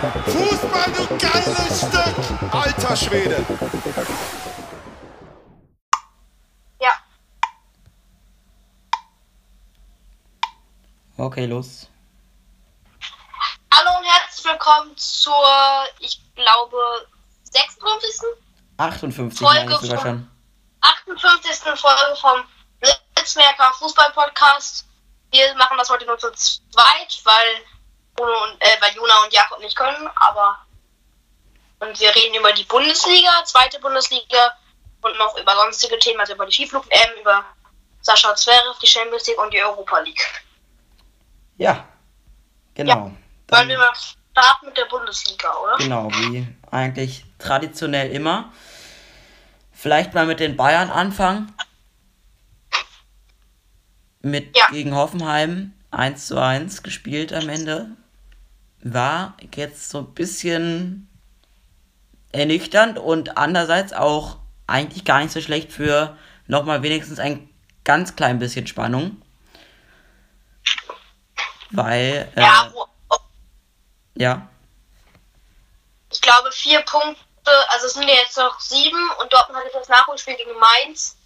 Fußball, 0.00 0.90
du 0.92 1.06
geiles 1.18 1.78
Stück. 1.78 2.52
Alter 2.52 2.96
Schwede. 2.96 3.46
Ja, 6.80 6.90
Okay, 11.16 11.46
los. 11.46 11.88
hallo 13.72 13.90
und 13.98 14.04
herzlich 14.04 14.44
willkommen 14.44 14.96
zur, 14.96 15.32
ich 16.00 16.20
glaube, 16.34 16.76
56. 17.44 18.20
58 18.78 19.38
Folge 19.46 19.76
sogar 19.80 19.98
von- 20.00 20.00
schon. 20.00 20.30
58. 20.80 21.78
Folge 21.80 22.16
vom 22.20 22.42
Blitzmerker 22.80 23.72
Fußball-Podcast. 23.78 24.86
Wir 25.30 25.54
machen 25.54 25.78
das 25.78 25.88
heute 25.88 26.04
nur 26.06 26.18
zu 26.18 26.32
zweit, 26.32 27.20
weil, 27.22 27.64
Bruno 28.14 28.32
und, 28.44 28.60
äh, 28.60 28.76
weil 28.80 28.94
Jona 28.94 29.14
und 29.24 29.32
Jakob 29.32 29.60
nicht 29.60 29.76
können, 29.76 30.08
aber 30.16 30.58
und 31.80 31.98
wir 32.00 32.14
reden 32.14 32.34
über 32.36 32.52
die 32.52 32.64
Bundesliga, 32.64 33.44
zweite 33.44 33.78
Bundesliga 33.80 34.56
und 35.02 35.16
noch 35.18 35.36
über 35.38 35.54
sonstige 35.56 35.98
Themen, 35.98 36.20
also 36.20 36.34
über 36.34 36.46
die 36.46 36.52
Skiflug-M, 36.52 37.20
über 37.20 37.44
Sascha 38.00 38.34
Zverev, 38.34 38.78
die 38.80 38.86
Champions 38.86 39.26
League 39.26 39.38
und 39.38 39.52
die 39.52 39.62
Europa 39.62 39.98
League. 40.00 40.44
Ja, 41.56 41.86
genau. 42.74 42.94
Wollen 43.02 43.18
Dann, 43.48 43.68
wir 43.68 43.78
mal 43.78 43.92
starten 44.32 44.66
mit 44.66 44.76
der 44.76 44.86
Bundesliga, 44.86 45.54
oder? 45.58 45.76
genau, 45.76 46.10
wie 46.12 46.46
eigentlich 46.70 47.24
traditionell 47.38 48.10
immer. 48.12 48.52
Vielleicht 49.72 50.14
mal 50.14 50.26
mit 50.26 50.40
den 50.40 50.56
Bayern 50.56 50.90
anfangen. 50.90 51.54
Mit 54.22 54.56
Ja. 54.56 54.66
gegen 54.70 54.94
Hoffenheim 54.94 55.74
1 55.90 56.26
zu 56.28 56.38
1 56.40 56.82
gespielt 56.82 57.32
am 57.32 57.48
Ende. 57.48 57.90
War 58.84 59.36
jetzt 59.54 59.90
so 59.90 59.98
ein 59.98 60.14
bisschen 60.14 61.08
ernüchternd 62.32 62.98
und 62.98 63.36
andererseits 63.36 63.92
auch 63.92 64.38
eigentlich 64.66 65.04
gar 65.04 65.20
nicht 65.20 65.32
so 65.32 65.40
schlecht 65.40 65.72
für 65.72 66.16
nochmal 66.46 66.82
wenigstens 66.82 67.18
ein 67.18 67.48
ganz 67.82 68.14
klein 68.14 68.38
bisschen 68.38 68.66
Spannung. 68.66 69.20
Weil, 71.70 72.30
äh, 72.36 72.40
Ja, 72.40 72.70
wo, 72.72 72.86
ja, 74.14 74.48
ich 76.14 76.20
glaube 76.20 76.52
vier 76.52 76.80
Punkte, 76.82 77.20
also 77.70 77.86
es 77.86 77.94
sind 77.94 78.08
ja 78.08 78.14
jetzt 78.14 78.36
noch 78.36 78.60
sieben 78.60 79.10
und 79.20 79.32
Dortmund 79.32 79.58
hat 79.58 79.64
jetzt 79.64 79.74
das 79.74 79.88
Nachholspiel 79.88 80.36
gegen 80.36 80.56
Mainz. 80.58 81.16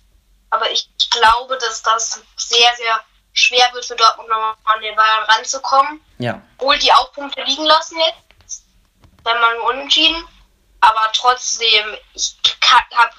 Aber 0.50 0.70
ich 0.70 0.88
glaube, 1.10 1.58
dass 1.58 1.82
das 1.82 2.22
sehr, 2.36 2.74
sehr 2.76 3.00
schwer 3.38 3.68
wird 3.72 3.84
für 3.84 3.96
Dortmund 3.96 4.28
nochmal 4.28 4.54
an 4.64 4.80
den 4.80 4.96
Bayern 4.96 5.24
ranzukommen. 5.24 6.00
ja. 6.18 6.40
Obwohl 6.58 6.78
die 6.78 6.92
auch 6.92 7.12
Punkte 7.12 7.42
liegen 7.42 7.64
lassen 7.64 7.98
jetzt, 7.98 8.64
wenn 9.24 9.40
man 9.40 9.60
unentschieden. 9.60 10.26
Aber 10.80 11.10
trotzdem, 11.12 11.96
ich 12.14 12.36
hab, 12.70 13.12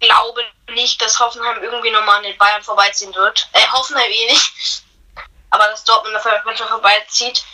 glaube 0.00 0.44
nicht, 0.70 1.00
dass 1.00 1.18
Hoffenheim 1.18 1.62
irgendwie 1.62 1.90
nochmal 1.90 2.18
an 2.18 2.22
den 2.22 2.38
Bayern 2.38 2.62
vorbeiziehen 2.62 3.14
wird. 3.14 3.48
Äh, 3.52 3.66
Hoffenheim 3.72 4.10
eh 4.10 4.30
nicht. 4.30 4.84
Aber 5.50 5.66
dass 5.68 5.84
Dortmund 5.84 6.14
dafür 6.14 6.40
manchmal 6.44 6.68
vorbeizieht. 6.68 7.44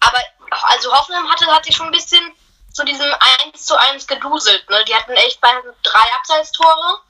Aber 0.00 0.18
also 0.50 0.92
Hoffenheim 0.92 1.30
hatte, 1.30 1.46
hat 1.46 1.64
sich 1.64 1.74
schon 1.74 1.86
ein 1.86 1.92
bisschen 1.92 2.34
zu 2.72 2.84
diesem 2.84 3.06
1 3.44 3.64
zu 3.64 3.76
1 3.76 4.06
geduselt. 4.06 4.68
Ne? 4.70 4.84
Die 4.84 4.94
hatten 4.94 5.12
echt 5.12 5.40
bei 5.40 5.52
drei 5.82 6.04
Abseitstore. 6.18 7.00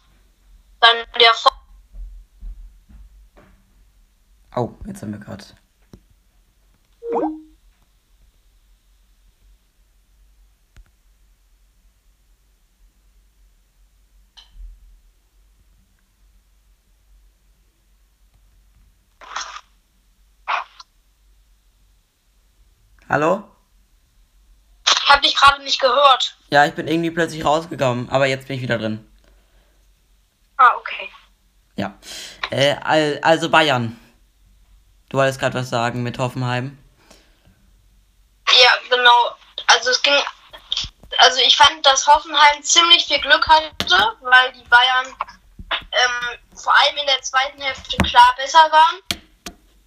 Dann 0.80 1.04
der 1.20 1.34
Vor 4.52 4.62
Oh, 4.64 4.74
jetzt 4.86 5.02
haben 5.02 5.12
wir 5.12 5.18
gerade. 5.20 5.44
Hallo? 23.08 23.42
Ich 24.86 25.08
habe 25.08 25.22
dich 25.22 25.34
gerade 25.36 25.62
nicht 25.64 25.80
gehört. 25.80 26.36
Ja, 26.50 26.64
ich 26.66 26.74
bin 26.74 26.86
irgendwie 26.86 27.10
plötzlich 27.10 27.44
rausgekommen, 27.44 28.08
aber 28.10 28.26
jetzt 28.26 28.46
bin 28.48 28.56
ich 28.56 28.62
wieder 28.62 28.78
drin. 28.78 29.04
Ah, 30.56 30.70
okay. 30.78 31.08
Ja. 31.76 31.94
Äh, 32.50 32.74
al- 32.76 33.18
also 33.22 33.50
Bayern. 33.50 33.98
Du 35.10 35.18
wolltest 35.18 35.40
gerade 35.40 35.58
was 35.58 35.68
sagen 35.68 36.02
mit 36.04 36.18
Hoffenheim. 36.18 36.78
Ja, 38.62 38.70
genau. 38.88 39.36
Also 39.66 39.90
es 39.90 40.00
ging. 40.02 40.14
Also 41.18 41.40
ich 41.40 41.56
fand, 41.56 41.84
dass 41.84 42.06
Hoffenheim 42.06 42.62
ziemlich 42.62 43.04
viel 43.06 43.20
Glück 43.20 43.46
hatte, 43.46 44.16
weil 44.20 44.52
die 44.52 44.62
Bayern 44.68 45.06
ähm, 45.70 46.38
vor 46.56 46.72
allem 46.78 46.96
in 46.96 47.06
der 47.06 47.20
zweiten 47.22 47.60
Hälfte 47.60 47.96
klar 48.04 48.34
besser 48.36 48.70
waren. 48.70 49.02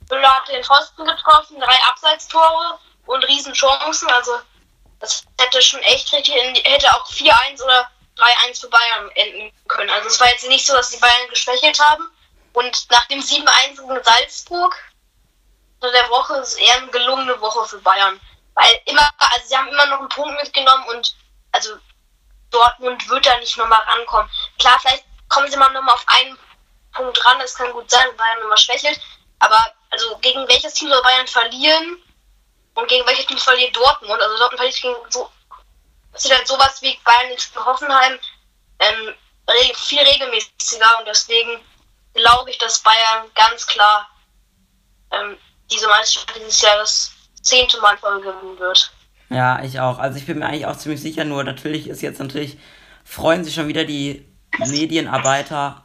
Müller 0.09 0.29
hat 0.29 0.49
den 0.49 0.63
Pfosten 0.63 1.05
getroffen, 1.05 1.59
drei 1.59 1.77
Abseitstore 1.89 2.77
und 3.05 3.23
Riesenchancen. 3.23 4.09
Also 4.11 4.33
das 4.99 5.23
hätte 5.39 5.61
schon 5.61 5.81
echt 5.83 6.11
richtig, 6.11 6.35
in 6.35 6.55
hätte 6.55 6.93
auch 6.93 7.09
4-1 7.09 7.63
oder 7.63 7.89
3-1 8.17 8.59
für 8.59 8.69
Bayern 8.69 9.09
enden 9.15 9.51
können. 9.69 9.89
Also 9.89 10.09
es 10.09 10.19
war 10.19 10.29
jetzt 10.29 10.47
nicht 10.49 10.65
so, 10.65 10.73
dass 10.73 10.89
die 10.89 10.99
Bayern 10.99 11.29
geschwächelt 11.29 11.79
haben. 11.79 12.11
Und 12.51 12.91
nach 12.91 13.05
dem 13.07 13.21
7-1 13.21 13.77
gegen 13.77 14.03
Salzburg 14.03 14.75
unter 15.83 15.91
der 15.91 16.09
Woche 16.09 16.35
ist 16.35 16.55
eher 16.55 16.77
eine 16.77 16.87
gelungene 16.87 17.39
Woche 17.41 17.67
für 17.67 17.79
Bayern. 17.79 18.19
Weil 18.53 18.81
immer, 18.85 19.09
also 19.17 19.47
sie 19.47 19.57
haben 19.57 19.67
immer 19.67 19.85
noch 19.87 19.99
einen 19.99 20.09
Punkt 20.09 20.41
mitgenommen 20.41 20.85
und 20.89 21.13
also 21.51 21.75
Dortmund 22.51 23.09
wird 23.09 23.25
da 23.25 23.37
nicht 23.37 23.57
nochmal 23.57 23.81
rankommen. 23.81 24.29
Klar, 24.59 24.79
vielleicht 24.79 25.03
kommen 25.27 25.51
sie 25.51 25.57
mal 25.57 25.69
nochmal 25.71 25.95
auf 25.95 26.05
einen 26.07 26.37
Punkt 26.93 27.25
ran, 27.25 27.39
das 27.39 27.55
kann 27.55 27.73
gut 27.73 27.89
sein, 27.89 28.15
Bayern 28.15 28.39
nochmal 28.39 28.57
schwächelt. 28.57 28.99
Aber 29.39 29.57
also 29.89 30.17
gegen 30.19 30.47
welches 30.47 30.73
Team 30.73 30.89
soll 30.89 31.01
Bayern 31.01 31.27
verlieren 31.27 32.01
und 32.75 32.87
gegen 32.87 33.05
welches 33.05 33.25
Team 33.25 33.37
verliert 33.37 33.75
Dortmund? 33.75 34.21
Also 34.21 34.37
Dortmund 34.37 34.59
verliert 34.59 34.81
gegen 34.81 35.11
so 35.11 35.29
passiert 36.13 36.37
halt 36.37 36.47
sowas 36.47 36.81
wie 36.81 36.97
Bayern 37.03 37.31
in 37.31 37.65
Hoffenheim 37.65 38.19
ähm, 38.79 39.15
viel 39.73 39.99
regelmäßiger 39.99 40.99
und 40.99 41.07
deswegen 41.07 41.59
glaube 42.13 42.51
ich, 42.51 42.57
dass 42.59 42.79
Bayern 42.79 43.29
ganz 43.33 43.65
klar 43.67 44.07
ähm, 45.11 45.37
diese 45.71 45.87
Meisterschaft 45.87 46.33
dieses 46.39 46.61
Jahr 46.61 46.77
das 46.77 47.11
zehnte 47.41 47.79
Mal 47.81 47.95
gewinnen 47.97 48.59
wird. 48.59 48.91
Ja, 49.29 49.63
ich 49.63 49.79
auch. 49.79 49.99
Also 49.99 50.17
ich 50.17 50.25
bin 50.25 50.39
mir 50.39 50.45
eigentlich 50.45 50.65
auch 50.65 50.77
ziemlich 50.77 51.01
sicher, 51.01 51.25
nur 51.25 51.43
natürlich 51.43 51.87
ist 51.87 52.01
jetzt 52.01 52.19
natürlich, 52.19 52.57
freuen 53.03 53.43
sich 53.43 53.55
schon 53.55 53.67
wieder 53.67 53.83
die 53.83 54.25
Medienarbeiter, 54.59 55.83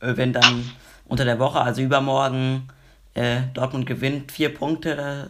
äh, 0.00 0.16
wenn 0.16 0.32
dann 0.32 0.70
unter 1.06 1.24
der 1.24 1.38
Woche, 1.38 1.60
also 1.60 1.80
übermorgen, 1.80 2.68
äh, 3.14 3.42
Dortmund 3.54 3.86
gewinnt, 3.86 4.32
vier 4.32 4.52
Punkte, 4.52 4.96
da 4.96 5.28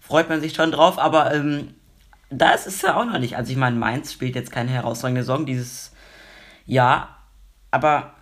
freut 0.00 0.28
man 0.28 0.40
sich 0.40 0.54
schon 0.54 0.72
drauf, 0.72 0.98
aber 0.98 1.32
ähm, 1.32 1.74
da 2.30 2.52
ist 2.52 2.82
ja 2.82 2.96
auch 2.96 3.04
noch 3.04 3.18
nicht. 3.18 3.36
Also 3.36 3.52
ich 3.52 3.58
meine, 3.58 3.76
Mainz 3.76 4.12
spielt 4.12 4.34
jetzt 4.34 4.50
keine 4.50 4.70
herausragende 4.70 5.22
Saison 5.22 5.46
dieses 5.46 5.92
Jahr, 6.66 7.18
aber 7.70 8.14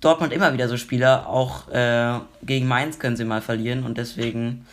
Dortmund 0.00 0.32
immer 0.32 0.52
wieder 0.52 0.68
so 0.68 0.76
Spieler, 0.76 1.28
auch 1.28 1.68
äh, 1.68 2.18
gegen 2.42 2.66
Mainz 2.66 2.98
können 2.98 3.16
sie 3.16 3.24
mal 3.24 3.40
verlieren 3.40 3.84
und 3.84 3.98
deswegen, 3.98 4.66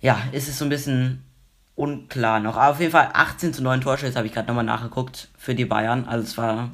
ja, 0.00 0.20
ist 0.32 0.48
es 0.48 0.58
so 0.58 0.64
ein 0.64 0.70
bisschen 0.70 1.24
unklar 1.76 2.40
noch. 2.40 2.56
Aber 2.56 2.72
auf 2.72 2.80
jeden 2.80 2.92
Fall 2.92 3.10
18 3.12 3.54
zu 3.54 3.62
9 3.62 3.80
Torschüsse 3.80 4.16
habe 4.16 4.26
ich 4.26 4.34
gerade 4.34 4.48
nochmal 4.48 4.64
nachgeguckt 4.64 5.28
für 5.38 5.54
die 5.54 5.64
Bayern. 5.64 6.06
Also 6.06 6.24
es 6.24 6.36
war, 6.36 6.72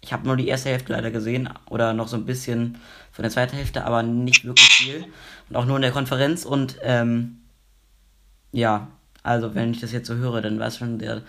ich 0.00 0.12
habe 0.12 0.26
nur 0.26 0.36
die 0.36 0.46
erste 0.46 0.70
Hälfte 0.70 0.92
leider 0.92 1.10
gesehen 1.10 1.48
oder 1.68 1.92
noch 1.92 2.06
so 2.06 2.16
ein 2.16 2.26
bisschen 2.26 2.78
von 3.10 3.24
der 3.24 3.32
zweiten 3.32 3.56
Hälfte, 3.56 3.84
aber 3.84 4.04
nicht 4.04 4.44
wirklich 4.44 4.68
viel. 4.68 5.04
Und 5.48 5.56
auch 5.56 5.64
nur 5.64 5.76
in 5.76 5.82
der 5.82 5.90
Konferenz 5.90 6.44
und 6.44 6.78
ähm, 6.82 7.40
ja, 8.52 8.86
also 9.24 9.56
wenn 9.56 9.72
ich 9.72 9.80
das 9.80 9.90
jetzt 9.90 10.06
so 10.06 10.14
höre, 10.14 10.40
dann 10.40 10.60
war 10.60 10.68
es 10.68 10.76
schon 10.76 11.00
sehr 11.00 11.22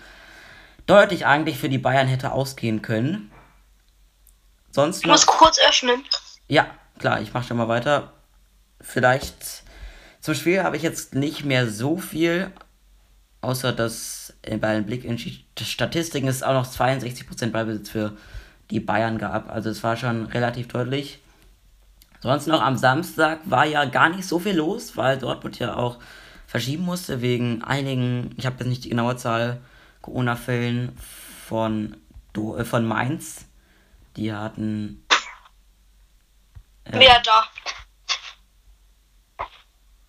deutlich 0.86 1.26
eigentlich 1.26 1.58
für 1.58 1.68
die 1.68 1.78
Bayern 1.78 2.06
hätte 2.06 2.30
ausgehen 2.30 2.82
können. 2.82 3.32
Sonst 4.76 5.00
Ich 5.00 5.06
muss 5.06 5.26
kurz 5.26 5.58
öffnen. 5.58 6.04
ja, 6.48 6.66
klar, 6.98 7.20
ich 7.22 7.32
mache 7.32 7.48
schon 7.48 7.56
mal 7.56 7.68
weiter. 7.68 8.12
Vielleicht 8.80 9.64
zum 10.20 10.34
Spiel 10.34 10.62
habe 10.62 10.76
ich 10.76 10.82
jetzt 10.82 11.14
nicht 11.14 11.44
mehr 11.44 11.68
so 11.68 11.96
viel 11.96 12.52
außer 13.40 13.72
dass 13.72 14.34
äh, 14.42 14.58
bei 14.58 14.68
einem 14.68 14.84
Blick 14.84 15.04
in 15.04 15.16
die 15.16 15.44
Statistiken 15.64 16.28
es 16.28 16.42
auch 16.42 16.52
noch 16.52 16.66
62% 16.66 17.52
Ballbesitz 17.52 17.88
für 17.88 18.12
die 18.70 18.80
Bayern 18.80 19.18
gab. 19.18 19.50
Also 19.50 19.70
es 19.70 19.82
war 19.82 19.96
schon 19.96 20.26
relativ 20.26 20.68
deutlich. 20.68 21.20
Sonst 22.20 22.46
noch 22.46 22.60
am 22.60 22.76
Samstag 22.76 23.38
war 23.44 23.64
ja 23.64 23.84
gar 23.84 24.08
nicht 24.08 24.26
so 24.26 24.38
viel 24.38 24.56
los, 24.56 24.96
weil 24.96 25.16
Dortmund 25.18 25.58
ja 25.58 25.76
auch 25.76 25.98
verschieben 26.46 26.84
musste 26.84 27.22
wegen 27.22 27.62
einigen, 27.62 28.34
ich 28.36 28.44
habe 28.46 28.56
jetzt 28.58 28.68
nicht 28.68 28.84
die 28.84 28.90
genaue 28.90 29.16
Zahl, 29.16 29.60
Corona-Fällen 30.02 30.92
von, 31.46 31.96
äh, 32.36 32.64
von 32.64 32.84
Mainz. 32.84 33.45
Die 34.16 34.32
hatten. 34.32 35.06
Äh, 36.84 36.98
Wer 36.98 37.20
da? 37.20 37.44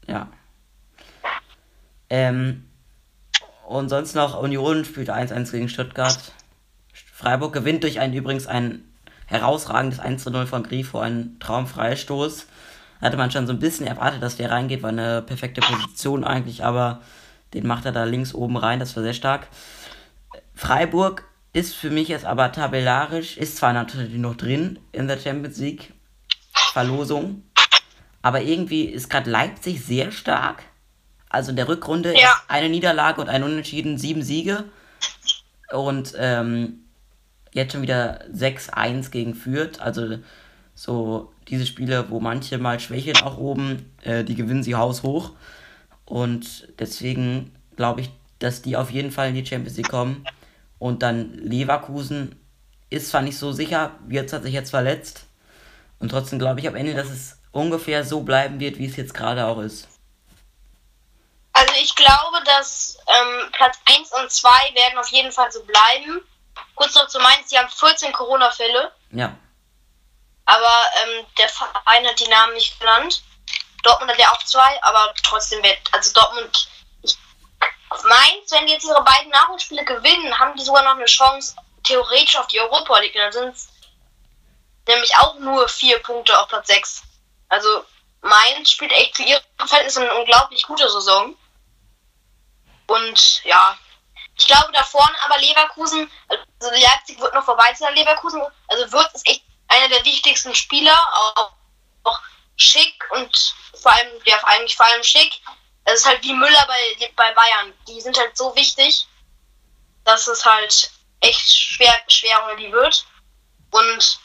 Ja. 0.07 0.29
Ähm, 2.09 2.69
und 3.67 3.89
sonst 3.89 4.15
noch 4.15 4.41
Union 4.41 4.85
spielt 4.85 5.09
1-1 5.09 5.51
gegen 5.51 5.69
Stuttgart. 5.69 6.31
Freiburg 6.93 7.51
gewinnt 7.51 7.83
durch 7.83 7.99
ein 7.99 8.13
übrigens 8.13 8.47
ein 8.47 8.87
herausragendes 9.25 9.99
1-0 9.99 10.45
von 10.45 10.63
Grifo, 10.63 10.99
ein 10.99 11.37
Traumfreistoß. 11.39 12.47
Hatte 13.01 13.17
man 13.17 13.29
schon 13.29 13.45
so 13.45 13.53
ein 13.53 13.59
bisschen 13.59 13.85
erwartet, 13.85 14.23
dass 14.23 14.37
der 14.37 14.49
reingeht, 14.49 14.81
war 14.81 14.89
eine 14.89 15.21
perfekte 15.21 15.61
Position 15.61 16.23
eigentlich, 16.23 16.63
aber 16.63 17.01
den 17.53 17.67
macht 17.67 17.85
er 17.85 17.91
da 17.91 18.05
links 18.05 18.33
oben 18.33 18.57
rein, 18.57 18.79
das 18.79 18.95
war 18.95 19.03
sehr 19.03 19.13
stark. 19.13 19.47
Freiburg 20.55 21.26
ist 21.57 21.75
für 21.75 21.89
mich 21.89 22.07
jetzt 22.07 22.23
aber 22.23 22.51
tabellarisch, 22.51 23.35
ist 23.35 23.57
zwar 23.57 23.73
natürlich 23.73 24.13
noch 24.13 24.35
drin 24.35 24.77
in 24.91 25.07
der 25.07 25.17
Champions 25.17 25.57
League 25.57 25.91
Verlosung, 26.71 27.41
aber 28.21 28.43
irgendwie 28.43 28.83
ist 28.83 29.09
gerade 29.09 29.31
Leipzig 29.31 29.83
sehr 29.83 30.11
stark. 30.11 30.61
Also 31.29 31.49
in 31.49 31.55
der 31.55 31.67
Rückrunde 31.67 32.13
ja. 32.13 32.19
ist 32.19 32.43
eine 32.47 32.69
Niederlage 32.69 33.19
und 33.19 33.29
ein 33.29 33.41
Unentschieden, 33.41 33.97
sieben 33.97 34.21
Siege. 34.21 34.65
Und 35.73 36.13
ähm, 36.19 36.83
jetzt 37.53 37.73
schon 37.73 37.81
wieder 37.81 38.23
6-1 38.31 39.09
gegen 39.09 39.33
Fürth. 39.33 39.79
Also 39.79 40.19
so 40.75 41.33
diese 41.47 41.65
Spiele, 41.65 42.11
wo 42.11 42.19
manche 42.19 42.59
mal 42.59 42.79
schwächeln 42.79 43.17
auch 43.23 43.37
oben, 43.37 43.91
äh, 44.03 44.23
die 44.23 44.35
gewinnen 44.35 44.61
sie 44.61 44.75
haushoch. 44.75 45.31
Und 46.05 46.67
deswegen 46.77 47.51
glaube 47.75 48.01
ich, 48.01 48.11
dass 48.37 48.61
die 48.61 48.77
auf 48.77 48.91
jeden 48.91 49.09
Fall 49.09 49.29
in 49.29 49.35
die 49.35 49.45
Champions 49.45 49.77
League 49.77 49.89
kommen. 49.89 50.23
Und 50.79 51.01
dann 51.03 51.33
Leverkusen 51.33 52.43
ist 52.89 53.09
zwar 53.09 53.21
nicht 53.21 53.37
so 53.37 53.51
sicher, 53.51 53.95
jetzt 54.09 54.33
hat 54.33 54.43
sich 54.43 54.53
jetzt 54.53 54.69
verletzt. 54.69 55.25
Und 55.99 56.09
trotzdem 56.09 56.39
glaube 56.39 56.59
ich 56.59 56.67
am 56.67 56.75
Ende, 56.75 56.93
dass 56.93 57.09
es 57.09 57.39
ungefähr 57.51 58.03
so 58.03 58.21
bleiben 58.21 58.59
wird, 58.59 58.77
wie 58.77 58.85
es 58.85 58.95
jetzt 58.95 59.13
gerade 59.13 59.45
auch 59.45 59.59
ist. 59.59 59.87
Also 61.53 61.73
ich 61.81 61.95
glaube, 61.95 62.43
dass 62.45 62.97
ähm, 63.07 63.51
Platz 63.51 63.79
1 63.85 64.11
und 64.11 64.31
2 64.31 64.49
werden 64.75 64.99
auf 64.99 65.09
jeden 65.09 65.31
Fall 65.31 65.51
so 65.51 65.63
bleiben. 65.63 66.21
Kurz 66.75 66.93
noch 66.93 67.07
zu 67.07 67.19
Mainz, 67.19 67.47
die 67.49 67.57
haben 67.57 67.69
14 67.69 68.13
Corona-Fälle. 68.13 68.91
Ja. 69.11 69.35
Aber 70.45 70.83
ähm, 71.03 71.25
der 71.37 71.49
Verein 71.49 72.05
hat 72.05 72.19
die 72.19 72.29
Namen 72.29 72.53
nicht 72.53 72.79
genannt. 72.79 73.23
Dortmund 73.83 74.11
hat 74.11 74.19
ja 74.19 74.31
auch 74.31 74.43
zwei, 74.43 74.83
aber 74.83 75.13
trotzdem 75.23 75.63
wird, 75.63 75.79
also 75.91 76.13
Dortmund, 76.13 76.69
ich 77.95 78.03
Mainz, 78.03 78.51
wenn 78.51 78.67
die 78.67 78.73
jetzt 78.73 78.85
ihre 78.85 79.03
beiden 79.03 79.29
Nachholspiele 79.29 79.85
gewinnen, 79.85 80.37
haben 80.37 80.55
die 80.57 80.63
sogar 80.63 80.83
noch 80.83 80.95
eine 80.95 81.05
Chance, 81.05 81.55
theoretisch 81.83 82.37
auf 82.37 82.47
die 82.47 82.59
Europa 82.59 82.99
League. 82.99 83.13
Dann 83.13 83.31
sind 83.31 83.55
es 83.55 83.69
nämlich 84.87 85.15
auch 85.17 85.35
nur 85.35 85.67
vier 85.69 85.99
Punkte 85.99 86.37
auf 86.39 86.47
Platz 86.47 86.67
6. 86.67 87.03
Also 87.49 87.85
Mainz 88.21 88.71
spielt 88.71 88.91
echt 88.91 89.15
für 89.15 89.23
ihre 89.23 89.41
Verhältnisse 89.57 90.01
eine 90.01 90.15
unglaublich 90.15 90.63
gute 90.63 90.89
Saison. 90.89 91.35
Und 92.87 93.43
ja, 93.43 93.77
ich 94.37 94.47
glaube 94.47 94.71
da 94.71 94.83
vorne 94.83 95.15
aber 95.25 95.37
Leverkusen, 95.39 96.09
also 96.29 96.71
Leipzig 96.71 97.19
wird 97.19 97.33
noch 97.33 97.43
vorbei 97.43 97.73
zu 97.73 97.89
Leverkusen, 97.91 98.41
also 98.67 98.91
wird 98.91 99.09
es 99.13 99.25
echt 99.25 99.43
einer 99.67 99.89
der 99.89 100.05
wichtigsten 100.05 100.55
Spieler, 100.55 100.97
auch, 101.13 101.51
auch 102.03 102.19
schick 102.55 102.95
und 103.11 103.55
vor 103.81 103.91
allem, 103.91 104.09
ja, 104.25 104.37
eigentlich 104.43 104.75
vor 104.75 104.85
allem 104.85 105.03
schick. 105.03 105.41
Es 105.89 106.01
ist 106.01 106.05
halt 106.05 106.21
wie 106.21 106.33
Müller 106.33 106.65
bei, 106.67 107.11
bei 107.15 107.31
Bayern. 107.31 107.73
Die 107.87 108.01
sind 108.01 108.17
halt 108.19 108.35
so 108.35 108.53
wichtig, 108.57 109.07
dass 110.03 110.27
es 110.27 110.43
halt 110.43 110.91
echt 111.21 111.49
schwer, 111.49 111.93
schwer 112.09 112.43
ohne 112.43 112.57
die 112.57 112.69
wird. 112.73 113.05
Und 113.71 114.19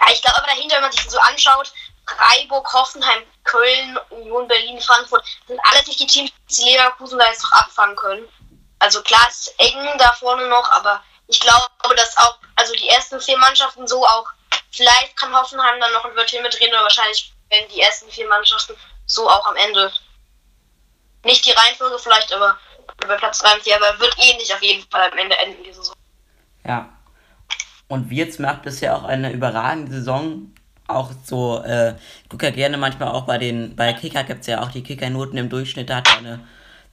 ja, 0.00 0.06
ich 0.10 0.22
glaube 0.22 0.38
aber 0.38 0.46
dahinter, 0.46 0.76
wenn 0.76 0.84
man 0.84 0.92
sich 0.92 1.10
so 1.10 1.18
anschaut, 1.18 1.70
Freiburg, 2.06 2.72
Hoffenheim, 2.72 3.24
Köln, 3.44 3.98
Union 4.08 4.48
Berlin, 4.48 4.80
Frankfurt, 4.80 5.22
sind 5.46 5.60
alles 5.64 5.86
nicht 5.86 6.00
die 6.00 6.06
Teams, 6.06 6.32
die 6.48 6.64
Leverkusen 6.64 7.18
da 7.18 7.26
jetzt 7.26 7.42
noch 7.42 7.52
abfangen 7.52 7.96
können. 7.96 8.26
Also 8.78 9.02
klar 9.02 9.28
ist 9.28 9.54
eng 9.58 9.98
da 9.98 10.14
vorne 10.14 10.48
noch, 10.48 10.70
aber 10.70 11.04
ich 11.26 11.40
glaube, 11.40 11.94
dass 11.94 12.16
auch, 12.16 12.38
also 12.56 12.72
die 12.72 12.88
ersten 12.88 13.20
vier 13.20 13.36
Mannschaften 13.36 13.86
so 13.86 14.06
auch, 14.06 14.28
vielleicht 14.70 15.14
kann 15.18 15.36
Hoffenheim 15.36 15.78
dann 15.78 15.92
noch 15.92 16.06
ein 16.06 16.16
Wörtchen 16.16 16.42
mitreden, 16.42 16.74
aber 16.74 16.84
wahrscheinlich 16.84 17.34
werden 17.50 17.68
die 17.68 17.82
ersten 17.82 18.10
vier 18.10 18.26
Mannschaften 18.28 18.74
so 19.04 19.28
auch 19.28 19.44
am 19.44 19.56
Ende. 19.56 19.92
Nicht 21.24 21.44
die 21.46 21.52
Reihenfolge 21.52 21.98
vielleicht, 21.98 22.32
aber 22.32 22.58
bei 23.06 23.16
Platz 23.16 23.40
3 23.40 23.54
und 23.54 23.62
4, 23.62 23.76
aber 23.76 24.00
wird 24.00 24.16
ähnlich 24.18 24.52
auf 24.52 24.62
jeden 24.62 24.88
Fall 24.90 25.10
am 25.10 25.18
Ende 25.18 25.36
enden, 25.38 25.62
die 25.62 25.72
Saison. 25.72 25.94
Ja. 26.64 26.88
Und 27.88 28.10
Wirtz 28.10 28.38
macht 28.38 28.62
bisher 28.62 28.96
auch 28.96 29.04
eine 29.04 29.32
überragende 29.32 29.92
Saison 29.92 30.52
auch 30.92 31.10
so, 31.24 31.62
äh, 31.62 31.94
ich 32.22 32.28
gucke 32.28 32.46
ja 32.46 32.52
gerne 32.52 32.76
manchmal 32.76 33.08
auch 33.08 33.24
bei 33.24 33.38
den, 33.38 33.76
bei 33.76 33.92
Kicker 33.92 34.24
gibt 34.24 34.42
es 34.42 34.46
ja 34.46 34.62
auch 34.62 34.70
die 34.70 34.82
Kicker-Noten 34.82 35.36
im 35.36 35.48
Durchschnitt, 35.48 35.90
da 35.90 35.96
hat 35.96 36.08
er 36.08 36.18
eine 36.18 36.40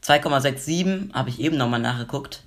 2,67, 0.03 1.13
habe 1.13 1.29
ich 1.29 1.39
eben 1.39 1.57
nochmal 1.57 1.79
nachgeguckt. 1.79 2.43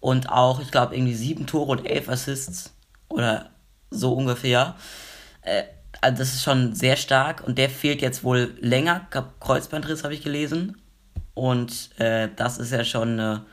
Und 0.00 0.28
auch, 0.28 0.60
ich 0.60 0.70
glaube, 0.70 0.94
irgendwie 0.94 1.14
sieben 1.14 1.46
Tore 1.46 1.72
und 1.72 1.86
elf 1.86 2.08
Assists. 2.08 2.74
Oder 3.08 3.50
so 3.90 4.12
ungefähr. 4.12 4.76
Äh, 5.42 5.64
also 6.00 6.18
das 6.18 6.34
ist 6.34 6.42
schon 6.42 6.74
sehr 6.74 6.96
stark 6.96 7.42
und 7.46 7.56
der 7.56 7.70
fehlt 7.70 8.02
jetzt 8.02 8.24
wohl 8.24 8.56
länger. 8.60 9.06
Kreuzbandriss 9.40 10.04
habe 10.04 10.14
ich 10.14 10.22
gelesen. 10.22 10.82
Und 11.34 11.90
äh, 11.98 12.28
das 12.34 12.58
ist 12.58 12.72
ja 12.72 12.84
schon 12.84 13.12
eine 13.20 13.44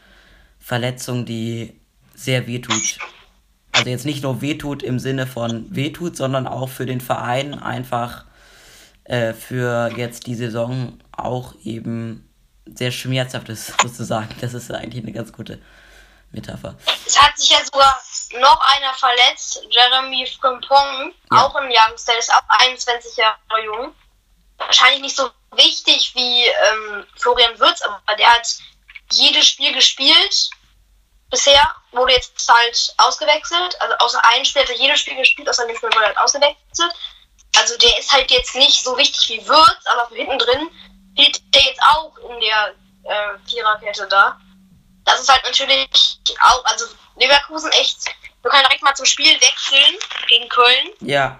Verletzung, 0.59 1.25
die 1.25 1.79
sehr 2.13 2.47
weh 2.47 2.59
tut 2.59 2.99
also 3.73 3.89
jetzt 3.89 4.05
nicht 4.05 4.23
nur 4.23 4.41
wehtut 4.41 4.83
im 4.83 4.99
Sinne 4.99 5.27
von 5.27 5.65
wehtut, 5.73 6.15
sondern 6.15 6.47
auch 6.47 6.69
für 6.69 6.85
den 6.85 7.01
Verein 7.01 7.57
einfach 7.57 8.25
äh, 9.05 9.33
für 9.33 9.91
jetzt 9.95 10.27
die 10.27 10.35
Saison 10.35 10.99
auch 11.11 11.55
eben 11.63 12.29
sehr 12.65 12.91
schmerzhaft 12.91 13.49
ist, 13.49 13.73
sozusagen. 13.81 14.35
Das 14.41 14.53
ist 14.53 14.71
eigentlich 14.71 15.03
eine 15.03 15.13
ganz 15.13 15.31
gute 15.33 15.59
Metapher. 16.31 16.75
Es 17.05 17.19
hat 17.19 17.37
sich 17.37 17.50
ja 17.50 17.57
sogar 17.63 18.00
noch 18.39 18.61
einer 18.75 18.93
verletzt, 18.93 19.65
Jeremy 19.69 20.27
Frimpong, 20.39 21.13
ja. 21.31 21.45
auch 21.45 21.55
ein 21.55 21.69
Youngster, 21.71 22.17
ist 22.17 22.31
auch 22.33 22.43
21 22.47 23.17
Jahre 23.17 23.38
jung. 23.65 23.95
Wahrscheinlich 24.57 25.01
nicht 25.01 25.15
so 25.15 25.29
wichtig 25.55 26.13
wie 26.15 26.46
ähm, 26.46 27.05
Florian 27.17 27.60
Würz, 27.60 27.81
aber 27.81 28.15
der 28.17 28.34
hat 28.34 28.48
jedes 29.12 29.48
Spiel 29.48 29.74
gespielt 29.74 30.51
bisher 31.31 31.75
wurde 31.91 32.13
jetzt 32.13 32.48
halt 32.48 32.93
ausgewechselt. 32.98 33.81
Also 33.81 33.96
außer 33.96 34.22
ein 34.25 34.46
Spiel 34.46 34.62
hat 34.62 34.70
er 34.70 34.75
jedes 34.75 35.00
Spiel 35.00 35.15
gespielt, 35.15 35.50
außer 35.50 35.65
dem 35.65 35.75
Spiel 35.75 35.89
wurde 35.89 36.03
er 36.03 36.08
halt 36.08 36.17
ausgewechselt. 36.17 36.93
Also 37.58 37.77
der 37.77 37.98
ist 37.98 38.12
halt 38.12 38.29
jetzt 38.29 38.55
nicht 38.55 38.84
so 38.84 38.96
wichtig 38.98 39.29
wie 39.29 39.48
Würz, 39.48 39.86
aber 39.91 40.08
für 40.10 40.15
hinten 40.15 40.38
drin 40.38 40.70
fehlt 41.15 41.41
der 41.55 41.63
jetzt 41.63 41.81
auch 41.81 42.15
in 42.17 42.39
der 42.39 42.75
äh, 43.03 43.50
Viererkette 43.50 44.08
da. 44.08 44.39
Das 45.05 45.22
ist 45.22 45.29
halt 45.29 45.43
natürlich 45.43 45.89
auch, 46.41 46.63
also 46.65 46.86
Leverkusen 47.15 47.72
echt, 47.72 48.05
wir 48.41 48.51
können 48.51 48.63
direkt 48.63 48.84
mal 48.84 48.96
zum 48.96 49.05
Spiel 49.05 49.34
wechseln 49.41 49.96
gegen 50.27 50.48
Köln. 50.50 50.91
Ja. 51.00 51.39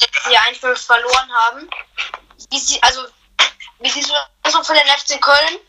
Die 0.00 0.36
1-5 0.36 0.76
verloren 0.76 1.32
haben. 1.32 1.70
Also, 2.82 3.06
wie 3.84 3.90
siehst 3.90 4.08
du 4.08 4.14
das 4.42 4.52
so 4.52 4.62
von 4.62 4.76
den 4.76 4.86
FC 4.86 5.20
Köln? 5.20 5.60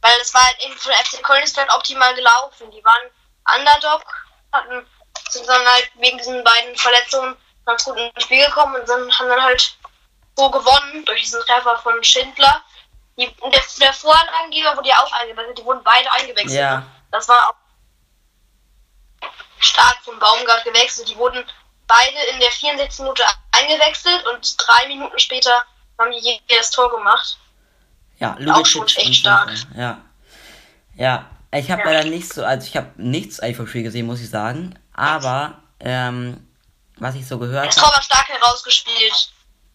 Weil 0.00 0.14
es 0.20 0.32
war 0.32 0.42
halt 0.42 0.60
eben 0.60 0.76
für 0.76 0.92
FC 0.92 1.22
Köln 1.22 1.42
ist 1.42 1.56
halt 1.56 1.70
optimal 1.72 2.14
gelaufen. 2.14 2.70
Die 2.70 2.84
waren 2.84 3.10
Underdog, 3.58 4.04
hatten, 4.52 4.86
sind 5.30 5.48
dann 5.48 5.66
halt 5.66 5.90
wegen 5.96 6.16
diesen 6.18 6.44
beiden 6.44 6.76
Verletzungen 6.76 7.36
ganz 7.64 7.84
gut 7.84 7.96
ins 7.96 8.22
Spiel 8.22 8.46
gekommen 8.46 8.76
und 8.76 8.86
sind, 8.86 9.18
haben 9.18 9.28
dann 9.28 9.42
halt 9.42 9.76
so 10.36 10.48
gewonnen 10.50 11.04
durch 11.06 11.22
diesen 11.22 11.40
Treffer 11.42 11.76
von 11.78 12.02
Schindler. 12.04 12.62
Die, 13.18 13.26
der, 13.26 13.62
der 13.80 13.92
Vorlagengeber 13.92 14.76
wurde 14.76 14.88
ja 14.88 15.02
auch 15.02 15.12
eingewechselt, 15.12 15.58
die 15.58 15.64
wurden 15.64 15.82
beide 15.82 16.10
eingewechselt. 16.12 16.60
Ja. 16.60 16.84
Das 17.10 17.28
war 17.28 17.48
auch 17.48 19.30
stark 19.58 19.98
von 20.04 20.18
Baumgart 20.20 20.62
gewechselt. 20.64 21.08
Die 21.08 21.16
wurden 21.16 21.44
beide 21.88 22.18
in 22.32 22.38
der 22.38 22.52
64. 22.52 23.00
Minute 23.00 23.24
eingewechselt 23.50 24.24
und 24.26 24.56
drei 24.58 24.86
Minuten 24.86 25.18
später 25.18 25.64
haben 25.98 26.12
die 26.12 26.18
jedes 26.18 26.70
Tor 26.70 26.90
gemacht. 26.90 27.38
Ja, 28.18 28.36
Lubicic 28.38 28.82
auch 28.82 28.86
echt 28.86 29.14
stark. 29.14 29.52
Ja. 29.76 30.02
Ja, 30.96 31.30
ich 31.52 31.70
habe 31.70 31.82
ja. 31.82 31.90
leider 31.90 32.08
nicht 32.08 32.32
so, 32.32 32.44
also 32.44 32.66
ich 32.66 32.76
habe 32.76 32.90
nichts 32.96 33.40
eigentlich 33.40 33.56
vom 33.56 33.66
Spiel 33.66 33.82
gesehen, 33.82 34.06
muss 34.06 34.20
ich 34.20 34.30
sagen. 34.30 34.78
Aber, 34.94 35.60
ähm, 35.80 36.46
was 36.96 37.14
ich 37.14 37.28
so 37.28 37.38
gehört 37.38 37.66
habe. 37.66 37.80
Tor 37.80 37.94
war 37.94 38.02
stark 38.02 38.28
herausgespielt. 38.28 39.30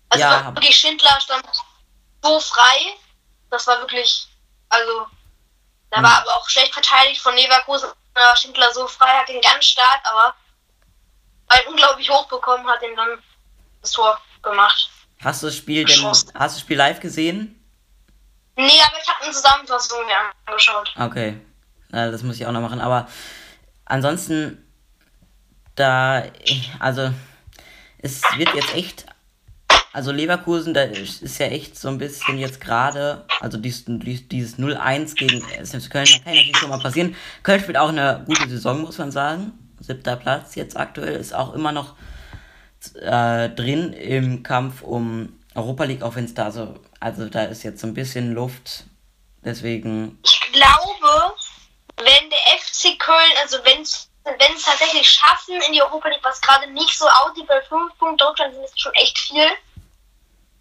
Also 0.09 0.25
ja, 0.25 0.55
wirklich 0.55 0.75
Schindler 0.75 1.19
stand 1.21 1.45
so 2.23 2.39
frei. 2.39 2.95
Das 3.49 3.67
war 3.67 3.79
wirklich, 3.79 4.27
also 4.69 5.05
Da 5.91 5.99
mhm. 5.99 6.03
war 6.03 6.21
aber 6.21 6.35
auch 6.35 6.49
schlecht 6.49 6.73
verteidigt 6.73 7.21
von 7.21 7.35
Leverkusen. 7.35 7.89
Schindler 8.35 8.73
so 8.73 8.87
frei, 8.87 9.19
hat 9.19 9.29
ihn 9.29 9.41
ganz 9.41 9.65
stark, 9.65 10.01
aber 10.03 10.33
weil 11.47 11.61
unglaublich 11.67 12.09
hoch 12.09 12.27
bekommen, 12.27 12.67
hat 12.67 12.81
ihn 12.81 12.95
dann 12.95 13.21
das 13.81 13.91
Tor 13.91 14.19
gemacht. 14.41 14.89
Hast 15.23 15.43
du 15.43 15.47
das 15.47 15.55
Spiel 15.55 15.85
denn, 15.85 16.03
hast 16.05 16.27
du 16.33 16.33
das 16.33 16.59
Spiel 16.59 16.77
live 16.77 16.99
gesehen? 16.99 17.60
Nee, 18.55 18.81
aber 18.85 18.97
ich 19.01 19.07
habe 19.07 19.23
eine 19.23 19.31
Zusammenfassung 19.31 20.05
mir 20.05 20.15
angeschaut. 20.45 20.93
Okay. 20.99 21.37
Das 21.91 22.23
muss 22.23 22.37
ich 22.37 22.45
auch 22.45 22.51
noch 22.51 22.61
machen. 22.61 22.79
Aber 22.79 23.07
ansonsten, 23.85 24.65
da, 25.75 26.23
also, 26.79 27.11
es 27.97 28.21
wird 28.37 28.53
jetzt 28.53 28.73
echt, 28.73 29.05
also 29.93 30.11
Leverkusen, 30.11 30.73
da 30.73 30.83
ist 30.83 31.37
ja 31.39 31.47
echt 31.47 31.77
so 31.77 31.89
ein 31.89 31.97
bisschen 31.97 32.37
jetzt 32.37 32.61
gerade, 32.61 33.25
also 33.41 33.57
dieses, 33.57 33.85
dieses 33.85 34.57
0-1 34.57 35.15
gegen 35.15 35.43
SFC 35.49 35.89
Köln, 35.89 36.05
da 36.05 36.23
kann 36.23 36.33
natürlich 36.33 36.57
schon 36.57 36.69
mal 36.69 36.79
passieren. 36.79 37.15
Köln 37.43 37.59
spielt 37.59 37.77
auch 37.77 37.89
eine 37.89 38.23
gute 38.25 38.47
Saison, 38.47 38.81
muss 38.81 38.97
man 38.97 39.11
sagen. 39.11 39.51
Siebter 39.79 40.15
Platz 40.15 40.55
jetzt 40.55 40.77
aktuell, 40.77 41.15
ist 41.15 41.33
auch 41.33 41.53
immer 41.53 41.71
noch 41.71 41.95
äh, 42.95 43.49
drin 43.49 43.93
im 43.93 44.43
Kampf 44.43 44.81
um 44.81 45.40
Europa 45.55 45.83
League, 45.83 46.03
auch 46.03 46.15
wenn 46.15 46.25
es 46.25 46.33
da 46.33 46.51
so, 46.51 46.79
also 46.99 47.27
da 47.27 47.43
ist 47.45 47.63
jetzt 47.63 47.81
so 47.81 47.87
ein 47.87 47.93
bisschen 47.93 48.33
Luft. 48.33 48.85
Deswegen. 49.43 50.19
Ich 50.23 50.39
glaube, 50.51 51.33
wenn 51.97 52.29
der 52.29 52.59
FC 52.59 52.97
Köln, 52.99 53.33
also 53.41 53.57
wenn 53.65 53.81
es 53.81 54.09
tatsächlich 54.23 55.09
schaffen 55.09 55.59
in 55.67 55.73
die 55.73 55.81
Europa 55.81 56.09
League, 56.09 56.23
was 56.23 56.41
gerade 56.41 56.67
nicht 56.71 56.97
so 56.97 57.07
aussieht, 57.07 57.49
weil 57.49 57.63
5 57.63 57.97
Punkte 57.97 58.27
Rückstand 58.27 58.53
sind 58.53 58.63
ist 58.63 58.79
schon 58.79 58.93
echt 58.93 59.17
viel. 59.17 59.49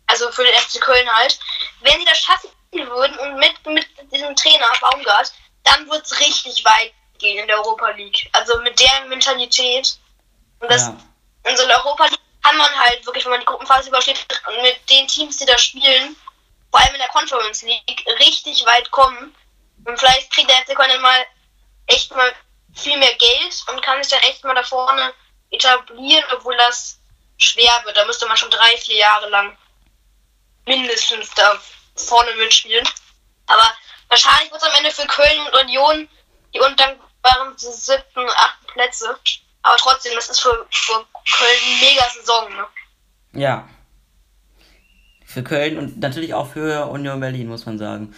Also 0.06 0.30
für 0.32 0.42
den 0.42 0.54
FC 0.54 0.80
Köln 0.80 1.08
halt. 1.08 1.38
Wenn 1.82 1.98
sie 1.98 2.04
das 2.04 2.18
schaffen 2.18 2.50
würden 2.72 3.18
und 3.18 3.38
mit, 3.38 3.54
mit 3.66 3.86
diesem 4.12 4.34
Trainer 4.34 4.66
Baumgart, 4.80 5.32
dann 5.64 5.88
wird 5.88 6.04
es 6.04 6.18
richtig 6.18 6.64
weit 6.64 6.92
gehen 7.18 7.38
in 7.38 7.46
der 7.46 7.58
Europa 7.58 7.90
League. 7.90 8.28
Also 8.32 8.58
mit 8.62 8.80
der 8.80 9.06
Mentalität. 9.08 9.98
Und 10.58 10.70
das 10.70 10.86
ja. 10.86 10.96
in 11.44 11.56
so 11.56 11.64
einer 11.64 11.84
Europa 11.84 12.06
League 12.06 12.20
kann 12.42 12.56
man 12.56 12.74
halt 12.74 13.04
wirklich, 13.06 13.24
wenn 13.24 13.32
man 13.32 13.40
die 13.40 13.46
Gruppenphase 13.46 13.88
übersteht, 13.88 14.26
mit 14.62 14.90
den 14.90 15.06
Teams, 15.06 15.36
die 15.36 15.46
da 15.46 15.58
spielen, 15.58 16.16
vor 16.70 16.80
allem 16.80 16.94
in 16.94 17.00
der 17.00 17.08
Conference 17.08 17.62
League, 17.62 18.06
richtig 18.18 18.64
weit 18.66 18.90
kommen. 18.90 19.34
Und 19.84 19.98
vielleicht 19.98 20.30
kriegt 20.32 20.50
der 20.50 20.56
FC 20.58 20.74
Köln 20.74 20.90
dann 20.90 21.02
mal 21.02 21.26
echt 21.86 22.14
mal 22.14 22.32
viel 22.74 22.96
mehr 22.98 23.14
Geld 23.16 23.64
und 23.68 23.82
kann 23.82 24.02
sich 24.02 24.12
dann 24.12 24.22
echt 24.28 24.44
mal 24.44 24.54
da 24.54 24.62
vorne 24.62 25.12
etablieren, 25.50 26.24
obwohl 26.32 26.56
das 26.56 27.00
schwer 27.36 27.82
wird. 27.84 27.96
Da 27.96 28.04
müsste 28.04 28.26
man 28.26 28.36
schon 28.36 28.50
drei, 28.50 28.76
vier 28.76 28.96
Jahre 28.96 29.28
lang 29.28 29.56
mindestens 30.66 31.30
da 31.34 31.60
vorne 31.96 32.32
mitspielen. 32.34 32.88
Aber 33.46 33.74
wahrscheinlich 34.08 34.52
wird 34.52 34.62
es 34.62 34.68
am 34.68 34.76
Ende 34.76 34.90
für 34.92 35.06
Köln 35.06 35.40
und 35.46 35.54
Union 35.54 36.08
die 36.54 36.60
undankbaren 36.60 37.56
siebten, 37.58 38.28
achten 38.28 38.66
Plätze. 38.66 39.18
Aber 39.62 39.76
trotzdem, 39.76 40.12
das 40.14 40.30
ist 40.30 40.40
für, 40.40 40.66
für 40.70 40.92
Köln 40.92 41.58
eine 41.66 41.80
mega 41.80 42.04
Saison, 42.08 42.48
ne? 42.52 43.40
Ja. 43.40 43.68
Für 45.24 45.42
Köln 45.42 45.78
und 45.78 46.00
natürlich 46.00 46.34
auch 46.34 46.50
für 46.50 46.86
Union 46.86 47.20
Berlin, 47.20 47.48
muss 47.48 47.66
man 47.66 47.78
sagen. 47.78 48.14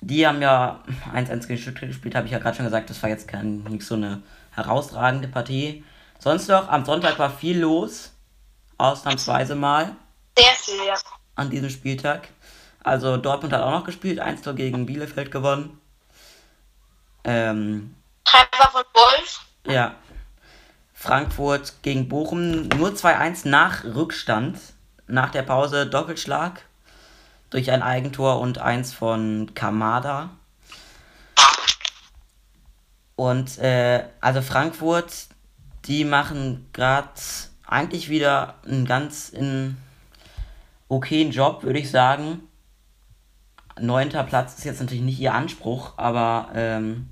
Die 0.00 0.26
haben 0.26 0.42
ja 0.42 0.82
1-1 1.14 1.46
gegen 1.46 1.60
Stuttgart 1.60 1.88
gespielt, 1.88 2.14
habe 2.14 2.26
ich 2.26 2.32
ja 2.32 2.38
gerade 2.38 2.56
schon 2.56 2.66
gesagt. 2.66 2.90
Das 2.90 3.02
war 3.02 3.08
jetzt 3.08 3.28
kein, 3.28 3.62
nicht 3.64 3.86
so 3.86 3.94
eine 3.94 4.22
herausragende 4.50 5.28
Partie. 5.28 5.84
Sonst 6.18 6.48
noch, 6.48 6.68
am 6.68 6.84
Sonntag 6.84 7.18
war 7.18 7.30
viel 7.30 7.60
los. 7.60 8.12
Ausnahmsweise 8.78 9.54
mal. 9.54 9.94
Sehr 10.36 10.52
viel, 10.54 10.86
ja. 10.86 10.94
An 11.36 11.50
diesem 11.50 11.70
Spieltag. 11.70 12.28
Also 12.82 13.16
Dortmund 13.16 13.52
hat 13.52 13.62
auch 13.62 13.70
noch 13.70 13.84
gespielt, 13.84 14.18
1 14.18 14.42
gegen 14.56 14.86
Bielefeld 14.86 15.30
gewonnen. 15.30 15.80
Ähm, 17.24 17.94
Treffer 18.24 18.70
von 18.70 18.82
Wolf. 18.94 19.40
Ja. 19.66 19.94
Frankfurt 21.02 21.82
gegen 21.82 22.08
Bochum 22.08 22.68
nur 22.68 22.90
2-1 22.90 23.48
nach 23.48 23.82
Rückstand. 23.82 24.56
Nach 25.08 25.30
der 25.30 25.42
Pause 25.42 25.84
Doppelschlag 25.88 26.62
durch 27.50 27.72
ein 27.72 27.82
Eigentor 27.82 28.38
und 28.38 28.58
eins 28.58 28.94
von 28.94 29.50
Kamada. 29.52 30.30
Und 33.16 33.58
äh, 33.58 34.04
also 34.20 34.42
Frankfurt, 34.42 35.26
die 35.86 36.04
machen 36.04 36.68
gerade 36.72 37.10
eigentlich 37.66 38.08
wieder 38.08 38.54
einen 38.64 38.84
ganz 38.84 39.28
in 39.28 39.78
okayen 40.86 41.32
Job, 41.32 41.64
würde 41.64 41.80
ich 41.80 41.90
sagen. 41.90 42.42
Neunter 43.76 44.22
Platz 44.22 44.56
ist 44.56 44.64
jetzt 44.64 44.78
natürlich 44.78 45.02
nicht 45.02 45.18
ihr 45.18 45.34
Anspruch, 45.34 45.94
aber 45.96 46.50
ähm, 46.54 47.11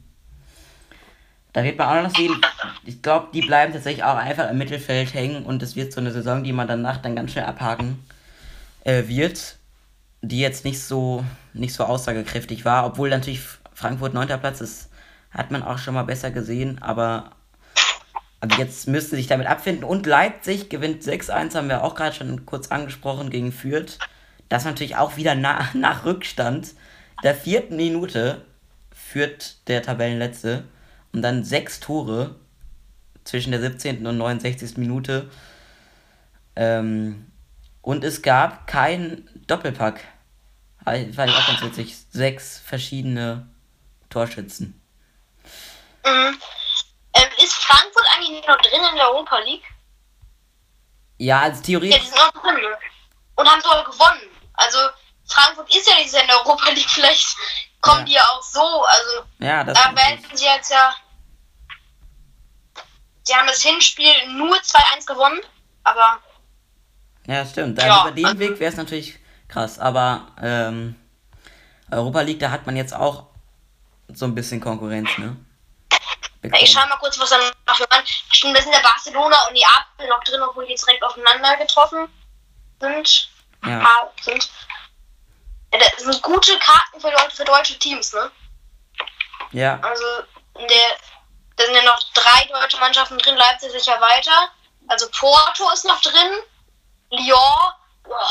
da 1.52 1.64
wird 1.64 1.78
man 1.78 1.88
auch 1.88 2.02
noch 2.08 2.16
sehen. 2.16 2.40
Ich 2.84 3.02
glaube, 3.02 3.28
die 3.32 3.42
bleiben 3.42 3.72
tatsächlich 3.72 4.04
auch 4.04 4.16
einfach 4.16 4.50
im 4.50 4.58
Mittelfeld 4.58 5.14
hängen 5.14 5.44
und 5.44 5.62
es 5.62 5.76
wird 5.76 5.92
so 5.92 6.00
eine 6.00 6.12
Saison, 6.12 6.44
die 6.44 6.52
man 6.52 6.68
danach 6.68 6.98
dann 6.98 7.16
ganz 7.16 7.32
schnell 7.32 7.44
abhaken 7.44 8.04
äh, 8.84 9.06
wird 9.08 9.56
die 10.22 10.40
jetzt 10.40 10.64
nicht 10.64 10.82
so, 10.82 11.24
nicht 11.54 11.74
so 11.74 11.84
aussagekräftig 11.84 12.64
war, 12.64 12.86
obwohl 12.86 13.10
natürlich 13.10 13.40
Frankfurt 13.72 14.14
9. 14.14 14.28
Platz 14.40 14.60
ist, 14.60 14.90
hat 15.30 15.50
man 15.50 15.62
auch 15.62 15.78
schon 15.78 15.94
mal 15.94 16.02
besser 16.02 16.30
gesehen, 16.30 16.82
aber 16.82 17.30
also 18.40 18.56
jetzt 18.56 18.88
müsste 18.88 19.16
sich 19.16 19.26
damit 19.26 19.46
abfinden. 19.46 19.84
Und 19.84 20.06
Leipzig 20.06 20.68
gewinnt 20.68 21.02
6-1, 21.02 21.54
haben 21.54 21.68
wir 21.68 21.84
auch 21.84 21.94
gerade 21.94 22.16
schon 22.16 22.46
kurz 22.46 22.68
angesprochen, 22.68 23.30
gegen 23.30 23.52
Fürth. 23.52 23.98
Das 24.48 24.64
natürlich 24.64 24.96
auch 24.96 25.16
wieder 25.16 25.34
nach, 25.34 25.74
nach 25.74 26.04
Rückstand. 26.04 26.74
Der 27.22 27.34
vierten 27.34 27.76
Minute 27.76 28.44
führt 28.92 29.68
der 29.68 29.82
Tabellenletzte 29.82 30.64
und 31.12 31.22
dann 31.22 31.44
sechs 31.44 31.80
Tore 31.80 32.36
zwischen 33.24 33.50
der 33.50 33.60
17. 33.60 34.06
und 34.06 34.18
69. 34.18 34.76
Minute. 34.76 35.30
Ähm, 36.56 37.30
und 37.82 38.04
es 38.04 38.22
gab 38.22 38.66
keinen 38.66 39.28
Doppelpack. 39.46 40.04
Fand 40.84 41.08
ich 41.08 41.36
auch 41.36 41.46
ganz 41.46 41.62
witzig. 41.62 41.96
Sechs 42.10 42.60
verschiedene 42.64 43.48
Torschützen. 44.08 44.80
Mhm. 46.04 46.38
Ähm, 47.14 47.28
ist 47.42 47.54
Frankfurt 47.54 48.06
eigentlich 48.16 48.46
noch 48.46 48.56
drin 48.58 48.80
in 48.90 48.96
der 48.96 49.10
Europa 49.10 49.38
League? 49.40 49.64
Ja, 51.18 51.42
als 51.42 51.62
Theorie. 51.62 51.90
Ja, 51.90 51.98
die 51.98 52.06
sind 52.06 52.16
noch 52.16 52.42
drin. 52.42 52.56
Und 53.36 53.48
haben 53.48 53.60
sogar 53.60 53.84
gewonnen. 53.84 54.28
Also, 54.54 54.78
Frankfurt 55.26 55.74
ist 55.74 55.88
ja 55.88 55.96
nicht 55.96 56.12
in 56.12 56.26
der 56.26 56.36
Europa 56.44 56.70
League. 56.70 56.88
Vielleicht 56.88 57.36
kommen 57.80 58.00
ja. 58.00 58.04
die 58.04 58.12
ja 58.12 58.22
auch 58.22 58.42
so. 58.42 58.60
Also, 58.60 59.24
ja, 59.38 59.64
das 59.64 59.78
da 59.78 59.94
werden 59.94 60.24
sie 60.32 60.44
jetzt 60.44 60.70
ja. 60.70 60.94
Sie 63.22 63.34
haben 63.34 63.46
das 63.46 63.62
Hinspiel 63.62 64.12
nur 64.28 64.56
2-1 64.56 65.06
gewonnen, 65.06 65.40
aber 65.84 66.18
ja, 67.26 67.46
stimmt. 67.46 67.78
Also 67.78 67.92
ja. 67.92 68.08
über 68.08 68.12
den 68.12 68.38
Weg 68.38 68.58
wäre 68.58 68.72
es 68.72 68.76
natürlich 68.76 69.18
krass. 69.48 69.78
Aber 69.78 70.28
ähm, 70.42 70.96
Europa 71.90 72.22
League, 72.22 72.40
da 72.40 72.50
hat 72.50 72.66
man 72.66 72.76
jetzt 72.76 72.94
auch 72.94 73.26
so 74.12 74.24
ein 74.24 74.34
bisschen 74.34 74.60
Konkurrenz, 74.60 75.10
ne? 75.18 75.36
Bekommen. 76.42 76.62
Ich 76.62 76.72
schau 76.72 76.86
mal 76.88 76.96
kurz, 76.96 77.18
was 77.20 77.30
da 77.30 77.38
noch 77.38 77.76
für 77.76 77.90
an. 77.90 78.02
Stimmt, 78.04 78.56
da 78.56 78.62
sind 78.62 78.72
ja 78.72 78.80
Barcelona 78.80 79.36
und 79.48 79.54
die 79.54 79.60
Neapel 79.60 80.08
noch 80.08 80.24
drin, 80.24 80.40
obwohl 80.42 80.64
die 80.64 80.72
jetzt 80.72 80.86
direkt 80.86 81.04
aufeinander 81.04 81.56
getroffen 81.56 82.08
sind. 82.80 83.30
Ja. 83.64 83.80
Ah, 83.80 84.10
sind. 84.22 84.50
Das 85.70 86.02
sind 86.02 86.22
gute 86.22 86.58
Karten 86.58 87.00
für, 87.00 87.12
für 87.30 87.44
deutsche 87.44 87.78
Teams, 87.78 88.12
ne? 88.12 88.30
Ja. 89.52 89.78
Also, 89.80 90.04
der, 90.56 90.96
da 91.56 91.64
sind 91.64 91.74
ja 91.74 91.82
noch 91.82 92.00
drei 92.14 92.44
deutsche 92.46 92.78
Mannschaften 92.78 93.18
drin, 93.18 93.36
Leipzig 93.36 93.70
sicher 93.72 94.00
weiter. 94.00 94.50
Also 94.88 95.08
Porto 95.10 95.70
ist 95.72 95.84
noch 95.84 96.00
drin, 96.00 96.38
Lyon, 97.10 97.72
boah, 98.02 98.30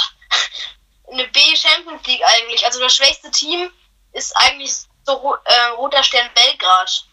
eine 1.12 1.28
B 1.28 1.40
Champions 1.56 2.06
League 2.06 2.24
eigentlich. 2.26 2.66
Also 2.66 2.80
das 2.80 2.96
schwächste 2.96 3.32
Team 3.32 3.72
ist 4.14 4.36
eigentlich 4.36 4.74
so 5.04 5.38
äh, 5.46 5.64
Roter 5.78 6.04
Stern 6.04 6.30
Belgrad. 6.34 7.06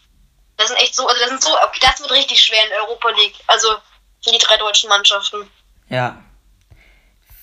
Das 0.57 0.67
sind 0.67 0.77
echt 0.77 0.95
so, 0.95 1.07
also 1.07 1.19
das 1.19 1.29
sind 1.29 1.43
so, 1.43 1.55
okay, 1.61 1.79
das 1.81 1.99
wird 1.99 2.11
richtig 2.11 2.41
schwer 2.41 2.63
in 2.63 2.69
der 2.69 2.83
Europa 2.83 3.09
League. 3.09 3.35
Also 3.47 3.77
für 4.23 4.31
die 4.31 4.37
drei 4.39 4.57
deutschen 4.57 4.89
Mannschaften. 4.89 5.49
Ja. 5.89 6.21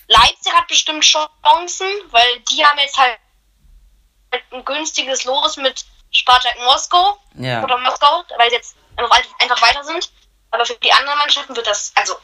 Leipzig 0.09 0.53
hat 0.53 0.67
bestimmt 0.69 1.05
Chancen, 1.05 1.87
weil 2.11 2.41
die 2.51 2.65
haben 2.65 2.79
jetzt 2.79 2.99
halt 2.99 3.19
ein 4.51 4.65
günstiges 4.65 5.25
Los 5.25 5.57
mit 5.57 5.85
Spartak 6.11 6.57
Moskau 6.65 7.19
ja. 7.35 7.63
oder 7.63 7.79
Moskau, 7.79 8.25
weil 8.37 8.51
sie 8.51 8.57
jetzt 8.57 8.77
einfach 8.97 9.63
weiter 9.63 9.85
sind. 9.85 10.11
Aber 10.51 10.65
für 10.65 10.75
die 10.75 10.93
anderen 10.93 11.19
Mannschaften 11.19 11.57
wird 11.57 11.67
das, 11.67 11.93
also 11.97 12.15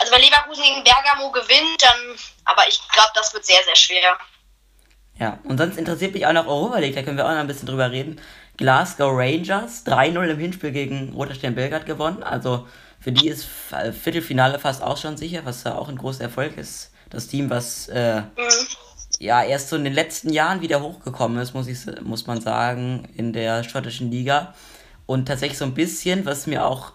also 0.00 0.12
wenn 0.12 0.20
Leverkusen 0.20 0.62
gegen 0.62 0.84
Bergamo 0.84 1.30
gewinnt, 1.30 1.82
dann, 1.82 2.16
aber 2.44 2.68
ich 2.68 2.80
glaube, 2.92 3.10
das 3.14 3.32
wird 3.32 3.44
sehr, 3.44 3.62
sehr 3.64 3.76
schwer. 3.76 4.18
Ja, 5.18 5.38
und 5.44 5.58
sonst 5.58 5.76
interessiert 5.76 6.14
mich 6.14 6.26
auch 6.26 6.32
noch 6.32 6.46
Europa 6.46 6.78
League, 6.78 6.94
da 6.94 7.02
können 7.02 7.16
wir 7.16 7.26
auch 7.26 7.30
noch 7.30 7.38
ein 7.38 7.46
bisschen 7.46 7.68
drüber 7.68 7.90
reden. 7.90 8.20
Glasgow 8.56 9.10
Rangers, 9.12 9.86
3-0 9.86 10.30
im 10.30 10.38
Hinspiel 10.38 10.70
gegen 10.70 11.12
Roter 11.14 11.34
Stern 11.34 11.54
Belgrad 11.54 11.86
gewonnen. 11.86 12.22
Also 12.22 12.68
für 13.00 13.12
die 13.12 13.28
ist 13.28 13.46
Viertelfinale 13.46 14.58
fast 14.58 14.82
auch 14.82 14.98
schon 14.98 15.16
sicher, 15.16 15.40
was 15.44 15.62
da 15.62 15.74
auch 15.74 15.88
ein 15.88 15.96
großer 15.96 16.24
Erfolg 16.24 16.58
ist. 16.58 16.92
Das 17.08 17.26
Team, 17.26 17.48
was 17.50 17.88
äh, 17.88 18.20
mhm. 18.20 18.26
ja 19.18 19.42
erst 19.42 19.70
so 19.70 19.76
in 19.76 19.84
den 19.84 19.94
letzten 19.94 20.32
Jahren 20.32 20.60
wieder 20.60 20.82
hochgekommen 20.82 21.38
ist, 21.38 21.54
muss, 21.54 21.66
ich, 21.66 21.78
muss 22.02 22.26
man 22.26 22.40
sagen, 22.40 23.08
in 23.16 23.32
der 23.32 23.64
schottischen 23.64 24.10
Liga. 24.10 24.54
Und 25.06 25.26
tatsächlich 25.26 25.58
so 25.58 25.64
ein 25.64 25.74
bisschen, 25.74 26.26
was 26.26 26.46
mir 26.46 26.64
auch 26.64 26.92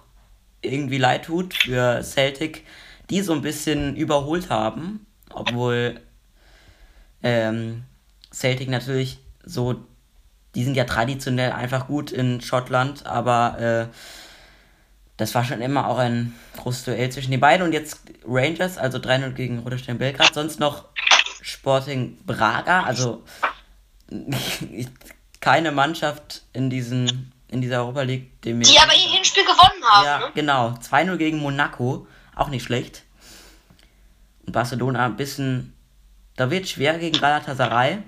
irgendwie 0.61 0.99
leid 0.99 1.25
tut 1.25 1.55
für 1.55 2.01
Celtic, 2.03 2.63
die 3.09 3.21
so 3.21 3.33
ein 3.33 3.41
bisschen 3.41 3.95
überholt 3.95 4.49
haben, 4.49 5.05
obwohl 5.33 5.99
ähm, 7.23 7.83
Celtic 8.31 8.69
natürlich 8.69 9.19
so, 9.43 9.75
die 10.53 10.63
sind 10.63 10.77
ja 10.77 10.85
traditionell 10.85 11.51
einfach 11.51 11.87
gut 11.87 12.11
in 12.11 12.41
Schottland, 12.41 13.05
aber 13.05 13.59
äh, 13.59 13.95
das 15.17 15.33
war 15.33 15.45
schon 15.45 15.61
immer 15.61 15.87
auch 15.87 15.97
ein 15.97 16.35
großes 16.57 16.85
Duell 16.85 17.09
zwischen 17.09 17.31
den 17.31 17.39
beiden. 17.39 17.65
Und 17.65 17.73
jetzt 17.73 18.01
Rangers, 18.27 18.77
also 18.77 18.97
3-0 18.97 19.31
gegen 19.31 19.59
Roter 19.59 19.77
Stern 19.77 19.97
Belgrad, 19.97 20.33
sonst 20.33 20.59
noch 20.59 20.85
Sporting 21.41 22.17
Braga, 22.25 22.83
also 22.83 23.23
keine 25.39 25.71
Mannschaft 25.71 26.43
in 26.53 26.69
diesen 26.69 27.31
in 27.47 27.61
dieser 27.61 27.77
Europa 27.77 28.01
League, 28.01 28.41
die 28.41 28.53
mir. 28.53 28.65
Die 28.65 28.79
aber 28.79 28.93
ihr 28.93 29.11
Hinspiel 29.15 29.43
gewonnen 29.43 29.83
haben. 29.83 30.05
Ja, 30.05 30.19
ne? 30.19 30.31
genau. 30.33 30.69
2-0 30.71 31.17
gegen 31.17 31.37
Monaco. 31.37 32.07
Auch 32.35 32.49
nicht 32.49 32.63
schlecht. 32.63 33.03
Und 34.45 34.53
Barcelona 34.53 35.05
ein 35.05 35.15
bisschen. 35.15 35.73
Da 36.35 36.51
wird 36.51 36.67
schwer 36.67 36.97
gegen 36.97 37.19
Galatasaray. 37.19 37.99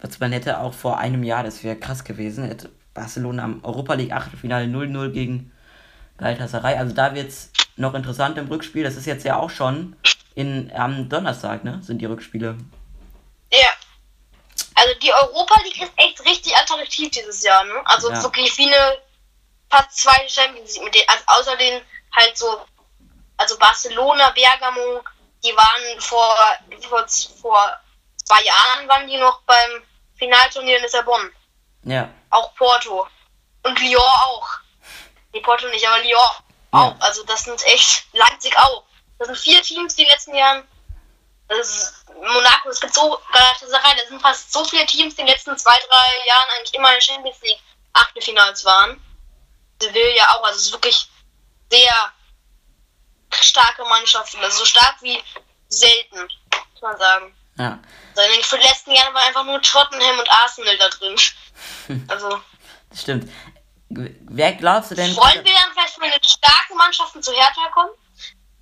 Was 0.00 0.20
man 0.20 0.32
hätte 0.32 0.60
auch 0.60 0.74
vor 0.74 0.98
einem 0.98 1.24
Jahr, 1.24 1.42
das 1.42 1.64
wäre 1.64 1.76
krass 1.76 2.04
gewesen, 2.04 2.44
hätte 2.44 2.70
Barcelona 2.94 3.42
am 3.42 3.64
Europa 3.64 3.94
League 3.94 4.12
Achtelfinale 4.12 4.66
0-0 4.66 5.08
gegen 5.08 5.52
Galatasaray. 6.18 6.76
Also 6.76 6.94
da 6.94 7.14
wird 7.14 7.28
es 7.28 7.50
noch 7.76 7.94
interessant 7.94 8.38
im 8.38 8.48
Rückspiel. 8.48 8.84
Das 8.84 8.96
ist 8.96 9.06
jetzt 9.06 9.24
ja 9.24 9.36
auch 9.36 9.50
schon 9.50 9.96
in, 10.34 10.72
am 10.74 11.08
Donnerstag, 11.08 11.64
ne? 11.64 11.80
Sind 11.82 11.98
die 11.98 12.06
Rückspiele. 12.06 12.56
Ja. 13.52 13.68
Also 14.74 14.94
die 15.00 15.12
Europa 15.12 15.60
League 15.62 15.82
ist 15.82 15.92
echt 15.96 16.24
richtig 16.24 16.56
attraktiv 16.56 17.10
dieses 17.10 17.42
Jahr, 17.42 17.64
ne? 17.64 17.74
Also 17.84 18.10
ja. 18.10 18.22
wirklich 18.22 18.56
wie 18.58 18.66
eine 18.66 18.98
fast 19.70 19.96
zwei 19.98 20.26
Champions 20.28 20.74
League 20.74 20.84
mit 20.84 20.94
denen, 20.94 21.08
also 21.08 21.24
außer 21.26 21.56
den 21.56 21.80
halt 22.14 22.36
so, 22.36 22.60
also 23.36 23.58
Barcelona, 23.58 24.30
Bergamo, 24.30 25.02
die 25.44 25.56
waren 25.56 26.00
vor, 26.00 26.34
vor, 26.88 27.06
vor 27.40 27.80
zwei 28.24 28.42
Jahren 28.42 28.88
waren 28.88 29.06
die 29.06 29.16
noch 29.16 29.42
beim 29.42 29.82
Finalturnier 30.16 30.76
in 30.76 30.82
Lissabon. 30.82 31.30
Ja. 31.84 32.08
Auch 32.30 32.54
Porto. 32.54 33.06
Und 33.62 33.80
Lyon 33.80 34.00
auch. 34.00 34.48
Die 35.34 35.40
Porto 35.40 35.68
nicht, 35.68 35.86
aber 35.86 36.02
Lyon 36.02 36.20
auch. 36.76 36.90
Ja. 36.90 36.96
Also 37.00 37.24
das 37.24 37.44
sind 37.44 37.62
echt 37.66 38.06
Leipzig 38.12 38.56
auch. 38.58 38.84
Das 39.18 39.28
sind 39.28 39.38
vier 39.38 39.62
Teams 39.62 39.94
die 39.94 40.04
letzten 40.04 40.34
Jahren. 40.34 40.66
Das 41.48 41.58
ist 41.58 42.04
Monaco, 42.14 42.68
es 42.70 42.80
gibt 42.80 42.94
so 42.94 43.18
Galatasaray, 43.32 43.96
da 43.96 44.08
sind 44.08 44.20
fast 44.20 44.52
so 44.52 44.64
viele 44.64 44.84
Teams 44.86 45.14
die 45.14 45.20
in 45.20 45.26
den 45.26 45.34
letzten 45.34 45.56
zwei, 45.56 45.78
drei 45.88 46.26
Jahren 46.26 46.48
eigentlich 46.56 46.74
immer 46.74 46.92
in 46.94 47.00
Champions 47.00 47.40
League 47.42 47.60
Achtelfinals 47.92 48.64
waren. 48.64 49.00
Sevilla 49.80 50.34
auch, 50.34 50.42
also 50.42 50.58
es 50.58 50.66
ist 50.66 50.72
wirklich 50.72 51.08
sehr 51.70 52.12
starke 53.40 53.84
Mannschaften, 53.84 54.42
also 54.42 54.58
so 54.58 54.64
stark 54.64 54.96
wie 55.02 55.22
selten, 55.68 56.28
muss 56.72 56.82
man 56.82 56.98
sagen. 56.98 57.34
Ja. 57.58 57.78
Also 58.16 58.32
in 58.32 58.60
den 58.60 58.68
letzten 58.68 58.92
Jahren 58.92 59.14
war 59.14 59.22
einfach 59.22 59.44
nur 59.44 59.60
Tottenham 59.62 60.18
und 60.18 60.30
Arsenal 60.30 60.76
da 60.78 60.88
drin. 60.88 61.16
Also. 62.08 62.42
Das 62.90 63.02
stimmt. 63.02 63.30
Wer 63.88 64.52
glaubst 64.54 64.90
du 64.90 64.94
denn? 64.94 65.16
Wollen 65.16 65.44
wir 65.44 65.52
dann 65.52 65.72
vielleicht 65.74 66.22
den 66.22 66.28
starken 66.28 66.76
Mannschaften 66.76 67.22
zu 67.22 67.32
Hertha 67.32 67.68
kommen? 67.72 67.90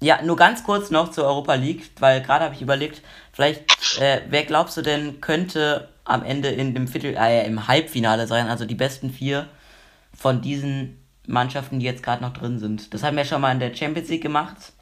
Ja, 0.01 0.21
nur 0.23 0.37
ganz 0.37 0.65
kurz 0.65 0.91
noch 0.91 1.11
zur 1.11 1.25
Europa 1.25 1.55
League, 1.55 1.91
weil 1.99 2.21
gerade 2.23 2.45
habe 2.45 2.55
ich 2.55 2.61
überlegt, 2.61 3.03
vielleicht, 3.33 3.99
äh, 3.99 4.23
wer 4.29 4.45
glaubst 4.45 4.77
du 4.77 4.83
denn 4.83 5.21
könnte 5.23 5.89
am 6.05 6.23
Ende 6.23 6.51
in 6.51 6.75
dem 6.75 6.89
Viertel, 6.89 7.17
äh, 7.17 7.47
im 7.47 7.67
Halbfinale 7.69 8.27
sein, 8.27 8.49
also 8.49 8.67
die 8.67 8.75
besten 8.75 9.11
vier 9.11 9.49
von 10.15 10.43
diesen 10.43 11.03
Mannschaften, 11.27 11.81
die 11.81 11.87
jetzt 11.87 12.03
gerade 12.03 12.23
noch 12.23 12.35
drin 12.35 12.59
sind. 12.59 12.93
Das 12.93 13.03
haben 13.03 13.17
wir 13.17 13.25
schon 13.25 13.41
mal 13.41 13.53
in 13.53 13.61
der 13.61 13.75
Champions 13.75 14.09
League 14.09 14.23
gemacht. 14.23 14.73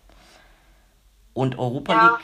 Und 1.34 1.58
Europa 1.58 1.92
ja. 1.92 2.08
League. 2.08 2.20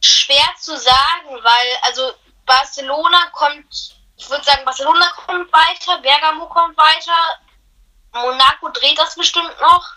Schwer 0.00 0.48
zu 0.58 0.76
sagen, 0.76 1.28
weil, 1.30 1.76
also 1.82 2.02
Barcelona 2.44 3.18
kommt, 3.32 3.95
ich 4.16 4.30
würde 4.30 4.44
sagen, 4.44 4.64
Barcelona 4.64 5.10
kommt 5.26 5.52
weiter, 5.52 5.98
Bergamo 5.98 6.46
kommt 6.46 6.76
weiter, 6.76 7.38
Monaco 8.12 8.68
dreht 8.70 8.98
das 8.98 9.14
bestimmt 9.14 9.60
noch. 9.60 9.94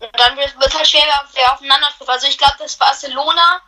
Und 0.00 0.18
dann 0.18 0.36
wird 0.36 0.54
es 0.58 0.74
halt 0.74 0.88
schwer, 0.88 1.02
wer 1.34 1.52
aufeinander 1.52 1.88
trifft. 1.96 2.10
Also 2.10 2.26
ich 2.26 2.38
glaube, 2.38 2.56
dass 2.58 2.76
Barcelona 2.76 3.62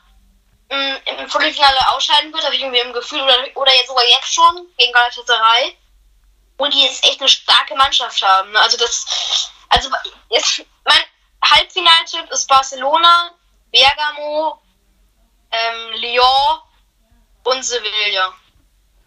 mh, 0.70 0.76
mm, 0.76 0.96
im 1.18 1.30
Viertelfinale 1.30 1.90
ausscheiden 1.90 2.32
wird, 2.32 2.44
habe 2.44 2.54
ich 2.54 2.62
irgendwie 2.62 2.80
im 2.80 2.92
Gefühl, 2.92 3.20
oder, 3.20 3.38
oder 3.54 3.74
jetzt 3.76 3.88
sogar 3.88 4.04
jetzt 4.04 4.32
schon 4.32 4.66
gegen 4.78 4.92
Galatasaray. 4.92 5.76
Und 6.56 6.72
die 6.72 6.84
jetzt 6.84 7.04
echt 7.04 7.20
eine 7.20 7.28
starke 7.28 7.74
Mannschaft 7.74 8.22
haben. 8.22 8.52
Ne? 8.52 8.60
Also 8.60 8.76
das, 8.76 9.50
also 9.68 9.90
jetzt, 10.30 10.64
mein 10.84 11.02
Halbfinaltipp 11.44 12.30
ist 12.30 12.46
Barcelona, 12.46 13.32
Bergamo, 13.70 14.62
ähm, 15.50 15.92
Lyon 15.94 16.60
und 17.44 17.62
Sevilla. 17.62 18.32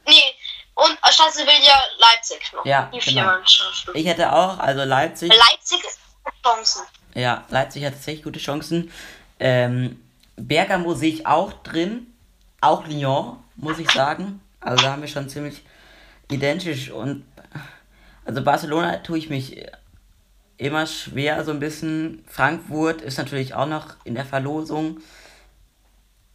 Nee, 0.06 0.36
und 0.76 0.98
statt 1.10 1.34
Sevilla 1.34 1.82
Leipzig 1.98 2.52
noch. 2.54 2.66
Ja, 2.66 2.90
die 2.94 3.02
vier 3.02 3.14
genau. 3.14 3.26
Mannschaften. 3.28 3.92
Ich 3.94 4.06
hätte 4.06 4.32
auch, 4.32 4.60
also 4.60 4.84
Leipzig. 4.84 5.30
Leipzig 5.30 5.84
ist 5.84 6.00
Chancen. 6.44 6.82
Ja, 7.14 7.46
Leipzig 7.50 7.86
hat 7.86 7.94
tatsächlich 7.94 8.24
gute 8.24 8.40
Chancen. 8.40 8.92
Ähm, 9.40 10.02
Bergamo 10.36 10.94
sehe 10.94 11.14
ich 11.14 11.26
auch 11.26 11.54
drin. 11.64 12.08
Auch 12.62 12.86
Lyon, 12.88 13.44
muss 13.56 13.80
ich 13.80 13.90
sagen. 13.90 14.42
Also 14.60 14.84
da 14.84 14.92
haben 14.92 15.02
wir 15.02 15.08
schon 15.08 15.30
ziemlich 15.30 15.64
identisch. 16.30 16.90
Und 16.90 17.26
also 18.26 18.44
Barcelona 18.44 18.98
tue 18.98 19.18
ich 19.18 19.30
mich 19.30 19.66
immer 20.58 20.88
schwer, 20.88 21.44
so 21.46 21.52
ein 21.52 21.60
bisschen. 21.60 22.26
Frankfurt 22.28 23.02
ist 23.02 23.18
natürlich 23.18 23.54
auch 23.54 23.68
noch 23.68 23.96
in 24.04 24.16
der 24.16 24.26
Verlosung. 24.26 25.00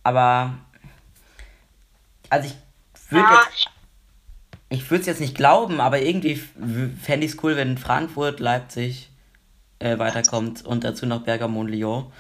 Aber 0.02 0.54
also 2.30 2.48
ich 2.48 2.54
würde 3.10 3.28
ja. 3.28 3.42
jetzt. 3.50 3.79
Ich 4.70 4.88
würde 4.90 5.00
es 5.00 5.06
jetzt 5.06 5.20
nicht 5.20 5.34
glauben, 5.34 5.80
aber 5.80 6.00
irgendwie 6.00 6.36
fände 6.36 7.26
ich 7.26 7.32
es 7.32 7.42
cool, 7.42 7.56
wenn 7.56 7.76
Frankfurt, 7.76 8.38
Leipzig 8.38 9.10
äh, 9.80 9.98
weiterkommt 9.98 10.64
und 10.64 10.84
dazu 10.84 11.06
noch 11.06 11.22
Bergamo 11.22 11.60
und 11.60 11.68
Lyon. 11.68 12.12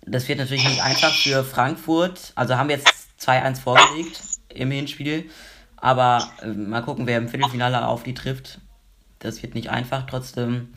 Das 0.00 0.28
wird 0.28 0.38
natürlich 0.38 0.66
nicht 0.66 0.82
einfach 0.82 1.12
für 1.14 1.44
Frankfurt. 1.44 2.32
Also 2.36 2.56
haben 2.56 2.70
wir 2.70 2.76
jetzt 2.76 2.88
2-1 3.20 3.60
vorgelegt 3.60 4.20
im 4.48 4.70
Hinspiel. 4.70 5.30
Aber 5.76 6.30
äh, 6.40 6.46
mal 6.46 6.82
gucken, 6.82 7.06
wer 7.06 7.18
im 7.18 7.28
Viertelfinale 7.28 7.86
auf 7.86 8.02
die 8.02 8.14
trifft. 8.14 8.60
Das 9.18 9.42
wird 9.42 9.54
nicht 9.54 9.68
einfach. 9.68 10.06
Trotzdem 10.06 10.74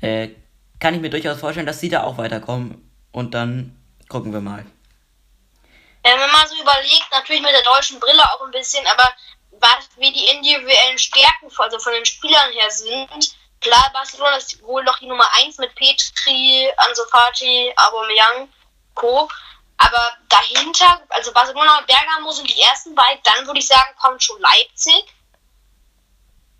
äh, 0.00 0.30
kann 0.80 0.94
ich 0.94 1.00
mir 1.00 1.10
durchaus 1.10 1.38
vorstellen, 1.38 1.66
dass 1.66 1.80
sie 1.80 1.88
da 1.88 2.02
auch 2.02 2.18
weiterkommen. 2.18 2.82
Und 3.12 3.34
dann 3.34 3.76
gucken 4.08 4.32
wir 4.32 4.40
mal. 4.40 4.64
Ja, 6.04 6.12
wenn 6.12 6.32
man 6.32 6.48
so 6.48 6.54
überlegt, 6.60 7.08
natürlich 7.10 7.42
mit 7.42 7.52
der 7.52 7.62
deutschen 7.62 8.00
Brille 8.00 8.22
auch 8.22 8.44
ein 8.46 8.50
bisschen, 8.50 8.86
aber 8.86 9.12
was 9.60 9.88
wie 9.96 10.12
die 10.12 10.26
individuellen 10.26 10.98
Stärken 10.98 11.50
also 11.56 11.78
von 11.78 11.92
den 11.92 12.06
Spielern 12.06 12.52
her 12.52 12.70
sind, 12.70 13.36
Klar, 13.60 13.90
Barcelona 13.92 14.36
ist 14.36 14.62
wohl 14.62 14.84
noch 14.84 14.98
die 14.98 15.06
Nummer 15.06 15.28
1 15.38 15.58
mit 15.58 15.74
Petri, 15.74 16.70
Ansu 16.76 17.04
Fati, 17.10 17.72
Aubameyang, 17.76 18.48
Co. 18.94 19.28
Aber 19.78 20.16
dahinter, 20.28 21.00
also 21.08 21.32
Barcelona 21.32 21.78
und 21.78 21.86
Bergamo 21.86 22.30
sind 22.32 22.48
die 22.48 22.60
ersten 22.60 22.94
beiden. 22.94 23.22
Dann 23.24 23.46
würde 23.46 23.58
ich 23.58 23.66
sagen, 23.66 23.94
kommt 24.00 24.22
schon 24.22 24.40
Leipzig. 24.40 25.04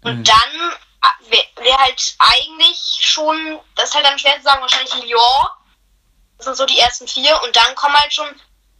Und 0.02 0.18
mhm. 0.18 0.24
dann 0.24 0.72
äh, 1.02 1.30
wäre 1.30 1.46
wär 1.56 1.78
halt 1.78 2.16
eigentlich 2.18 2.98
schon, 3.00 3.60
das 3.74 3.88
ist 3.88 3.94
halt 3.94 4.06
dann 4.06 4.18
schwer 4.18 4.36
zu 4.36 4.42
sagen, 4.42 4.60
wahrscheinlich 4.60 4.94
Lyon. 5.04 5.46
Das 6.36 6.46
sind 6.46 6.56
so 6.56 6.66
die 6.66 6.78
ersten 6.78 7.06
vier. 7.06 7.40
Und 7.42 7.54
dann 7.54 7.74
kommen 7.74 7.96
halt 7.96 8.12
schon 8.12 8.28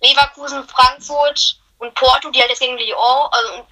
Leverkusen, 0.01 0.69
Frankfurt 0.69 1.59
und 1.79 1.95
Porto, 1.95 2.31
die 2.31 2.41
halt 2.41 2.51
jetzt 2.51 2.61
gegen 2.61 2.79
Lyon, 2.79 3.29
also 3.31 3.67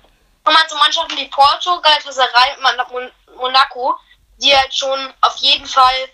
kommen 0.46 0.58
halt 0.58 0.70
so 0.70 0.76
Mannschaften 0.76 1.16
wie 1.16 1.28
Porto, 1.28 1.80
Galatasaray 1.80 2.56
und 2.56 3.36
Monaco, 3.36 3.96
die 4.38 4.56
halt 4.56 4.72
schon 4.72 5.12
auf 5.20 5.36
jeden 5.38 5.66
Fall 5.66 6.08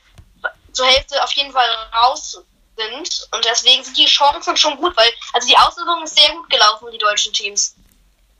zur 0.73 0.87
Hälfte 0.87 1.23
auf 1.23 1.33
jeden 1.33 1.53
Fall 1.53 1.69
raus 1.95 2.43
sind. 2.77 3.29
Und 3.31 3.45
deswegen 3.45 3.85
sind 3.85 3.97
die 3.97 4.07
Chancen 4.07 4.57
schon 4.57 4.79
gut, 4.79 4.97
weil 4.97 5.13
also 5.35 5.47
die 5.47 5.57
Auslösung 5.59 6.03
ist 6.03 6.17
sehr 6.17 6.31
gut 6.33 6.49
gelaufen, 6.49 6.89
die 6.91 6.99
deutschen 6.99 7.33
Teams. 7.35 7.77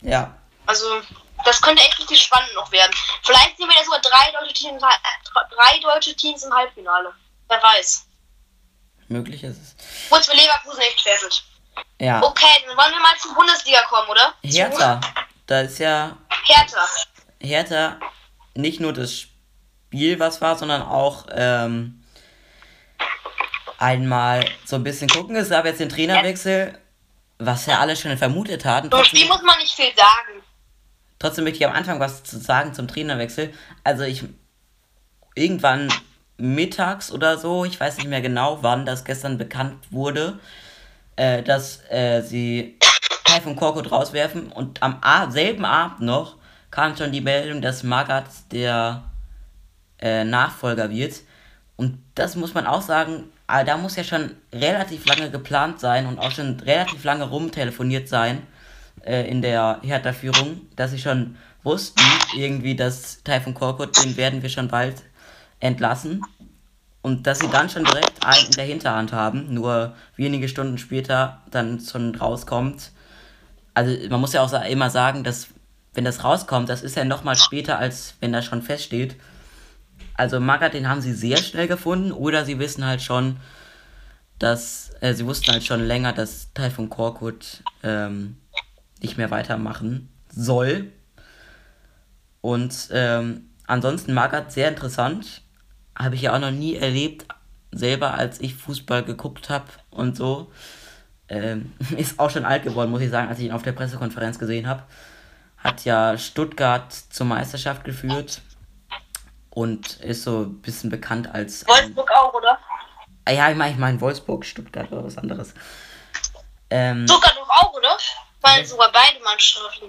Ja. 0.01 0.35
Also 0.65 1.03
das 1.45 1.61
könnte 1.61 1.83
echt 1.83 1.99
richtig 1.99 2.23
spannend 2.23 2.55
noch 2.55 2.73
werden. 2.73 2.93
Vielleicht 3.23 3.59
sehen 3.59 3.69
wir 3.69 3.77
ja 3.77 3.85
sogar 3.85 4.01
drei 4.01 4.33
deutsche 4.33 4.55
Teams, 4.55 4.81
drei 4.81 5.79
deutsche 5.81 6.17
Teams 6.17 6.43
im 6.43 6.55
Halbfinale. 6.55 7.13
Wer 7.49 7.63
weiß. 7.63 8.07
Möglich 9.09 9.45
ist 9.45 9.59
es. 9.61 10.09
Kurz 10.09 10.27
für 10.27 10.35
Leverkusen 10.35 10.81
echt 10.81 11.03
schwerfällt. 11.03 11.45
Ja. 11.99 12.23
Okay, 12.23 12.65
dann 12.67 12.79
wollen 12.79 12.93
wir 12.93 13.01
mal 13.01 13.19
zur 13.19 13.35
Bundesliga 13.35 13.83
kommen, 13.83 14.09
oder? 14.09 14.33
Hertha. 14.43 14.99
Da 15.47 15.61
ist 15.63 15.79
ja. 15.79 16.17
Hertha. 16.45 16.87
Hertha 17.41 17.97
nicht 18.55 18.81
nur 18.81 18.93
das 18.93 19.13
Spiel 19.13 20.19
was 20.19 20.41
war, 20.41 20.57
sondern 20.57 20.83
auch 20.83 21.27
ähm, 21.33 22.03
einmal 23.79 24.45
so 24.65 24.77
ein 24.77 24.85
bisschen 24.85 25.09
gucken. 25.09 25.37
Es 25.37 25.51
gab 25.51 25.65
jetzt 25.65 25.81
den 25.81 25.89
Trainerwechsel. 25.89 26.79
was 27.39 27.67
ja 27.67 27.81
alle 27.81 27.97
schon 27.97 28.17
vermutet 28.17 28.65
hatten. 28.65 28.91
Zum 28.91 29.05
Spiel 29.05 29.27
muss 29.27 29.43
man 29.43 29.59
nicht 29.59 29.75
viel 29.75 29.93
sagen. 29.97 30.43
Trotzdem 31.19 31.45
möchte 31.45 31.59
ich 31.59 31.67
am 31.67 31.75
Anfang 31.75 32.01
was 32.01 32.23
zu 32.25 32.39
sagen 32.39 32.75
zum 32.75 32.89
Trainerwechsel. 32.89 33.53
Also 33.85 34.05
ich 34.05 34.25
irgendwann 35.35 35.93
mittags 36.37 37.11
oder 37.13 37.39
so, 37.39 37.65
ich 37.65 37.79
weiß 37.79 37.99
nicht 37.99 38.09
mehr 38.09 38.21
genau, 38.21 38.63
wann 38.63 38.87
das 38.87 39.05
gestern 39.05 39.39
bekannt 39.39 39.77
wurde, 39.91 40.39
äh, 41.17 41.43
dass 41.43 41.89
äh, 41.91 42.23
sie 42.23 42.79
Taifun 43.33 43.57
Korkut 43.57 43.91
rauswerfen 43.91 44.53
und 44.53 44.83
am 44.83 45.01
selben 45.31 45.65
Abend 45.65 46.03
noch 46.03 46.37
kam 46.71 46.97
schon 46.97 47.13
die 47.13 47.21
Meldung, 47.23 47.63
dass 47.63 47.83
Magat 47.83 48.27
der 48.51 49.05
äh, 49.99 50.25
Nachfolger 50.25 50.91
wird. 50.91 51.15
Und 51.77 51.99
das 52.15 52.37
muss 52.37 52.53
man 52.53 52.67
auch 52.67 52.83
sagen, 52.83 53.25
ah, 53.47 53.65
da 53.65 53.79
muss 53.79 53.97
ja 53.97 54.05
schon 54.05 54.33
relativ 54.53 55.07
lange 55.07 55.31
geplant 55.31 55.81
sein 55.81 56.07
und 56.07 56.19
auch 56.19 56.31
schon 56.31 56.61
relativ 56.61 57.05
lange 57.05 57.25
rumtelefoniert 57.25 58.09
sein 58.09 58.47
äh, 59.05 59.29
in 59.31 59.41
der 59.41 59.81
Hertha-Führung, 59.83 60.63
dass 60.77 60.91
sie 60.91 60.99
schon 60.99 61.37
wussten, 61.63 62.03
irgendwie, 62.37 62.77
dass 62.77 63.23
Taifun 63.23 63.55
Korkut, 63.55 64.03
den 64.03 64.17
werden 64.19 64.43
wir 64.43 64.51
schon 64.51 64.69
bald 64.69 65.03
entlassen. 65.61 66.23
Und 67.01 67.27
dass 67.27 67.41
sie 67.41 67.49
dann 67.49 67.69
schon 67.69 67.85
direkt 67.85 68.25
einen 68.25 68.47
in 68.47 68.53
der 68.53 68.65
Hinterhand 68.65 69.13
haben, 69.13 69.53
nur 69.53 69.97
wenige 70.17 70.49
Stunden 70.49 70.79
später 70.79 71.41
dann 71.51 71.81
schon 71.81 72.15
rauskommt. 72.15 72.93
Also 73.75 74.09
man 74.09 74.21
muss 74.21 74.33
ja 74.33 74.43
auch 74.43 74.53
immer 74.65 74.91
sagen, 74.91 75.25
dass 75.25 75.49
wenn 75.95 76.05
das 76.05 76.25
rauskommt, 76.25 76.69
das 76.69 76.83
ist 76.83 76.97
ja 76.97 77.05
nochmal 77.05 77.37
später, 77.37 77.79
als 77.79 78.15
wenn 78.21 78.33
das 78.33 78.45
schon 78.45 78.63
feststeht. 78.63 79.17
Also 80.15 80.41
Magath, 80.41 80.75
den 80.75 80.89
haben 80.89 81.01
sie 81.01 81.13
sehr 81.13 81.37
schnell 81.39 81.69
gefunden 81.69 82.13
oder 82.13 82.45
sie 82.45 82.59
wissen 82.59 82.85
halt 82.85 83.03
schon, 83.03 83.39
dass, 84.39 84.91
äh, 85.01 85.15
sie 85.15 85.27
wussten 85.27 85.53
halt 85.53 85.65
schon 85.65 85.85
länger, 85.85 86.13
dass 86.13 86.53
Taifun 86.53 86.89
Korkut 86.89 87.63
ähm, 87.83 88.37
nicht 89.01 89.17
mehr 89.17 89.31
weitermachen 89.31 90.09
soll. 90.31 90.93
Und 92.41 92.89
ähm, 92.91 93.51
ansonsten 93.67 94.15
Magath 94.15 94.53
sehr 94.53 94.69
interessant. 94.69 95.43
Habe 95.97 96.15
ich 96.15 96.23
ja 96.23 96.35
auch 96.35 96.41
noch 96.41 96.51
nie 96.51 96.75
erlebt, 96.75 97.27
selber 97.71 98.15
als 98.15 98.41
ich 98.41 98.55
Fußball 98.55 99.05
geguckt 99.05 99.51
habe 99.51 99.67
und 99.91 100.17
so. 100.17 100.51
Ähm, 101.33 101.73
ist 101.97 102.21
auch 102.21 102.31
schon 102.31 102.45
alt 102.45 102.63
geworden, 102.63 102.91
muss 102.91 103.01
ich 103.01 103.11
sagen, 103.11 103.29
als 103.29 103.39
ich 103.39 103.47
ihn 103.47 103.53
auf 103.53 103.63
der 103.63 103.73
Pressekonferenz 103.73 104.39
gesehen 104.39 104.67
habe 104.67 104.85
hat 105.63 105.85
ja 105.85 106.19
Stuttgart 106.19 106.93
zur 106.93 107.27
Meisterschaft 107.27 107.85
geführt 107.85 108.43
und 109.51 110.01
ist 110.01 110.25
so 110.25 110.43
ein 110.43 110.61
bisschen 110.61 110.91
bekannt 110.91 111.33
als. 111.33 111.67
Wolfsburg 111.67 112.11
auch, 112.13 112.35
oder? 112.35 112.59
Ah, 113.25 113.33
ja, 113.33 113.51
ich 113.51 113.57
meine, 113.57 113.73
ich 113.73 113.79
mein 113.79 114.01
Wolfsburg, 114.01 114.45
Stuttgart 114.45 114.91
oder 114.91 115.05
was 115.05 115.19
anderes. 115.19 115.55
Ähm, 116.71 117.07
Stuttgart 117.07 117.37
doch 117.37 117.49
auch, 117.49 117.73
oder? 117.75 117.97
Weil 118.41 118.65
sogar 118.67 118.91
beide 118.91 119.23
Mannschaften. 119.23 119.87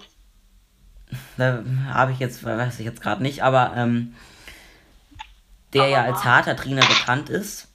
Da 1.37 1.63
habe 1.91 2.11
ich 2.11 2.19
jetzt, 2.19 2.43
weiß 2.43 2.79
ich 2.79 2.85
jetzt 2.85 3.01
gerade 3.01 3.23
nicht, 3.23 3.43
aber 3.43 3.73
ähm, 3.75 4.15
der 5.73 5.87
ja 5.87 6.03
als 6.03 6.23
harter 6.23 6.55
Trainer 6.55 6.85
bekannt 6.85 7.29
ist. 7.29 7.67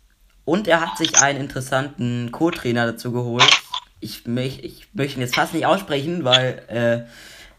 Und 0.48 0.66
er 0.66 0.80
hat 0.80 0.96
sich 0.96 1.20
einen 1.20 1.40
interessanten 1.40 2.32
Co-Trainer 2.32 2.87
dazu 2.87 3.12
geholt. 3.12 3.46
Ich, 4.00 4.26
möch, 4.26 4.61
ich 4.61 4.88
möchte 4.94 5.18
ihn 5.18 5.20
jetzt 5.20 5.34
fast 5.34 5.52
nicht 5.52 5.66
aussprechen, 5.66 6.24
weil 6.24 6.62
äh, 6.68 7.11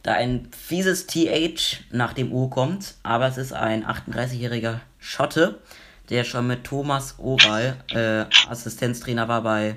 da 0.01 0.13
ein 0.13 0.49
fieses 0.59 1.05
TH 1.05 1.83
nach 1.91 2.13
dem 2.13 2.33
U 2.33 2.49
kommt, 2.49 2.95
aber 3.03 3.27
es 3.27 3.37
ist 3.37 3.53
ein 3.53 3.85
38-jähriger 3.85 4.79
Schotte, 4.97 5.59
der 6.09 6.23
schon 6.23 6.47
mit 6.47 6.63
Thomas 6.63 7.19
Oral 7.19 7.77
äh, 7.91 8.25
Assistenztrainer 8.49 9.27
war 9.27 9.43
bei, 9.43 9.75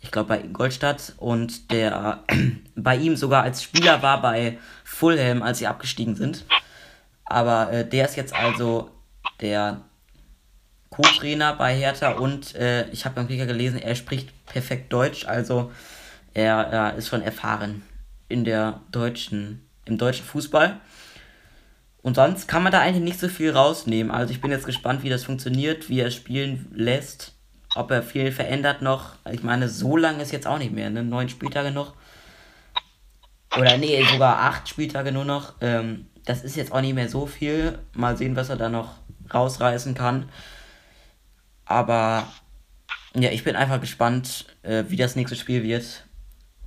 ich 0.00 0.12
glaube, 0.12 0.28
bei 0.28 0.38
Goldstadt 0.42 1.14
und 1.16 1.72
der 1.72 2.22
bei 2.76 2.96
ihm 2.96 3.16
sogar 3.16 3.42
als 3.42 3.60
Spieler 3.60 4.02
war 4.02 4.22
bei 4.22 4.56
Fulham, 4.84 5.42
als 5.42 5.58
sie 5.58 5.66
abgestiegen 5.66 6.14
sind. 6.14 6.44
Aber 7.24 7.72
äh, 7.72 7.88
der 7.88 8.04
ist 8.04 8.14
jetzt 8.14 8.36
also 8.36 8.92
der 9.40 9.80
Co-Trainer 10.96 11.54
bei 11.54 11.76
Hertha 11.76 12.12
und 12.12 12.54
äh, 12.54 12.88
ich 12.88 13.04
habe 13.04 13.16
beim 13.16 13.28
Kicker 13.28 13.44
gelesen, 13.44 13.78
er 13.78 13.94
spricht 13.94 14.30
perfekt 14.46 14.92
Deutsch, 14.92 15.26
also 15.26 15.70
er, 16.32 16.54
er 16.54 16.94
ist 16.94 17.08
schon 17.08 17.20
erfahren 17.20 17.82
in 18.28 18.44
der 18.44 18.80
deutschen, 18.90 19.68
im 19.84 19.98
deutschen 19.98 20.24
Fußball. 20.24 20.80
Und 22.00 22.14
sonst 22.14 22.46
kann 22.46 22.62
man 22.62 22.72
da 22.72 22.80
eigentlich 22.80 23.02
nicht 23.02 23.20
so 23.20 23.28
viel 23.28 23.50
rausnehmen. 23.50 24.10
Also 24.12 24.32
ich 24.32 24.40
bin 24.40 24.50
jetzt 24.50 24.64
gespannt, 24.64 25.02
wie 25.02 25.08
das 25.08 25.24
funktioniert, 25.24 25.88
wie 25.88 26.00
er 26.00 26.10
spielen 26.10 26.70
lässt, 26.72 27.34
ob 27.74 27.90
er 27.90 28.02
viel 28.02 28.32
verändert 28.32 28.80
noch. 28.80 29.16
Ich 29.30 29.42
meine, 29.42 29.68
so 29.68 29.96
lange 29.96 30.22
ist 30.22 30.32
jetzt 30.32 30.46
auch 30.46 30.58
nicht 30.58 30.72
mehr, 30.72 30.88
ne? 30.88 31.02
Neun 31.02 31.28
Spieltage 31.28 31.72
noch. 31.72 31.94
Oder 33.58 33.76
nee, 33.76 34.02
sogar 34.04 34.38
acht 34.38 34.68
Spieltage 34.68 35.12
nur 35.12 35.24
noch. 35.24 35.54
Ähm, 35.60 36.06
das 36.24 36.42
ist 36.44 36.56
jetzt 36.56 36.72
auch 36.72 36.80
nicht 36.80 36.94
mehr 36.94 37.08
so 37.08 37.26
viel. 37.26 37.78
Mal 37.92 38.16
sehen, 38.16 38.36
was 38.36 38.48
er 38.48 38.56
da 38.56 38.68
noch 38.68 38.94
rausreißen 39.32 39.94
kann. 39.94 40.28
Aber 41.66 42.26
ja, 43.14 43.30
ich 43.30 43.44
bin 43.44 43.56
einfach 43.56 43.80
gespannt, 43.80 44.46
äh, 44.62 44.84
wie 44.88 44.96
das 44.96 45.16
nächste 45.16 45.36
Spiel 45.36 45.62
wird 45.62 46.06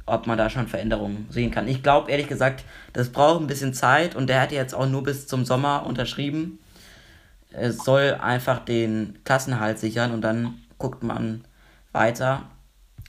ob 0.10 0.28
man 0.28 0.38
da 0.38 0.50
schon 0.50 0.68
Veränderungen 0.68 1.28
sehen 1.30 1.52
kann. 1.52 1.68
Ich 1.68 1.84
glaube 1.84 2.12
ehrlich 2.12 2.28
gesagt, 2.28 2.64
das 2.94 3.12
braucht 3.12 3.42
ein 3.42 3.48
bisschen 3.48 3.74
Zeit 3.74 4.16
und 4.16 4.28
der 4.28 4.42
hat 4.42 4.52
jetzt 4.52 4.74
auch 4.74 4.88
nur 4.88 5.04
bis 5.04 5.28
zum 5.28 5.46
Sommer 5.46 5.86
unterschrieben. 5.86 6.60
Es 7.52 7.78
soll 7.78 8.18
einfach 8.20 8.60
den 8.60 9.20
Klassenhalt 9.24 9.80
sichern 9.80 10.12
und 10.12 10.22
dann 10.22 10.60
guckt 10.78 11.04
man 11.04 11.46
weiter. 11.92 12.44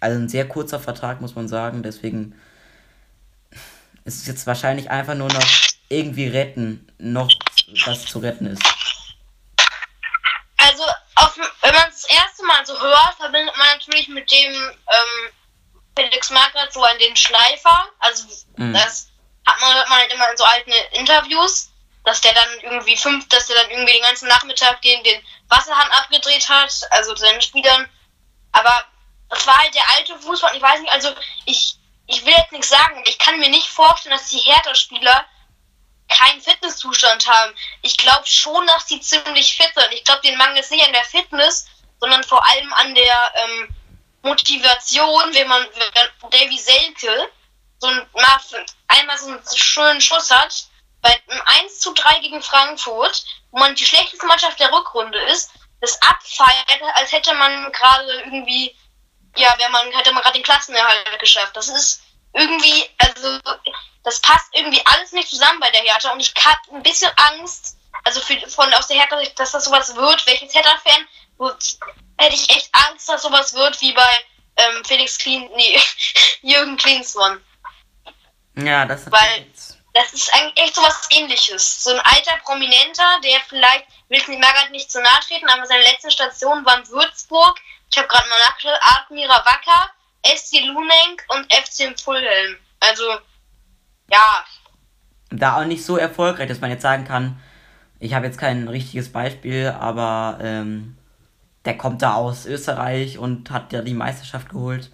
Also 0.01 0.19
ein 0.19 0.29
sehr 0.29 0.49
kurzer 0.49 0.81
Vertrag, 0.81 1.21
muss 1.21 1.35
man 1.35 1.49
sagen. 1.49 1.83
Deswegen 1.83 2.35
ist 4.05 4.23
es 4.23 4.27
jetzt 4.27 4.47
wahrscheinlich 4.47 4.91
einfach 4.91 5.15
nur 5.15 5.29
noch 5.29 5.47
irgendwie 5.89 6.29
retten, 6.29 6.87
noch 6.99 7.31
was 7.87 8.07
zu 8.07 8.21
retten 8.21 8.47
ist. 8.47 8.63
Also, 10.57 10.85
auf, 11.17 11.37
wenn 11.37 11.75
man 11.75 11.89
es 11.91 12.00
das 12.00 12.00
erste 12.11 12.45
Mal 12.45 12.65
so 12.67 12.79
hört, 12.79 13.15
verbindet 13.17 13.57
man 13.57 13.67
natürlich 13.69 14.09
mit 14.09 14.31
dem 14.31 14.53
ähm, 14.53 15.33
Felix 15.97 16.31
Magath 16.31 16.73
so 16.73 16.83
an 16.83 16.99
den 16.99 17.17
Schleifer. 17.17 17.89
Also 17.99 18.25
mhm. 18.57 18.73
das 18.73 19.09
hat 19.47 19.61
man, 19.61 19.75
hört 19.75 19.89
man 19.89 19.99
halt 19.99 20.13
immer 20.13 20.31
in 20.31 20.37
so 20.37 20.45
alten 20.45 20.73
Interviews, 20.93 21.71
dass 22.05 22.21
der 22.21 22.33
dann 22.35 22.61
irgendwie 22.63 22.97
fünf, 22.97 23.29
dass 23.29 23.47
der 23.47 23.57
dann 23.57 23.71
irgendwie 23.71 23.93
den 23.93 24.03
ganzen 24.03 24.29
Nachmittag 24.29 24.81
den, 24.83 25.03
den 25.05 25.23
Wasserhahn 25.49 25.91
abgedreht 25.93 26.49
hat, 26.49 26.73
also 26.91 27.15
seinen 27.17 27.43
Spielern. 27.43 27.89
Aber 28.53 28.85
das 29.29 29.47
war 29.47 29.57
halt 29.57 29.75
der 29.75 29.89
alte 29.97 30.19
Fußball. 30.19 30.57
Ich 30.57 30.63
weiß 30.63 30.81
nicht, 30.81 30.93
also 30.93 31.15
ich, 31.45 31.77
ich 32.07 32.25
will 32.25 32.33
jetzt 32.33 32.53
nichts 32.53 32.69
sagen, 32.69 33.03
ich 33.07 33.19
kann 33.19 33.39
mir 33.39 33.51
nicht 33.51 33.69
vorstellen, 33.69 34.17
dass 34.17 34.29
die 34.29 34.39
Hertha-Spieler 34.39 35.25
keinen 36.09 36.41
Fitnesszustand 36.41 37.29
haben. 37.29 37.55
Ich 37.83 37.97
glaube 37.97 38.27
schon, 38.27 38.67
dass 38.67 38.87
die 38.87 39.01
ziemlich 39.01 39.57
fit 39.57 39.73
sind. 39.75 39.93
Ich 39.93 40.05
glaube, 40.05 40.23
den 40.23 40.37
mangelt 40.37 40.65
es 40.65 40.71
nicht 40.71 40.85
an 40.85 40.93
der 40.93 41.05
Fitness, 41.05 41.67
sondern 42.01 42.25
vor 42.25 42.45
allem 42.49 42.73
an 42.75 42.95
der 42.95 43.33
ähm, 43.35 43.75
Motivation, 44.23 45.35
wenn 45.35 45.49
man 45.49 45.67
wenn 45.75 46.31
Davy 46.31 46.59
Selke 46.59 47.31
so 47.79 47.87
ein, 47.87 48.07
einmal 48.89 49.19
so 49.19 49.29
einen 49.29 49.43
schönen 49.55 50.01
Schuss 50.01 50.31
hat, 50.31 50.65
bei 51.03 51.19
einem 51.29 51.43
1 51.63 51.81
zu 51.81 51.93
3 51.95 52.21
gegen 52.21 52.43
Frankfurt, 52.43 53.25
wo 53.51 53.59
man 53.59 53.75
die 53.75 53.87
schlechteste 53.87 54.27
Mannschaft 54.27 54.61
der 54.61 54.73
Rückrunde 54.73 55.19
ist, 55.33 55.51
das 55.81 56.01
abfeiert, 56.03 56.83
als 56.95 57.13
hätte 57.13 57.33
man 57.35 57.73
gerade 57.73 58.21
irgendwie, 58.25 58.77
ja, 59.37 59.55
wenn 59.59 59.73
man, 59.73 59.91
hätte 59.93 60.13
man 60.13 60.23
gerade 60.23 60.39
den 60.39 60.45
Klassenerhalt 60.45 61.19
geschafft. 61.19 61.57
Das 61.57 61.69
ist 61.69 62.03
irgendwie, 62.35 62.89
also, 62.99 63.39
das 64.05 64.21
passt 64.21 64.49
irgendwie 64.53 64.85
alles 64.85 65.13
nicht 65.13 65.29
zusammen 65.29 65.61
bei 65.61 65.71
der 65.71 65.83
Hertha 65.83 66.13
und 66.13 66.21
ich 66.21 66.35
habe 66.45 66.77
ein 66.77 66.83
bisschen 66.83 67.11
Angst, 67.17 67.79
also 68.05 68.21
für, 68.21 68.39
von 68.49 68.73
aus 68.75 68.89
der 68.89 68.99
Hertha, 68.99 69.21
dass 69.37 69.53
das 69.53 69.65
sowas 69.65 69.95
wird. 69.97 70.27
Welches 70.27 70.55
Hertha-Fan 70.55 71.09
hätte 72.19 72.35
ich 72.35 72.51
echt 72.51 72.71
Angst, 72.73 73.09
dass 73.09 73.23
sowas 73.23 73.55
wird 73.55 73.81
wie 73.81 73.93
bei 73.93 74.11
ähm, 74.57 74.85
Felix 74.85 75.19
Klin, 75.19 75.49
nee, 75.57 75.79
Jürgen 76.43 76.77
Klinsmann. 76.77 77.41
Ja, 78.57 78.85
das 78.85 79.11
Weil 79.11 79.47
das 79.95 80.13
ist 80.13 80.33
eigentlich 80.33 80.65
echt 80.65 80.77
sowas 80.77 81.09
ähnliches. 81.11 81.83
So 81.83 81.91
ein 81.91 82.01
alter 82.01 82.37
Prominenter, 82.45 83.21
der 83.25 83.41
vielleicht, 83.49 83.87
will 84.09 84.23
mir 84.29 84.39
Magath 84.39 84.71
nicht 84.71 84.91
zu 84.91 85.01
nahe 85.01 85.21
treten, 85.27 85.49
aber 85.49 85.67
seine 85.67 85.83
letzte 85.83 86.11
Station 86.11 86.65
war 86.65 86.79
in 86.79 86.89
Würzburg. 86.89 87.59
Ich 87.91 87.99
habe 87.99 88.09
gerade 88.09 88.29
mal 88.29 88.39
nachgeschaut, 88.49 88.79
Admira 88.83 89.45
Wacker, 89.45 89.91
SC 90.37 90.61
Lunenk 90.67 91.25
und 91.29 91.53
FC 91.53 91.99
Fulhelm. 91.99 92.57
Also, 92.79 93.05
ja. 94.11 94.45
Da 95.31 95.61
auch 95.61 95.65
nicht 95.65 95.85
so 95.85 95.97
erfolgreich, 95.97 96.49
dass 96.49 96.61
man 96.61 96.71
jetzt 96.71 96.83
sagen 96.83 97.05
kann, 97.05 97.41
ich 97.99 98.15
habe 98.15 98.27
jetzt 98.27 98.39
kein 98.39 98.69
richtiges 98.69 99.13
Beispiel, 99.13 99.69
aber 99.69 100.39
ähm, 100.41 100.97
der 101.65 101.77
kommt 101.77 102.03
da 102.03 102.15
aus 102.15 102.47
Österreich 102.47 103.19
und 103.19 103.51
hat 103.51 103.73
ja 103.73 103.83
die 103.83 103.95
Meisterschaft 103.95 104.51
geholt, 104.51 104.91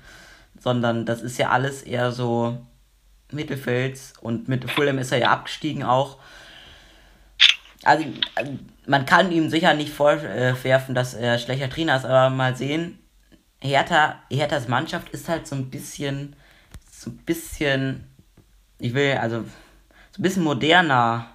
sondern 0.58 1.06
das 1.06 1.22
ist 1.22 1.38
ja 1.38 1.50
alles 1.50 1.82
eher 1.82 2.12
so 2.12 2.58
Mittelfels 3.30 4.14
und 4.20 4.48
mit 4.48 4.70
Fulham 4.70 4.98
ist 4.98 5.12
er 5.12 5.18
ja 5.18 5.30
abgestiegen 5.30 5.82
auch. 5.82 6.18
Also 7.84 8.04
man 8.86 9.06
kann 9.06 9.30
ihm 9.30 9.48
sicher 9.48 9.74
nicht 9.74 9.92
vorwerfen, 9.92 10.94
dass 10.94 11.14
er 11.14 11.38
schlechter 11.38 11.70
Trainer 11.70 11.96
ist, 11.96 12.04
aber 12.04 12.30
mal 12.30 12.56
sehen, 12.56 12.98
Hertha, 13.60 14.22
Herthas 14.30 14.68
Mannschaft 14.68 15.08
ist 15.10 15.28
halt 15.28 15.46
so 15.46 15.54
ein 15.56 15.70
bisschen 15.70 16.36
so 16.96 17.10
ein 17.10 17.18
bisschen, 17.18 18.10
ich 18.78 18.94
will, 18.94 19.16
also 19.18 19.42
so 19.42 20.20
ein 20.20 20.22
bisschen 20.22 20.44
moderner 20.44 21.30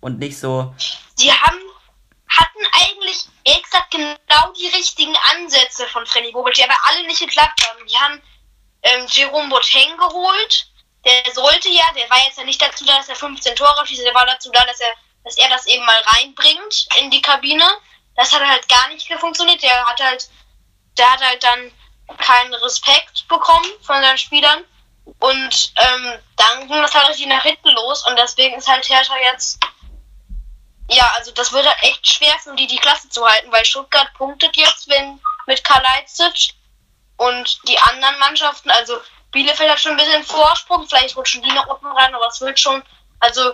und 0.00 0.18
nicht 0.18 0.38
so. 0.38 0.74
Die 1.18 1.30
haben, 1.30 1.58
hatten 2.28 2.58
eigentlich 2.72 3.28
exakt 3.44 3.87
genau 3.98 4.52
die 4.52 4.68
richtigen 4.68 5.16
Ansätze 5.32 5.86
von 5.88 6.06
Freddy 6.06 6.32
Bobic, 6.32 6.54
die 6.54 6.64
aber 6.64 6.76
alle 6.84 7.06
nicht 7.06 7.20
geklappt 7.20 7.66
haben. 7.68 7.86
Die 7.86 7.96
haben 7.96 8.22
ähm, 8.82 9.06
Jerome 9.08 9.48
Boateng 9.48 9.96
geholt. 9.96 10.66
Der 11.04 11.32
sollte 11.32 11.68
ja, 11.68 11.84
der 11.96 12.08
war 12.10 12.18
jetzt 12.24 12.38
ja 12.38 12.44
nicht 12.44 12.60
dazu 12.60 12.84
da, 12.84 12.96
dass 12.96 13.08
er 13.08 13.16
15 13.16 13.56
Tore 13.56 13.86
schießt, 13.86 14.04
der 14.04 14.14
war 14.14 14.26
dazu 14.26 14.50
da, 14.52 14.64
dass 14.66 14.80
er, 14.80 14.92
dass 15.24 15.36
er 15.36 15.48
das 15.48 15.66
eben 15.66 15.84
mal 15.84 16.02
reinbringt 16.06 16.88
in 17.00 17.10
die 17.10 17.22
Kabine. 17.22 17.64
Das 18.16 18.32
hat 18.32 18.44
halt 18.44 18.68
gar 18.68 18.88
nicht 18.88 19.12
funktioniert. 19.14 19.62
Der 19.62 19.86
hat 19.86 20.00
halt, 20.00 20.28
der 20.96 21.12
hat 21.12 21.20
halt 21.20 21.42
dann 21.42 21.72
keinen 22.18 22.54
Respekt 22.54 23.26
bekommen 23.28 23.70
von 23.82 24.02
seinen 24.02 24.18
Spielern. 24.18 24.64
Und 25.20 25.72
ähm, 25.76 26.18
dann 26.36 26.68
ging 26.68 26.82
das 26.82 26.94
halt 26.94 27.08
richtig 27.08 27.26
nach 27.26 27.42
hinten 27.42 27.70
los 27.70 28.06
und 28.06 28.16
deswegen 28.18 28.56
ist 28.56 28.68
halt 28.68 28.88
Hertha 28.88 29.16
jetzt. 29.32 29.58
Ja, 30.90 31.12
also 31.16 31.32
das 31.32 31.52
wird 31.52 31.66
halt 31.66 31.82
echt 31.82 32.06
schwer 32.06 32.34
für 32.42 32.54
die, 32.56 32.66
die 32.66 32.78
Klasse 32.78 33.08
zu 33.08 33.26
halten, 33.26 33.52
weil 33.52 33.64
Stuttgart 33.64 34.12
punktet 34.14 34.56
jetzt 34.56 34.88
wenn, 34.88 35.20
mit 35.46 35.62
Kalajdzic 35.62 36.54
und 37.16 37.60
die 37.68 37.78
anderen 37.78 38.18
Mannschaften, 38.18 38.70
also 38.70 38.98
Bielefeld 39.30 39.70
hat 39.70 39.80
schon 39.80 39.92
ein 39.92 39.98
bisschen 39.98 40.24
Vorsprung, 40.24 40.86
vielleicht 40.88 41.16
rutschen 41.16 41.42
die 41.42 41.52
noch 41.52 41.66
unten 41.66 41.86
rein, 41.86 42.14
aber 42.14 42.26
es 42.28 42.40
wird 42.40 42.58
schon, 42.58 42.82
also, 43.20 43.52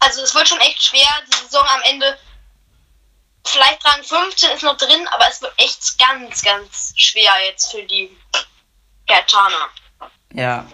also 0.00 0.22
es 0.22 0.34
wird 0.34 0.48
schon 0.48 0.60
echt 0.60 0.82
schwer, 0.82 1.08
die 1.28 1.36
Saison 1.36 1.66
am 1.66 1.82
Ende. 1.82 2.18
Vielleicht 3.46 3.84
Rang 3.84 4.02
15 4.02 4.50
ist 4.52 4.62
noch 4.62 4.76
drin, 4.76 5.06
aber 5.08 5.28
es 5.28 5.42
wird 5.42 5.52
echt 5.58 5.98
ganz, 5.98 6.42
ganz 6.42 6.92
schwer 6.96 7.32
jetzt 7.46 7.70
für 7.70 7.82
die 7.82 8.16
Gertaner. 9.06 9.68
Ja. 10.32 10.66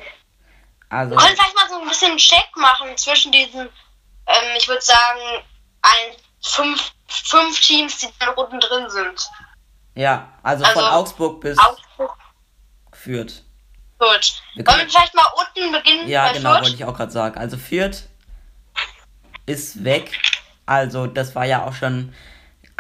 Also. 0.89 1.11
Wir 1.11 1.19
können 1.19 1.37
vielleicht 1.37 1.55
mal 1.55 1.69
so 1.69 1.81
ein 1.81 1.89
bisschen 1.89 2.17
Check 2.17 2.57
machen 2.57 2.97
zwischen 2.97 3.33
diesen, 3.33 3.69
ähm, 4.33 4.57
ich 4.57 4.69
würde 4.69 4.83
sagen, 4.83 5.21
ein, 5.83 6.17
fünf, 6.43 6.93
fünf 7.09 7.61
Teams, 7.61 7.99
die 7.99 8.09
dann 8.19 8.35
unten 8.35 8.61
drin 8.61 8.89
sind. 8.91 9.29
Ja, 9.95 10.33
also, 10.43 10.65
von 10.65 10.85
Also, 10.85 10.97
Augsburg 10.97 11.41
bis 11.41 11.59
Augsburg, 11.59 12.17
Fürth. 12.93 13.43
Fürth. 13.99 14.43
Wir 14.55 14.67
Wollen 14.67 14.79
wir 14.79 14.89
vielleicht 14.89 15.15
mal 15.15 15.27
unten 15.37 15.73
beginnen 15.73 16.09
Ja, 16.09 16.33
genau, 16.33 16.51
wollte 16.51 16.65
Fürth? 16.67 16.75
ich 16.75 16.85
auch 16.85 16.97
gerade 16.97 17.13
sagen. 17.13 17.39
Also 17.39 17.57
Fürth 17.59 18.05
ist 19.47 19.85
weg. 19.85 20.19
Also 20.67 21.07
das 21.07 21.35
war 21.35 21.45
ja 21.45 21.65
auch 21.67 21.75
schon, 21.75 22.15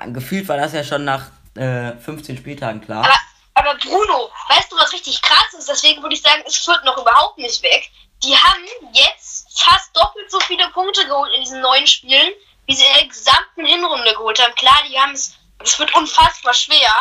gefühlt 0.06 0.48
war 0.48 0.56
das 0.56 0.72
ja 0.72 0.84
schon 0.84 1.04
nach 1.04 1.26
äh, 1.56 1.92
15 1.96 2.36
Spieltagen 2.36 2.80
klar. 2.80 3.04
Aber, 3.04 3.18
aber 3.54 3.78
Bruno, 3.78 4.30
weißt 4.48 4.70
du, 4.70 4.76
was 4.76 4.92
richtig 4.92 5.20
krass 5.20 5.52
ist? 5.58 5.68
Deswegen 5.68 6.00
würde 6.02 6.14
ich 6.14 6.22
sagen, 6.22 6.42
ist 6.46 6.64
Fürth 6.64 6.84
noch 6.84 6.96
überhaupt 6.98 7.38
nicht 7.38 7.62
weg. 7.62 7.90
Die 8.22 8.34
haben 8.36 8.62
jetzt 8.92 9.19
fast 9.54 9.94
doppelt 9.96 10.30
so 10.30 10.38
viele 10.40 10.68
Punkte 10.70 11.04
geholt 11.06 11.32
in 11.34 11.40
diesen 11.42 11.60
neuen 11.60 11.86
Spielen, 11.86 12.32
wie 12.66 12.74
sie 12.74 12.84
in 12.84 12.94
der 12.94 13.06
gesamten 13.08 13.66
Hinrunde 13.66 14.12
geholt 14.14 14.40
haben. 14.42 14.54
Klar, 14.54 14.78
die 14.88 14.98
haben 14.98 15.12
es, 15.12 15.34
es 15.58 15.78
wird 15.78 15.94
unfassbar 15.94 16.54
schwer, 16.54 16.92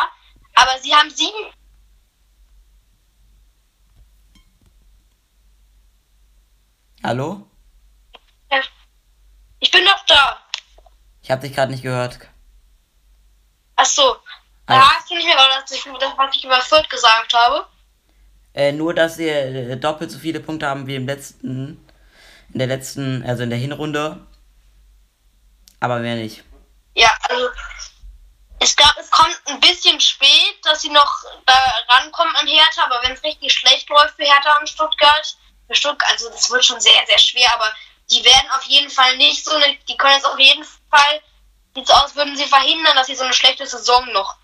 aber 0.54 0.78
sie 0.78 0.94
haben 0.94 1.10
sieben. 1.10 1.52
Hallo? 7.02 7.46
Ich 9.62 9.70
bin 9.70 9.84
doch 9.84 10.04
da. 10.06 10.38
Ich 11.22 11.30
habe 11.30 11.42
dich 11.42 11.54
gerade 11.54 11.70
nicht 11.70 11.82
gehört. 11.82 12.18
Ach 13.76 13.84
so. 13.84 14.16
Da 14.66 14.74
Ah. 14.78 14.90
hast 14.96 15.10
du 15.10 15.14
nicht 15.14 15.26
mehr, 15.26 15.36
was 15.36 15.70
ich, 15.70 15.82
das, 15.82 16.12
was 16.16 16.34
ich 16.34 16.44
über 16.44 16.60
Fürth 16.62 16.88
gesagt 16.88 17.34
habe. 17.34 17.66
Äh, 18.54 18.72
nur, 18.72 18.94
dass 18.94 19.16
sie 19.16 19.28
äh, 19.28 19.76
doppelt 19.76 20.10
so 20.10 20.18
viele 20.18 20.40
Punkte 20.40 20.66
haben 20.66 20.86
wie 20.86 20.94
im 20.96 21.06
letzten, 21.06 21.86
in 22.52 22.58
der 22.58 22.68
letzten, 22.68 23.24
also 23.24 23.42
in 23.42 23.50
der 23.50 23.58
Hinrunde. 23.58 24.26
Aber 25.80 25.98
mehr 25.98 26.16
nicht. 26.16 26.42
Ja, 26.94 27.10
also 27.28 27.48
es 28.60 28.76
gab, 28.76 28.96
es 28.98 29.10
kommt 29.10 29.40
ein 29.46 29.60
bisschen 29.60 29.98
spät, 30.00 30.58
dass 30.64 30.82
sie 30.82 30.90
noch 30.90 31.24
da 31.46 31.54
rankommen 31.88 32.34
an 32.36 32.46
Hertha, 32.46 32.84
aber 32.84 33.00
wenn 33.02 33.12
es 33.12 33.22
richtig 33.22 33.52
schlecht 33.52 33.88
läuft 33.88 34.16
für 34.16 34.24
Hertha 34.24 34.58
und 34.58 34.68
Stuttgart, 34.68 35.36
für 35.66 35.74
Stuttgart, 35.74 36.10
also 36.10 36.28
das 36.28 36.50
wird 36.50 36.64
schon 36.64 36.80
sehr, 36.80 37.06
sehr 37.06 37.18
schwer, 37.18 37.52
aber 37.54 37.72
die 38.10 38.22
werden 38.24 38.50
auf 38.50 38.64
jeden 38.64 38.90
Fall 38.90 39.16
nicht 39.16 39.44
so 39.44 39.54
eine, 39.54 39.76
die 39.88 39.96
können 39.96 40.14
jetzt 40.14 40.26
auf 40.26 40.38
jeden 40.38 40.64
Fall, 40.64 41.22
sieht 41.74 41.86
so 41.86 41.94
aus, 41.94 42.14
würden 42.14 42.36
sie 42.36 42.44
verhindern, 42.44 42.96
dass 42.96 43.06
sie 43.06 43.14
so 43.14 43.24
eine 43.24 43.32
schlechte 43.32 43.66
Saison 43.66 44.12
noch 44.12 44.36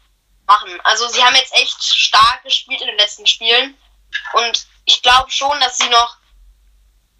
machen. 0.47 0.81
Also 0.85 1.09
sie 1.09 1.23
haben 1.23 1.35
jetzt 1.35 1.53
echt 1.55 1.83
stark 1.83 2.43
gespielt 2.45 2.81
in 2.81 2.87
den 2.87 2.99
letzten 2.99 3.27
Spielen 3.27 3.77
und 4.33 4.67
ich 4.87 5.03
glaube 5.03 5.31
schon, 5.31 5.61
dass 5.61 5.77
sie 5.77 5.89
noch 5.89 6.17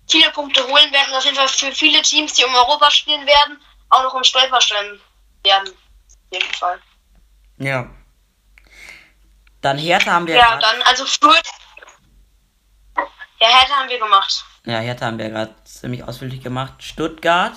viele 0.09 0.31
Punkte 0.31 0.63
holen 0.67 0.93
werden 0.93 1.15
auf 1.15 1.25
jeden 1.25 1.37
Fall 1.37 1.49
für 1.49 1.73
viele 1.73 2.03
Teams, 2.03 2.35
die 2.35 2.45
um 2.45 2.55
Europa 2.55 2.91
spielen 2.91 3.27
werden, 3.27 3.61
auch 3.91 4.03
noch 4.03 4.15
ein 4.15 4.25
Stolperstein 4.25 5.01
werden. 5.45 5.69
Auf 5.69 6.33
jeden 6.33 6.55
Fall. 6.55 6.79
Ja. 7.59 7.89
Dann 9.61 9.79
Hertha 9.79 10.13
haben 10.13 10.27
wir 10.27 10.37
Ja, 10.37 10.59
dann, 10.59 10.83
also 10.83 11.05
Fürth. 11.07 11.51
Ja, 13.41 13.49
Hertha 13.49 13.75
haben 13.77 13.89
wir 13.89 13.99
gemacht. 13.99 14.45
Ja, 14.65 14.79
Hertha 14.79 15.07
haben 15.07 15.19
wir 15.19 15.29
gerade 15.31 15.55
ziemlich 15.65 16.03
ausführlich 16.05 16.43
gemacht. 16.43 16.75
Stuttgart, 16.83 17.55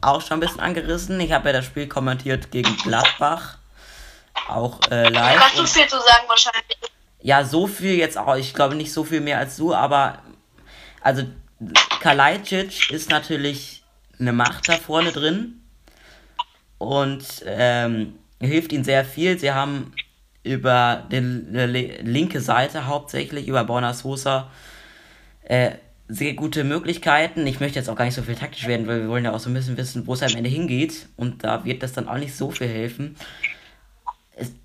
auch 0.00 0.20
schon 0.20 0.38
ein 0.38 0.40
bisschen 0.40 0.60
angerissen. 0.60 1.18
Ich 1.20 1.32
habe 1.32 1.48
ja 1.48 1.54
das 1.54 1.64
Spiel 1.64 1.88
kommentiert 1.88 2.50
gegen 2.50 2.76
Gladbach. 2.78 3.58
Auch 4.48 4.80
äh, 4.90 5.08
live. 5.08 5.40
Hast 5.40 5.58
du 5.58 5.66
viel 5.66 5.86
zu 5.88 5.96
sagen 5.96 6.24
wahrscheinlich. 6.28 6.78
ja, 7.20 7.44
so 7.44 7.66
viel 7.66 7.94
jetzt 7.94 8.16
auch. 8.16 8.36
Ich 8.36 8.54
glaube 8.54 8.76
nicht 8.76 8.92
so 8.92 9.04
viel 9.04 9.20
mehr 9.20 9.38
als 9.38 9.56
du, 9.56 9.74
aber 9.74 10.22
also 11.00 11.24
Kalajdzic 12.00 12.90
ist 12.90 13.10
natürlich 13.10 13.82
eine 14.18 14.32
Macht 14.32 14.68
da 14.68 14.76
vorne 14.76 15.12
drin 15.12 15.60
und 16.78 17.24
ähm, 17.46 18.14
hilft 18.40 18.72
ihnen 18.72 18.84
sehr 18.84 19.04
viel. 19.04 19.38
Sie 19.38 19.52
haben 19.52 19.92
über 20.44 21.06
die 21.10 21.18
linke 21.18 22.40
Seite 22.40 22.86
hauptsächlich, 22.86 23.48
über 23.48 23.64
Borna 23.64 23.92
Sosa, 23.92 24.50
äh, 25.42 25.72
sehr 26.08 26.34
gute 26.34 26.64
Möglichkeiten. 26.64 27.46
Ich 27.46 27.60
möchte 27.60 27.78
jetzt 27.78 27.90
auch 27.90 27.96
gar 27.96 28.06
nicht 28.06 28.14
so 28.14 28.22
viel 28.22 28.34
taktisch 28.34 28.66
werden, 28.66 28.86
weil 28.86 29.02
wir 29.02 29.08
wollen 29.08 29.24
ja 29.24 29.34
auch 29.34 29.40
so 29.40 29.50
ein 29.50 29.54
bisschen 29.54 29.76
wissen, 29.76 30.06
wo 30.06 30.14
es 30.14 30.22
am 30.22 30.34
Ende 30.34 30.48
hingeht. 30.48 31.06
Und 31.16 31.44
da 31.44 31.64
wird 31.64 31.82
das 31.82 31.92
dann 31.92 32.08
auch 32.08 32.16
nicht 32.16 32.34
so 32.34 32.50
viel 32.50 32.68
helfen. 32.68 33.16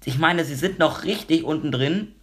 Ich 0.06 0.18
meine, 0.18 0.46
sie 0.46 0.56
sind 0.56 0.80
noch 0.80 1.04
richtig 1.04 1.44
unten 1.44 1.72
drin. 1.72 2.16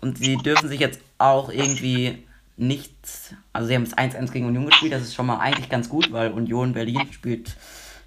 Und 0.00 0.18
sie 0.18 0.36
dürfen 0.36 0.68
sich 0.68 0.80
jetzt 0.80 1.00
auch 1.18 1.50
irgendwie 1.50 2.24
nichts. 2.56 3.34
Also, 3.52 3.68
sie 3.68 3.74
haben 3.74 3.84
jetzt 3.84 3.98
1-1 3.98 4.32
gegen 4.32 4.46
Union 4.46 4.66
gespielt. 4.66 4.92
Das 4.92 5.02
ist 5.02 5.14
schon 5.14 5.26
mal 5.26 5.38
eigentlich 5.38 5.68
ganz 5.68 5.88
gut, 5.88 6.12
weil 6.12 6.32
Union 6.32 6.72
Berlin 6.72 7.12
spielt 7.12 7.56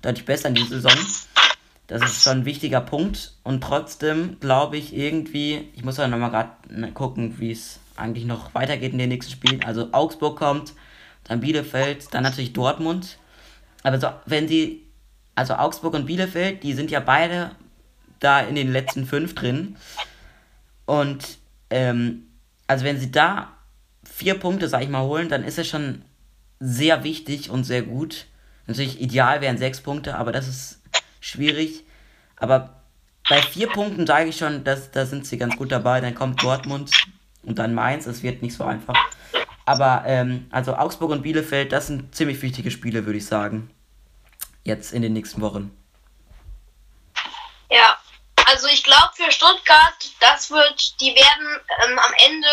deutlich 0.01 0.25
besser 0.25 0.49
in 0.49 0.55
dieser 0.55 0.81
Saison. 0.81 0.97
Das 1.87 2.01
ist 2.01 2.23
schon 2.23 2.39
ein 2.39 2.45
wichtiger 2.45 2.81
Punkt. 2.81 3.33
Und 3.43 3.61
trotzdem 3.61 4.39
glaube 4.39 4.77
ich 4.77 4.95
irgendwie, 4.95 5.69
ich 5.75 5.83
muss 5.83 5.97
ja 5.97 6.07
nochmal 6.07 6.31
gerade 6.31 6.91
gucken, 6.93 7.39
wie 7.39 7.51
es 7.51 7.79
eigentlich 7.95 8.25
noch 8.25 8.53
weitergeht 8.55 8.91
in 8.91 8.97
den 8.97 9.09
nächsten 9.09 9.31
Spielen. 9.31 9.63
Also 9.63 9.89
Augsburg 9.91 10.37
kommt, 10.37 10.73
dann 11.25 11.41
Bielefeld, 11.41 12.13
dann 12.13 12.23
natürlich 12.23 12.53
Dortmund. 12.53 13.17
Aber 13.83 13.99
so, 13.99 14.09
wenn 14.25 14.47
sie, 14.47 14.83
also 15.35 15.55
Augsburg 15.55 15.93
und 15.93 16.07
Bielefeld, 16.07 16.63
die 16.63 16.73
sind 16.73 16.89
ja 16.91 16.99
beide 16.99 17.51
da 18.19 18.39
in 18.41 18.55
den 18.55 18.71
letzten 18.71 19.05
fünf 19.05 19.35
drin. 19.35 19.75
Und 20.85 21.37
ähm, 21.69 22.23
also 22.67 22.83
wenn 22.83 22.99
sie 22.99 23.11
da 23.11 23.54
vier 24.15 24.39
Punkte, 24.39 24.69
sag 24.69 24.81
ich 24.81 24.87
mal, 24.87 25.03
holen, 25.03 25.27
dann 25.27 25.43
ist 25.43 25.59
es 25.59 25.67
schon 25.67 26.05
sehr 26.59 27.03
wichtig 27.03 27.49
und 27.49 27.65
sehr 27.65 27.81
gut. 27.81 28.27
Natürlich 28.65 29.01
ideal 29.01 29.41
wären 29.41 29.57
sechs 29.57 29.81
Punkte, 29.81 30.15
aber 30.15 30.31
das 30.31 30.47
ist 30.47 30.81
schwierig. 31.19 31.83
Aber 32.37 32.81
bei 33.27 33.41
vier 33.41 33.67
Punkten 33.67 34.07
sage 34.07 34.29
ich 34.29 34.37
schon, 34.37 34.63
dass 34.63 34.91
da 34.91 35.05
sind 35.05 35.27
sie 35.27 35.37
ganz 35.37 35.57
gut 35.57 35.69
dabei. 35.69 35.99
Dann 35.99 36.15
kommt 36.15 36.41
Dortmund 36.41 36.91
und 37.43 37.59
dann 37.59 37.73
Mainz. 37.73 38.05
Es 38.05 38.23
wird 38.23 38.41
nicht 38.41 38.55
so 38.55 38.63
einfach. 38.63 38.95
Aber 39.65 40.03
ähm, 40.05 40.47
also 40.49 40.75
Augsburg 40.77 41.11
und 41.11 41.23
Bielefeld, 41.23 41.73
das 41.73 41.87
sind 41.87 42.15
ziemlich 42.15 42.41
wichtige 42.41 42.71
Spiele, 42.71 43.05
würde 43.05 43.17
ich 43.17 43.25
sagen. 43.25 43.69
Jetzt 44.63 44.93
in 44.93 45.01
den 45.01 45.11
nächsten 45.11 45.41
Wochen. 45.41 45.75
Ja, 47.69 47.97
also 48.45 48.67
ich 48.67 48.83
glaube 48.83 49.09
für 49.15 49.31
Stuttgart, 49.31 50.11
das 50.21 50.49
wird, 50.51 51.01
die 51.01 51.13
werden 51.13 51.59
ähm, 51.83 51.99
am 51.99 52.13
Ende 52.25 52.47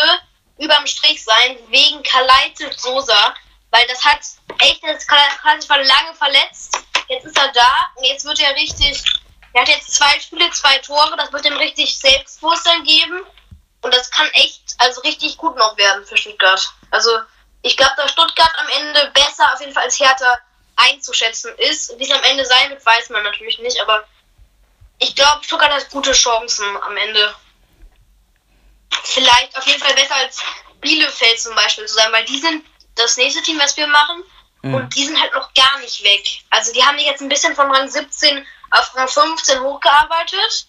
überm 0.57 0.85
Strich 0.87 1.23
sein, 1.23 1.57
wegen 1.69 2.03
Kalajdzic 2.03 2.79
Sosa, 2.79 3.35
weil 3.71 3.85
das 3.87 4.03
hat 4.03 4.19
echt, 4.59 4.83
das 4.83 5.07
Kalajdzic 5.07 5.69
war 5.69 5.83
lange 5.83 6.13
verletzt, 6.15 6.77
jetzt 7.09 7.25
ist 7.25 7.37
er 7.37 7.51
da 7.51 7.91
und 7.95 8.05
jetzt 8.05 8.25
wird 8.25 8.39
er 8.39 8.55
richtig, 8.55 9.03
er 9.53 9.61
hat 9.61 9.69
jetzt 9.69 9.93
zwei 9.93 10.19
Spiele, 10.19 10.49
zwei 10.51 10.77
Tore, 10.79 11.15
das 11.17 11.31
wird 11.31 11.45
ihm 11.45 11.57
richtig 11.57 11.97
Selbstbewusstsein 11.97 12.83
geben 12.83 13.21
und 13.81 13.93
das 13.93 14.09
kann 14.11 14.27
echt, 14.33 14.61
also 14.77 15.01
richtig 15.01 15.37
gut 15.37 15.55
noch 15.57 15.77
werden 15.77 16.05
für 16.05 16.17
Stuttgart. 16.17 16.73
Also 16.91 17.11
ich 17.61 17.77
glaube, 17.77 17.93
dass 17.97 18.11
Stuttgart 18.11 18.53
am 18.57 18.69
Ende 18.69 19.11
besser 19.13 19.53
auf 19.53 19.59
jeden 19.59 19.73
Fall 19.73 19.83
als 19.83 19.99
Hertha 19.99 20.37
einzuschätzen 20.75 21.53
ist. 21.57 21.97
Wie 21.97 22.03
es 22.03 22.11
am 22.11 22.23
Ende 22.23 22.45
sein 22.45 22.69
wird, 22.69 22.85
weiß 22.85 23.09
man 23.09 23.23
natürlich 23.23 23.59
nicht, 23.59 23.79
aber 23.81 24.03
ich 24.99 25.15
glaube, 25.15 25.43
Stuttgart 25.43 25.71
hat 25.71 25.89
gute 25.89 26.13
Chancen 26.13 26.65
am 26.81 26.95
Ende. 26.97 27.35
Vielleicht 29.03 29.57
auf 29.57 29.65
jeden 29.65 29.81
Fall 29.81 29.93
besser 29.93 30.15
als 30.15 30.39
Bielefeld 30.81 31.39
zum 31.39 31.55
Beispiel 31.55 31.85
zu 31.85 31.95
sein, 31.95 32.11
weil 32.11 32.25
die 32.25 32.39
sind 32.39 32.65
das 32.95 33.17
nächste 33.17 33.41
Team, 33.41 33.59
was 33.59 33.75
wir 33.77 33.87
machen. 33.87 34.23
Mhm. 34.61 34.75
Und 34.75 34.95
die 34.95 35.05
sind 35.05 35.19
halt 35.19 35.33
noch 35.33 35.53
gar 35.53 35.79
nicht 35.79 36.03
weg. 36.03 36.25
Also 36.49 36.71
die 36.73 36.83
haben 36.83 36.97
sich 36.97 37.07
jetzt 37.07 37.21
ein 37.21 37.29
bisschen 37.29 37.55
von 37.55 37.71
Rang 37.71 37.89
17 37.89 38.45
auf 38.71 38.95
Rang 38.95 39.07
15 39.07 39.61
hochgearbeitet. 39.61 40.67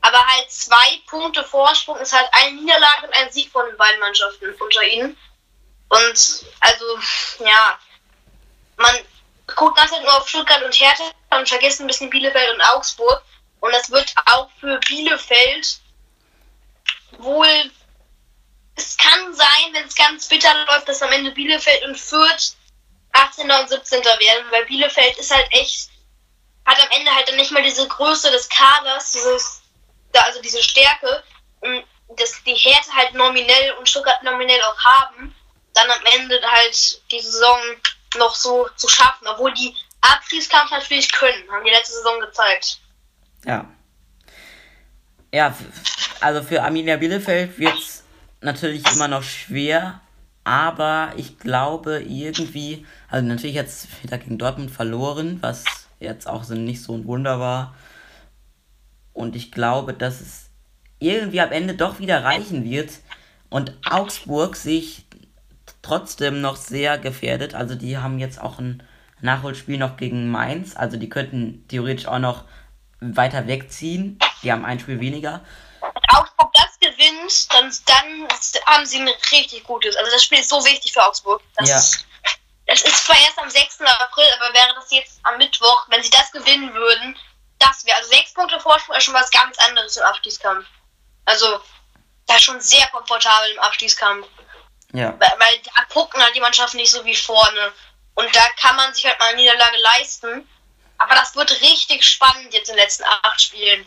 Aber 0.00 0.18
halt 0.18 0.50
zwei 0.50 1.00
Punkte 1.06 1.42
Vorsprung 1.44 1.96
ist 1.98 2.12
halt 2.12 2.28
eine 2.32 2.52
Niederlage 2.52 3.06
und 3.06 3.14
ein 3.14 3.32
Sieg 3.32 3.50
von 3.50 3.66
den 3.66 3.76
beiden 3.76 4.00
Mannschaften 4.00 4.54
unter 4.60 4.82
ihnen. 4.82 5.16
Und 5.88 6.44
also, 6.60 6.98
ja, 7.38 7.78
man 8.76 8.94
guckt 9.54 9.76
ganz 9.76 9.90
nur 9.92 10.16
auf 10.16 10.28
Stuttgart 10.28 10.62
und 10.62 10.74
Hertha 10.74 11.04
und 11.30 11.48
vergisst 11.48 11.80
ein 11.80 11.86
bisschen 11.86 12.10
Bielefeld 12.10 12.52
und 12.54 12.60
Augsburg. 12.62 13.22
Und 13.60 13.72
das 13.72 13.90
wird 13.90 14.12
auch 14.26 14.50
für 14.60 14.78
Bielefeld 14.80 15.78
wohl. 17.22 17.70
Es 18.76 18.96
kann 18.96 19.34
sein, 19.34 19.72
wenn 19.72 19.86
es 19.86 19.94
ganz 19.94 20.28
bitter 20.28 20.52
läuft, 20.66 20.88
dass 20.88 21.02
am 21.02 21.12
Ende 21.12 21.30
Bielefeld 21.30 21.84
und 21.84 21.98
Fürth 21.98 22.56
18. 23.12 23.50
und 23.50 23.68
17. 23.68 24.04
werden, 24.04 24.50
weil 24.50 24.66
Bielefeld 24.66 25.16
ist 25.18 25.32
halt 25.32 25.46
echt, 25.52 25.90
hat 26.66 26.80
am 26.82 26.90
Ende 26.98 27.14
halt 27.14 27.28
dann 27.28 27.36
nicht 27.36 27.52
mal 27.52 27.62
diese 27.62 27.86
Größe 27.86 28.30
des 28.30 28.48
Kaders, 28.48 29.12
dieses, 29.12 29.62
also 30.12 30.42
diese 30.42 30.62
Stärke, 30.62 31.22
und 31.60 31.84
dass 32.16 32.42
die 32.44 32.54
Härte 32.54 32.92
halt 32.94 33.14
nominell 33.14 33.72
und 33.74 33.88
Stuttgart 33.88 34.22
nominell 34.22 34.60
auch 34.62 34.84
haben, 34.84 35.34
dann 35.72 35.90
am 35.90 36.06
Ende 36.14 36.40
halt 36.50 37.02
die 37.10 37.20
Saison 37.20 37.58
noch 38.16 38.34
so 38.34 38.68
zu 38.76 38.88
schaffen, 38.88 39.26
obwohl 39.26 39.52
die 39.54 39.76
Abstiegskampf 40.00 40.70
natürlich 40.70 41.10
können, 41.10 41.50
haben 41.50 41.64
die 41.64 41.70
letzte 41.70 41.94
Saison 41.94 42.20
gezeigt. 42.20 42.80
Ja. 43.44 43.64
Ja, 45.34 45.52
also 46.20 46.42
für 46.42 46.62
Arminia 46.62 46.96
Bielefeld 46.96 47.58
wird 47.58 47.76
es 47.76 48.04
natürlich 48.40 48.84
immer 48.94 49.08
noch 49.08 49.24
schwer, 49.24 50.00
aber 50.44 51.12
ich 51.16 51.40
glaube 51.40 52.00
irgendwie, 52.02 52.86
also 53.08 53.26
natürlich 53.26 53.56
jetzt 53.56 53.88
wieder 54.04 54.16
gegen 54.18 54.38
Dortmund 54.38 54.70
verloren, 54.70 55.38
was 55.40 55.64
jetzt 55.98 56.28
auch 56.28 56.48
nicht 56.50 56.84
so 56.84 56.94
ein 56.94 57.06
Wunder 57.06 57.40
war. 57.40 57.74
Und 59.12 59.34
ich 59.34 59.50
glaube, 59.50 59.92
dass 59.92 60.20
es 60.20 60.50
irgendwie 61.00 61.40
am 61.40 61.50
Ende 61.50 61.74
doch 61.74 61.98
wieder 61.98 62.22
reichen 62.22 62.62
wird 62.62 62.92
und 63.50 63.76
Augsburg 63.90 64.54
sich 64.54 65.04
trotzdem 65.82 66.42
noch 66.42 66.54
sehr 66.54 66.96
gefährdet. 66.96 67.56
Also 67.56 67.74
die 67.74 67.98
haben 67.98 68.20
jetzt 68.20 68.40
auch 68.40 68.60
ein 68.60 68.84
Nachholspiel 69.20 69.78
noch 69.78 69.96
gegen 69.96 70.30
Mainz. 70.30 70.76
Also 70.76 70.96
die 70.96 71.08
könnten 71.08 71.64
theoretisch 71.66 72.06
auch 72.06 72.20
noch 72.20 72.44
weiter 73.16 73.46
wegziehen. 73.46 74.18
Die 74.42 74.52
haben 74.52 74.64
ein 74.64 74.80
Spiel 74.80 75.00
weniger. 75.00 75.44
Wenn 75.80 76.18
Augsburg 76.18 76.52
das 76.54 76.78
gewinnt, 76.80 77.52
dann, 77.52 77.72
dann 77.86 78.28
haben 78.66 78.86
sie 78.86 78.98
ein 79.00 79.08
richtig 79.30 79.64
gutes. 79.64 79.96
Also 79.96 80.10
das 80.10 80.24
Spiel 80.24 80.38
ist 80.38 80.48
so 80.48 80.64
wichtig 80.64 80.92
für 80.92 81.04
Augsburg. 81.06 81.42
Das, 81.56 81.68
Ja. 81.68 82.00
das 82.66 82.82
ist 82.82 83.04
zwar 83.06 83.16
erst 83.20 83.38
am 83.38 83.50
6. 83.50 83.80
April, 83.82 84.26
aber 84.40 84.54
wäre 84.54 84.74
das 84.74 84.90
jetzt 84.90 85.20
am 85.24 85.36
Mittwoch, 85.38 85.86
wenn 85.88 86.02
sie 86.02 86.10
das 86.10 86.30
gewinnen 86.32 86.72
würden, 86.74 87.16
das 87.58 87.84
wäre 87.86 87.96
also 87.96 88.10
sechs 88.10 88.32
Punkte 88.32 88.58
Vorsprung 88.60 88.96
ist 88.96 89.04
schon 89.04 89.14
was 89.14 89.30
ganz 89.30 89.56
anderes 89.58 89.96
im 89.96 90.02
Abstiegskampf. 90.04 90.66
Also 91.24 91.60
da 92.26 92.38
schon 92.38 92.60
sehr 92.60 92.86
komfortabel 92.88 93.50
im 93.52 93.60
Abstiegskampf. 93.60 94.26
Ja. 94.92 95.14
Weil, 95.18 95.32
weil 95.38 95.60
da 95.64 95.84
gucken 95.92 96.22
halt 96.22 96.34
die 96.34 96.40
Mannschaften 96.40 96.76
nicht 96.76 96.90
so 96.90 97.04
wie 97.04 97.14
vorne. 97.16 97.72
Und 98.14 98.34
da 98.34 98.42
kann 98.60 98.76
man 98.76 98.94
sich 98.94 99.04
halt 99.06 99.18
mal 99.18 99.26
eine 99.26 99.36
Niederlage 99.36 99.76
leisten. 99.78 100.48
Aber 100.98 101.14
das 101.14 101.34
wird 101.34 101.50
richtig 101.60 102.04
spannend 102.04 102.52
jetzt 102.52 102.68
in 102.68 102.76
den 102.76 102.84
letzten 102.84 103.04
acht 103.04 103.40
Spielen. 103.40 103.84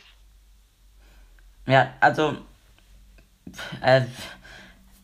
Ja, 1.65 1.93
also 1.99 2.37
äh, 3.81 4.01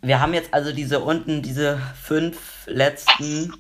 wir 0.02 0.20
haben 0.20 0.34
jetzt 0.34 0.54
also 0.54 0.72
diese 0.72 1.00
unten, 1.00 1.42
diese 1.42 1.82
fünf 2.02 2.66
letzten, 2.66 3.54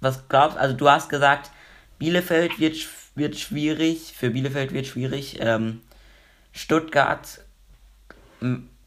was 0.00 0.28
glaubst 0.28 0.56
also 0.56 0.74
du 0.74 0.88
hast 0.88 1.08
gesagt, 1.08 1.50
Bielefeld 1.98 2.58
wird, 2.58 2.76
wird 3.14 3.38
schwierig, 3.38 4.14
für 4.16 4.30
Bielefeld 4.30 4.72
wird 4.72 4.86
schwierig, 4.86 5.38
ähm, 5.40 5.82
Stuttgart, 6.52 7.40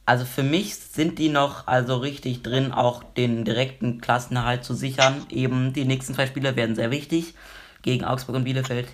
also 0.05 0.25
für 0.25 0.43
mich 0.43 0.75
sind 0.75 1.19
die 1.19 1.29
noch 1.29 1.67
also 1.67 1.97
richtig 1.97 2.43
drin, 2.43 2.71
auch 2.71 3.03
den 3.03 3.45
direkten 3.45 4.01
Klassenerhalt 4.01 4.65
zu 4.65 4.73
sichern. 4.73 5.25
Eben 5.29 5.71
die 5.71 5.85
nächsten 5.85 6.13
zwei 6.13 6.27
Spiele 6.27 6.57
werden 6.57 6.75
sehr 6.75 6.91
wichtig 6.91 7.35
gegen 7.83 8.03
Augsburg 8.03 8.35
und 8.35 8.43
Bielefeld. 8.43 8.87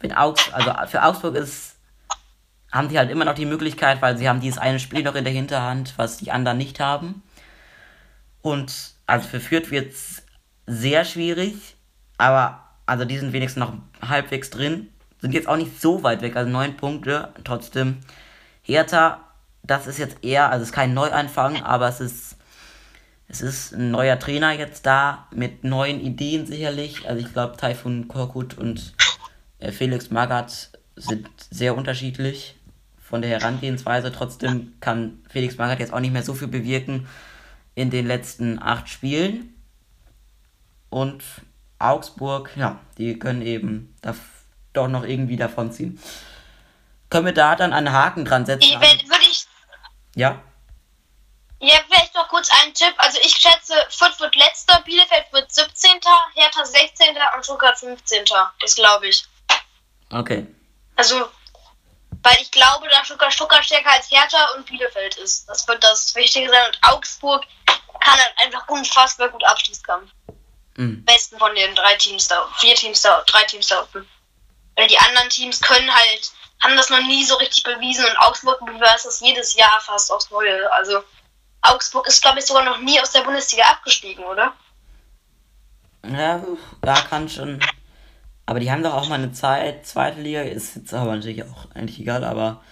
Wenn 0.00 0.12
Augs, 0.12 0.52
also 0.52 0.72
für 0.86 1.02
Augsburg 1.02 1.34
ist 1.34 1.78
haben 2.72 2.88
die 2.88 2.98
halt 2.98 3.10
immer 3.10 3.24
noch 3.24 3.34
die 3.34 3.46
Möglichkeit, 3.46 4.02
weil 4.02 4.18
sie 4.18 4.28
haben 4.28 4.40
dieses 4.40 4.58
eine 4.58 4.78
Spiel 4.78 5.02
noch 5.02 5.14
in 5.14 5.24
der 5.24 5.32
Hinterhand, 5.32 5.94
was 5.96 6.18
die 6.18 6.30
anderen 6.30 6.58
nicht 6.58 6.80
haben. 6.80 7.22
Und 8.42 8.92
also 9.06 9.26
für 9.26 9.40
Fürth 9.40 9.70
wird 9.70 9.92
es 9.92 10.22
sehr 10.66 11.04
schwierig, 11.04 11.76
aber 12.18 12.62
also 12.86 13.04
die 13.04 13.18
sind 13.18 13.32
wenigstens 13.32 13.60
noch 13.60 13.72
halbwegs 14.06 14.50
drin, 14.50 14.88
sind 15.20 15.32
jetzt 15.32 15.48
auch 15.48 15.56
nicht 15.56 15.80
so 15.80 16.02
weit 16.02 16.22
weg, 16.22 16.36
also 16.36 16.50
neun 16.50 16.76
Punkte, 16.76 17.32
trotzdem. 17.44 17.98
Hertha, 18.62 19.20
das 19.62 19.86
ist 19.86 19.98
jetzt 19.98 20.22
eher, 20.22 20.50
also 20.50 20.62
es 20.62 20.68
ist 20.68 20.74
kein 20.74 20.94
Neuanfang, 20.94 21.62
aber 21.62 21.88
es 21.88 22.00
ist, 22.00 22.27
es 23.28 23.42
ist 23.42 23.72
ein 23.72 23.90
neuer 23.90 24.18
Trainer 24.18 24.52
jetzt 24.52 24.86
da, 24.86 25.28
mit 25.30 25.62
neuen 25.62 26.00
Ideen 26.00 26.46
sicherlich. 26.46 27.06
Also 27.06 27.24
ich 27.24 27.32
glaube, 27.32 27.56
Taifun 27.58 28.08
Korkut 28.08 28.56
und 28.56 28.94
äh, 29.58 29.70
Felix 29.70 30.10
Magath 30.10 30.70
sind 30.96 31.28
sehr 31.50 31.76
unterschiedlich 31.76 32.56
von 32.98 33.20
der 33.20 33.30
Herangehensweise. 33.30 34.12
Trotzdem 34.12 34.74
kann 34.80 35.22
Felix 35.28 35.58
Magath 35.58 35.78
jetzt 35.78 35.92
auch 35.92 36.00
nicht 36.00 36.12
mehr 36.12 36.22
so 36.22 36.32
viel 36.32 36.48
bewirken 36.48 37.06
in 37.74 37.90
den 37.90 38.06
letzten 38.06 38.60
acht 38.62 38.88
Spielen. 38.88 39.54
Und 40.88 41.22
Augsburg, 41.78 42.50
ja, 42.56 42.80
die 42.96 43.18
können 43.18 43.42
eben 43.42 43.94
da 44.00 44.14
doch 44.72 44.88
noch 44.88 45.04
irgendwie 45.04 45.36
davonziehen. 45.36 46.00
Können 47.10 47.26
wir 47.26 47.34
da 47.34 47.56
dann 47.56 47.74
einen 47.74 47.92
Haken 47.92 48.24
dran 48.24 48.46
setzen? 48.46 48.64
Ich, 48.64 48.74
würde 48.74 49.24
ich, 49.30 49.46
Ja, 50.14 50.42
ja, 51.60 51.74
vielleicht 51.88 52.07
kurz 52.48 52.62
einen 52.62 52.74
Tipp. 52.74 52.94
Also 52.98 53.18
ich 53.22 53.34
schätze, 53.36 53.74
Fürth 53.90 54.18
wird 54.20 54.34
letzter, 54.36 54.80
Bielefeld 54.82 55.32
wird 55.32 55.52
17., 55.52 56.00
Hertha 56.34 56.64
16. 56.64 57.16
und 57.36 57.44
Stuttgart 57.44 57.78
15. 57.78 58.24
Das 58.60 58.74
glaube 58.74 59.08
ich. 59.08 59.24
okay. 60.10 60.46
Also, 60.96 61.28
weil 62.22 62.36
ich 62.40 62.50
glaube, 62.50 62.88
dass 62.88 63.06
Stuttgart, 63.06 63.32
Stuttgart 63.32 63.64
stärker 63.64 63.90
als 63.90 64.10
Hertha 64.10 64.52
und 64.56 64.66
Bielefeld 64.66 65.16
ist. 65.16 65.48
Das 65.48 65.66
wird 65.68 65.82
das 65.84 66.14
Wichtige 66.14 66.48
sein. 66.48 66.66
Und 66.66 66.78
Augsburg 66.82 67.44
kann 68.00 68.18
halt 68.18 68.34
einfach 68.42 68.68
unfassbar 68.68 69.28
gut 69.28 69.44
Abstiegskampf. 69.44 70.10
Mhm. 70.76 71.04
Besten 71.04 71.38
von 71.38 71.54
den 71.54 71.74
drei 71.74 71.94
Teams 71.96 72.28
da, 72.28 72.48
vier 72.58 72.74
Teams 72.74 73.02
da, 73.02 73.22
drei 73.26 73.44
Teams 73.44 73.68
da 73.68 73.80
unten. 73.80 74.08
Weil 74.74 74.88
die 74.88 74.98
anderen 74.98 75.28
Teams 75.28 75.60
können 75.60 75.92
halt, 75.92 76.32
haben 76.62 76.76
das 76.76 76.90
noch 76.90 77.02
nie 77.02 77.24
so 77.24 77.36
richtig 77.36 77.62
bewiesen 77.62 78.04
und 78.04 78.16
Augsburg 78.18 78.64
beweist 78.64 79.06
das 79.06 79.20
jedes 79.20 79.54
Jahr 79.54 79.80
fast 79.80 80.10
aufs 80.10 80.30
Neue. 80.30 80.72
Also 80.72 81.02
Augsburg 81.62 82.06
ist, 82.06 82.22
glaube 82.22 82.38
ich, 82.38 82.46
sogar 82.46 82.64
noch 82.64 82.78
nie 82.78 83.00
aus 83.00 83.12
der 83.12 83.22
Bundesliga 83.22 83.64
abgestiegen, 83.64 84.24
oder? 84.24 84.54
Ja, 86.06 86.42
da 86.80 86.94
kann 86.94 87.28
schon. 87.28 87.60
Aber 88.46 88.60
die 88.60 88.70
haben 88.70 88.82
doch 88.82 88.94
auch 88.94 89.08
mal 89.08 89.16
eine 89.16 89.32
Zeit, 89.32 89.86
zweite 89.86 90.20
Liga, 90.20 90.42
ist 90.42 90.76
jetzt 90.76 90.94
aber 90.94 91.14
natürlich 91.16 91.42
auch 91.44 91.70
eigentlich 91.74 92.00
egal, 92.00 92.24
aber 92.24 92.62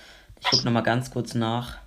ich 0.40 0.46
gucke 0.48 0.64
nochmal 0.64 0.82
ganz 0.82 1.10
kurz 1.10 1.34
nach. 1.34 1.78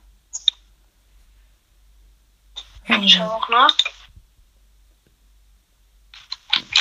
Ich 2.87 3.13
schau 3.13 3.25
auch 3.25 3.49
nach. 3.49 3.75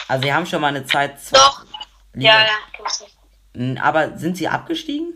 Also 0.08 0.22
sie 0.22 0.32
haben 0.32 0.46
schon 0.46 0.60
mal 0.60 0.68
eine 0.68 0.84
Zeit, 0.84 1.20
zwei 1.20 1.38
Doch. 1.38 1.64
Liga, 2.14 2.46
Ja, 2.46 2.46
ja. 3.54 3.82
Aber 3.82 4.16
sind 4.18 4.36
sie 4.36 4.48
abgestiegen? 4.48 5.14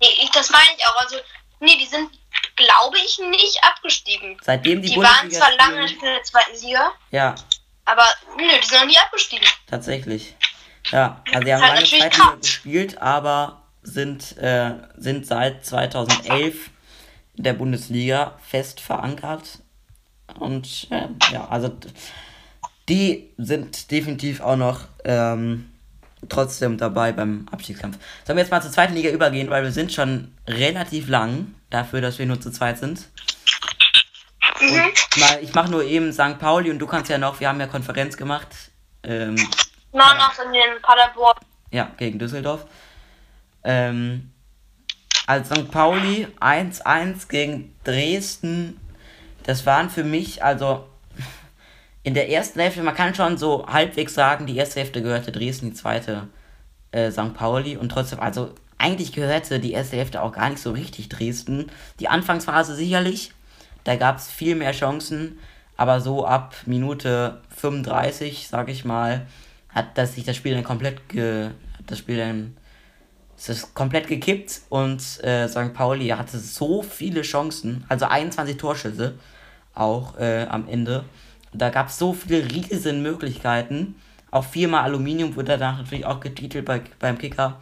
Nee, 0.00 0.08
ich, 0.22 0.30
das 0.30 0.50
meine 0.50 0.64
ich 0.76 0.86
auch. 0.86 0.96
Also, 1.00 1.16
nee, 1.60 1.76
die 1.78 1.86
sind, 1.86 2.10
glaube 2.56 2.96
ich, 2.98 3.18
nicht 3.30 3.58
abgestiegen. 3.62 4.36
Seitdem 4.42 4.82
die, 4.82 4.88
Die, 4.90 4.96
waren 4.96 5.20
Bundesliga 5.22 5.46
zwar 5.46 5.56
lange 5.56 5.88
spielen- 5.88 6.00
in 6.06 6.14
der 6.14 6.22
zweiten 6.22 6.60
Liga, 6.66 6.92
Ja, 7.10 7.34
aber 7.84 8.06
nö, 8.36 8.44
die 8.62 8.66
sind 8.66 8.78
noch 8.80 8.86
nie 8.86 8.98
abgestiegen. 8.98 9.46
tatsächlich. 9.68 10.34
Ja, 10.90 11.22
also 11.32 11.46
sie 11.46 11.54
haben 11.54 11.60
lange 11.60 11.84
Zeit 11.84 12.16
Liga 12.16 12.34
gespielt, 12.40 12.98
aber 12.98 13.62
sind, 13.82 14.36
äh, 14.38 14.74
sind 14.96 15.26
seit 15.26 15.64
2011 15.64 16.70
in 17.36 17.44
der 17.44 17.52
Bundesliga 17.54 18.38
fest 18.48 18.80
verankert. 18.80 19.58
Und 20.38 20.88
äh, 20.90 21.08
ja, 21.32 21.46
also 21.48 21.70
die 22.88 23.32
sind 23.38 23.90
definitiv 23.90 24.40
auch 24.40 24.56
noch 24.56 24.80
ähm, 25.04 25.71
trotzdem 26.28 26.78
dabei 26.78 27.12
beim 27.12 27.46
Abstiegskampf. 27.50 27.98
Sollen 28.24 28.36
wir 28.36 28.42
jetzt 28.42 28.50
mal 28.50 28.62
zur 28.62 28.70
zweiten 28.70 28.94
Liga 28.94 29.10
übergehen, 29.10 29.50
weil 29.50 29.62
wir 29.64 29.72
sind 29.72 29.92
schon 29.92 30.34
relativ 30.46 31.08
lang 31.08 31.54
dafür, 31.70 32.00
dass 32.00 32.18
wir 32.18 32.26
nur 32.26 32.40
zu 32.40 32.50
zweit 32.50 32.78
sind. 32.78 33.08
Mhm. 34.60 34.80
Und 34.84 35.16
mal, 35.18 35.38
ich 35.42 35.54
mache 35.54 35.70
nur 35.70 35.84
eben 35.84 36.12
St. 36.12 36.38
Pauli 36.38 36.70
und 36.70 36.78
du 36.78 36.86
kannst 36.86 37.10
ja 37.10 37.18
noch, 37.18 37.40
wir 37.40 37.48
haben 37.48 37.60
ja 37.60 37.66
Konferenz 37.66 38.16
gemacht. 38.16 38.48
Ähm, 39.02 39.34
Noch 39.92 40.16
noch 40.16 40.44
in 40.44 40.52
den 40.52 40.80
Paderborn. 40.82 41.38
ja, 41.70 41.90
gegen 41.96 42.18
Düsseldorf. 42.18 42.66
Ähm, 43.64 44.30
als 45.26 45.48
St. 45.48 45.70
Pauli 45.70 46.28
1-1 46.40 47.28
gegen 47.28 47.76
Dresden 47.84 48.78
das 49.44 49.66
waren 49.66 49.90
für 49.90 50.04
mich, 50.04 50.44
also 50.44 50.88
in 52.02 52.14
der 52.14 52.30
ersten 52.30 52.60
Hälfte, 52.60 52.82
man 52.82 52.94
kann 52.94 53.14
schon 53.14 53.38
so 53.38 53.66
halbwegs 53.66 54.14
sagen, 54.14 54.46
die 54.46 54.56
erste 54.56 54.80
Hälfte 54.80 55.02
gehörte 55.02 55.32
Dresden, 55.32 55.70
die 55.70 55.74
zweite 55.74 56.28
äh, 56.90 57.10
St. 57.10 57.34
Pauli 57.34 57.76
und 57.76 57.90
trotzdem, 57.90 58.20
also 58.20 58.54
eigentlich 58.78 59.12
gehörte 59.12 59.60
die 59.60 59.72
erste 59.72 59.96
Hälfte 59.96 60.22
auch 60.22 60.32
gar 60.32 60.50
nicht 60.50 60.60
so 60.60 60.72
richtig 60.72 61.08
Dresden. 61.08 61.70
Die 62.00 62.08
Anfangsphase 62.08 62.74
sicherlich, 62.74 63.32
da 63.84 63.96
gab 63.96 64.16
es 64.16 64.28
viel 64.28 64.56
mehr 64.56 64.72
Chancen, 64.72 65.38
aber 65.76 66.00
so 66.00 66.26
ab 66.26 66.54
Minute 66.66 67.40
35, 67.56 68.48
sag 68.48 68.68
ich 68.68 68.84
mal, 68.84 69.26
hat 69.68 69.96
das 69.96 70.14
sich 70.14 70.24
das 70.24 70.36
Spiel 70.36 70.54
dann 70.54 70.64
komplett 70.64 71.08
ge, 71.08 71.50
das 71.86 71.98
Spiel 71.98 72.18
dann 72.18 72.56
es 73.36 73.48
ist 73.48 73.74
komplett 73.74 74.06
gekippt 74.06 74.60
und 74.68 75.00
äh, 75.24 75.48
St. 75.48 75.74
Pauli 75.74 76.08
hatte 76.08 76.38
so 76.38 76.82
viele 76.82 77.22
Chancen, 77.22 77.84
also 77.88 78.04
21 78.04 78.56
Torschüsse 78.56 79.14
auch 79.74 80.16
äh, 80.18 80.46
am 80.48 80.68
Ende. 80.68 81.04
Da 81.52 81.70
gab 81.70 81.88
es 81.88 81.98
so 81.98 82.12
viele 82.12 82.50
riesen 82.50 83.02
Möglichkeiten. 83.02 83.96
Auch 84.30 84.44
viermal 84.44 84.84
Aluminium 84.84 85.36
wurde 85.36 85.58
danach 85.58 85.78
natürlich 85.78 86.06
auch 86.06 86.20
getitelt 86.20 86.64
bei, 86.64 86.82
beim 86.98 87.18
Kicker. 87.18 87.60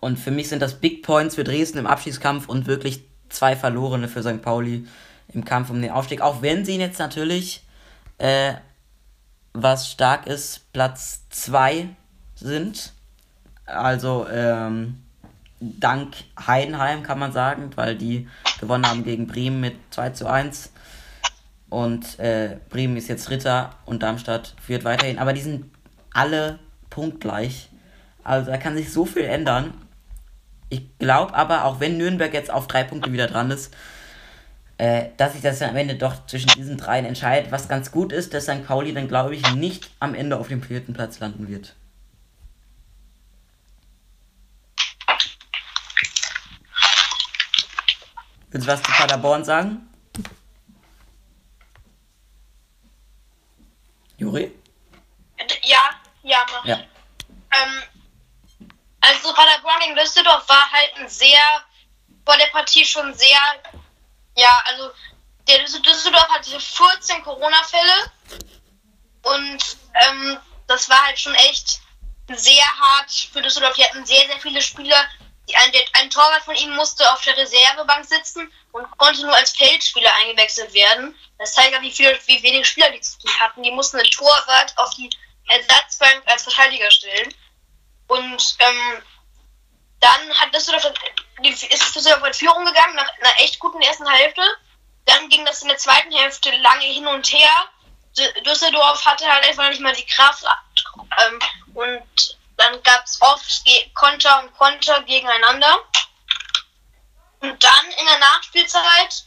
Und 0.00 0.18
für 0.18 0.30
mich 0.30 0.50
sind 0.50 0.60
das 0.60 0.74
Big 0.74 1.02
Points 1.02 1.36
für 1.36 1.44
Dresden 1.44 1.78
im 1.78 1.86
Abschiedskampf 1.86 2.48
und 2.48 2.66
wirklich 2.66 3.04
zwei 3.30 3.56
verlorene 3.56 4.08
für 4.08 4.22
St. 4.22 4.42
Pauli 4.42 4.86
im 5.32 5.46
Kampf 5.46 5.70
um 5.70 5.80
den 5.80 5.90
Aufstieg. 5.90 6.20
Auch 6.20 6.42
wenn 6.42 6.66
sie 6.66 6.76
jetzt 6.76 6.98
natürlich, 6.98 7.64
äh, 8.18 8.52
was 9.54 9.90
stark 9.90 10.26
ist, 10.26 10.70
Platz 10.74 11.22
2 11.30 11.88
sind. 12.34 12.92
Also 13.64 14.26
ähm, 14.30 15.02
dank 15.58 16.14
Heidenheim 16.46 17.02
kann 17.02 17.18
man 17.18 17.32
sagen, 17.32 17.70
weil 17.76 17.96
die 17.96 18.28
gewonnen 18.60 18.86
haben 18.86 19.04
gegen 19.04 19.26
Bremen 19.26 19.60
mit 19.60 19.76
2 19.90 20.10
zu 20.10 20.26
1. 20.26 20.70
Und 21.74 22.20
äh, 22.20 22.58
Bremen 22.70 22.96
ist 22.96 23.08
jetzt 23.08 23.28
Dritter 23.28 23.70
und 23.84 24.04
Darmstadt 24.04 24.54
führt 24.64 24.84
weiterhin. 24.84 25.18
Aber 25.18 25.32
die 25.32 25.40
sind 25.40 25.72
alle 26.12 26.60
punktgleich. 26.88 27.68
Also 28.22 28.48
da 28.48 28.58
kann 28.58 28.76
sich 28.76 28.92
so 28.92 29.04
viel 29.04 29.24
ändern. 29.24 29.74
Ich 30.68 30.96
glaube 31.00 31.34
aber, 31.34 31.64
auch 31.64 31.80
wenn 31.80 31.96
Nürnberg 31.98 32.32
jetzt 32.32 32.52
auf 32.52 32.68
drei 32.68 32.84
Punkte 32.84 33.12
wieder 33.12 33.26
dran 33.26 33.50
ist, 33.50 33.74
äh, 34.78 35.06
dass 35.16 35.32
sich 35.32 35.42
das 35.42 35.60
am 35.62 35.74
Ende 35.74 35.96
doch 35.96 36.24
zwischen 36.26 36.46
diesen 36.50 36.76
dreien 36.76 37.06
entscheidet. 37.06 37.50
Was 37.50 37.66
ganz 37.68 37.90
gut 37.90 38.12
ist, 38.12 38.34
dass 38.34 38.44
St. 38.44 38.64
Pauli 38.64 38.94
dann, 38.94 39.08
glaube 39.08 39.34
ich, 39.34 39.54
nicht 39.56 39.90
am 39.98 40.14
Ende 40.14 40.38
auf 40.38 40.46
dem 40.46 40.62
vierten 40.62 40.92
Platz 40.92 41.18
landen 41.18 41.48
wird. 41.48 41.74
Willst 48.52 48.68
du 48.68 48.72
was 48.72 48.80
zu 48.80 48.92
Paderborn 48.92 49.44
sagen? 49.44 49.88
Juri? 54.18 54.52
Ja, 55.62 55.90
ja, 56.22 56.46
mach. 56.52 56.64
Ja. 56.64 56.76
Ähm, 56.76 57.82
also 59.00 59.32
Paderborn 59.34 59.80
gegen 59.80 59.96
Düsseldorf 59.96 60.48
war 60.48 60.70
halt 60.70 60.96
ein 60.96 61.08
sehr, 61.08 61.38
vor 62.24 62.36
der 62.36 62.46
Partie 62.46 62.84
schon 62.84 63.12
sehr, 63.14 63.38
ja, 64.36 64.62
also 64.66 64.90
der 65.46 65.58
Düssel- 65.58 65.82
Düsseldorf 65.82 66.28
hatte 66.28 66.58
14 66.58 67.22
Corona-Fälle 67.22 68.10
und 69.22 69.76
ähm, 69.94 70.38
das 70.66 70.88
war 70.88 71.04
halt 71.04 71.18
schon 71.18 71.34
echt 71.34 71.80
sehr 72.34 72.64
hart 72.80 73.10
für 73.10 73.42
Düsseldorf. 73.42 73.74
Die 73.74 73.84
hatten 73.84 74.06
sehr, 74.06 74.26
sehr 74.26 74.40
viele 74.40 74.62
Spieler. 74.62 75.04
Ein, 75.92 76.10
Torwart 76.10 76.42
von 76.44 76.54
ihnen 76.54 76.74
musste 76.74 77.10
auf 77.12 77.22
der 77.22 77.36
Reservebank 77.36 78.04
sitzen 78.06 78.50
und 78.72 78.90
konnte 78.98 79.22
nur 79.22 79.34
als 79.34 79.50
Feldspieler 79.56 80.10
eingewechselt 80.22 80.72
werden. 80.72 81.14
Das 81.38 81.52
zeigt 81.52 81.72
ja, 81.72 81.82
wie, 81.82 81.92
viel, 81.92 82.18
wie 82.26 82.42
wenig 82.42 82.66
Spieler 82.66 82.90
die 82.90 83.00
die 83.00 83.40
hatten. 83.40 83.62
Die 83.62 83.70
mussten 83.70 83.98
einen 83.98 84.10
Torwart 84.10 84.72
auf 84.76 84.90
die 84.94 85.10
Ersatzbank 85.48 86.22
als 86.26 86.44
Verteidiger 86.44 86.90
stellen. 86.90 87.34
Und 88.06 88.56
ähm, 88.58 89.02
dann 90.00 90.34
hat 90.38 90.54
Düsseldorf, 90.54 90.92
ist 91.42 91.94
Düsseldorf 91.94 92.26
in 92.26 92.34
Führung 92.34 92.64
gegangen, 92.64 92.94
nach 92.94 93.08
einer 93.20 93.40
echt 93.40 93.58
guten 93.58 93.82
ersten 93.82 94.08
Hälfte. 94.08 94.42
Dann 95.04 95.28
ging 95.28 95.44
das 95.44 95.62
in 95.62 95.68
der 95.68 95.78
zweiten 95.78 96.12
Hälfte 96.12 96.50
lange 96.56 96.86
hin 96.86 97.06
und 97.06 97.30
her. 97.30 97.68
Dü- 98.16 98.42
Düsseldorf 98.44 99.04
hatte 99.04 99.30
halt 99.30 99.44
einfach 99.46 99.68
nicht 99.68 99.80
mal 99.80 99.94
die 99.94 100.06
Kraft. 100.06 100.44
Ähm, 101.26 101.38
und 101.74 102.38
dann 102.56 102.82
gab 102.82 103.04
es 103.04 103.20
oft 103.20 103.64
Konter 103.94 104.42
und 104.42 104.54
Konter 104.54 105.02
gegeneinander. 105.02 105.78
Und 107.40 107.62
dann 107.62 107.86
in 107.98 108.06
der 108.06 108.18
Nachspielzeit, 108.18 109.24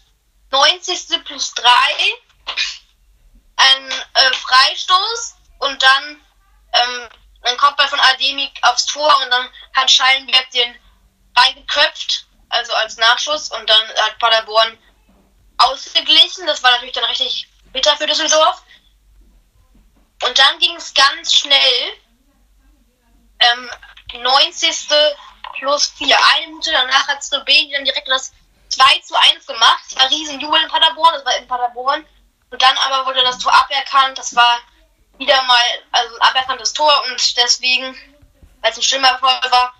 90. 0.51 1.23
plus 1.23 1.53
3, 1.53 1.65
ein 3.57 3.91
äh, 3.91 4.33
Freistoß 4.33 5.35
und 5.59 5.81
dann 5.81 6.21
ähm, 6.73 7.09
ein 7.43 7.57
Kopfball 7.57 7.87
von 7.87 7.99
Ademi 7.99 8.51
aufs 8.61 8.85
Tor 8.85 9.13
und 9.23 9.29
dann 9.31 9.49
hat 9.75 9.91
Schallenberg 9.91 10.49
den 10.51 10.79
reingeköpft, 11.35 12.25
also 12.49 12.73
als 12.73 12.97
Nachschuss 12.97 13.51
und 13.51 13.69
dann 13.69 13.87
hat 13.97 14.19
Paderborn 14.19 14.77
ausgeglichen. 15.57 16.45
Das 16.45 16.63
war 16.63 16.71
natürlich 16.71 16.93
dann 16.93 17.03
richtig 17.05 17.47
bitter 17.71 17.95
für 17.97 18.07
Düsseldorf. 18.07 18.63
Und 20.23 20.37
dann 20.37 20.59
ging 20.59 20.75
es 20.75 20.93
ganz 20.93 21.33
schnell. 21.33 21.93
Ähm, 23.39 23.69
90. 24.21 24.87
plus 25.59 25.87
4. 25.97 26.17
Eine 26.35 26.47
Minute 26.47 26.71
danach 26.71 27.07
hat 27.07 27.23
Slowenien 27.23 27.73
dann 27.73 27.85
direkt 27.85 28.07
das 28.07 28.31
2 28.69 28.99
zu 28.99 29.15
1 29.15 29.45
gemacht. 29.45 29.83
Es 29.87 29.97
war 29.97 30.09
riesen 30.09 30.39
Jubel 30.39 30.61
in 30.61 30.69
Paderborn, 30.69 31.13
das 31.13 31.25
war 31.25 31.37
in 31.37 31.47
Paderborn. 31.47 32.05
Und 32.49 32.61
dann 32.61 32.77
aber 32.77 33.05
wurde 33.05 33.21
das 33.23 33.39
Tor 33.39 33.53
aberkannt. 33.53 34.17
Das 34.17 34.35
war 34.35 34.59
wieder 35.17 35.41
mal 35.43 35.59
also 35.91 36.15
ein 36.15 36.21
aberkanntes 36.21 36.73
Tor 36.73 36.91
und 37.07 37.37
deswegen, 37.37 37.95
als 38.61 38.77
ein 38.77 38.83
Stimmerfolg 38.83 39.51
war, 39.51 39.73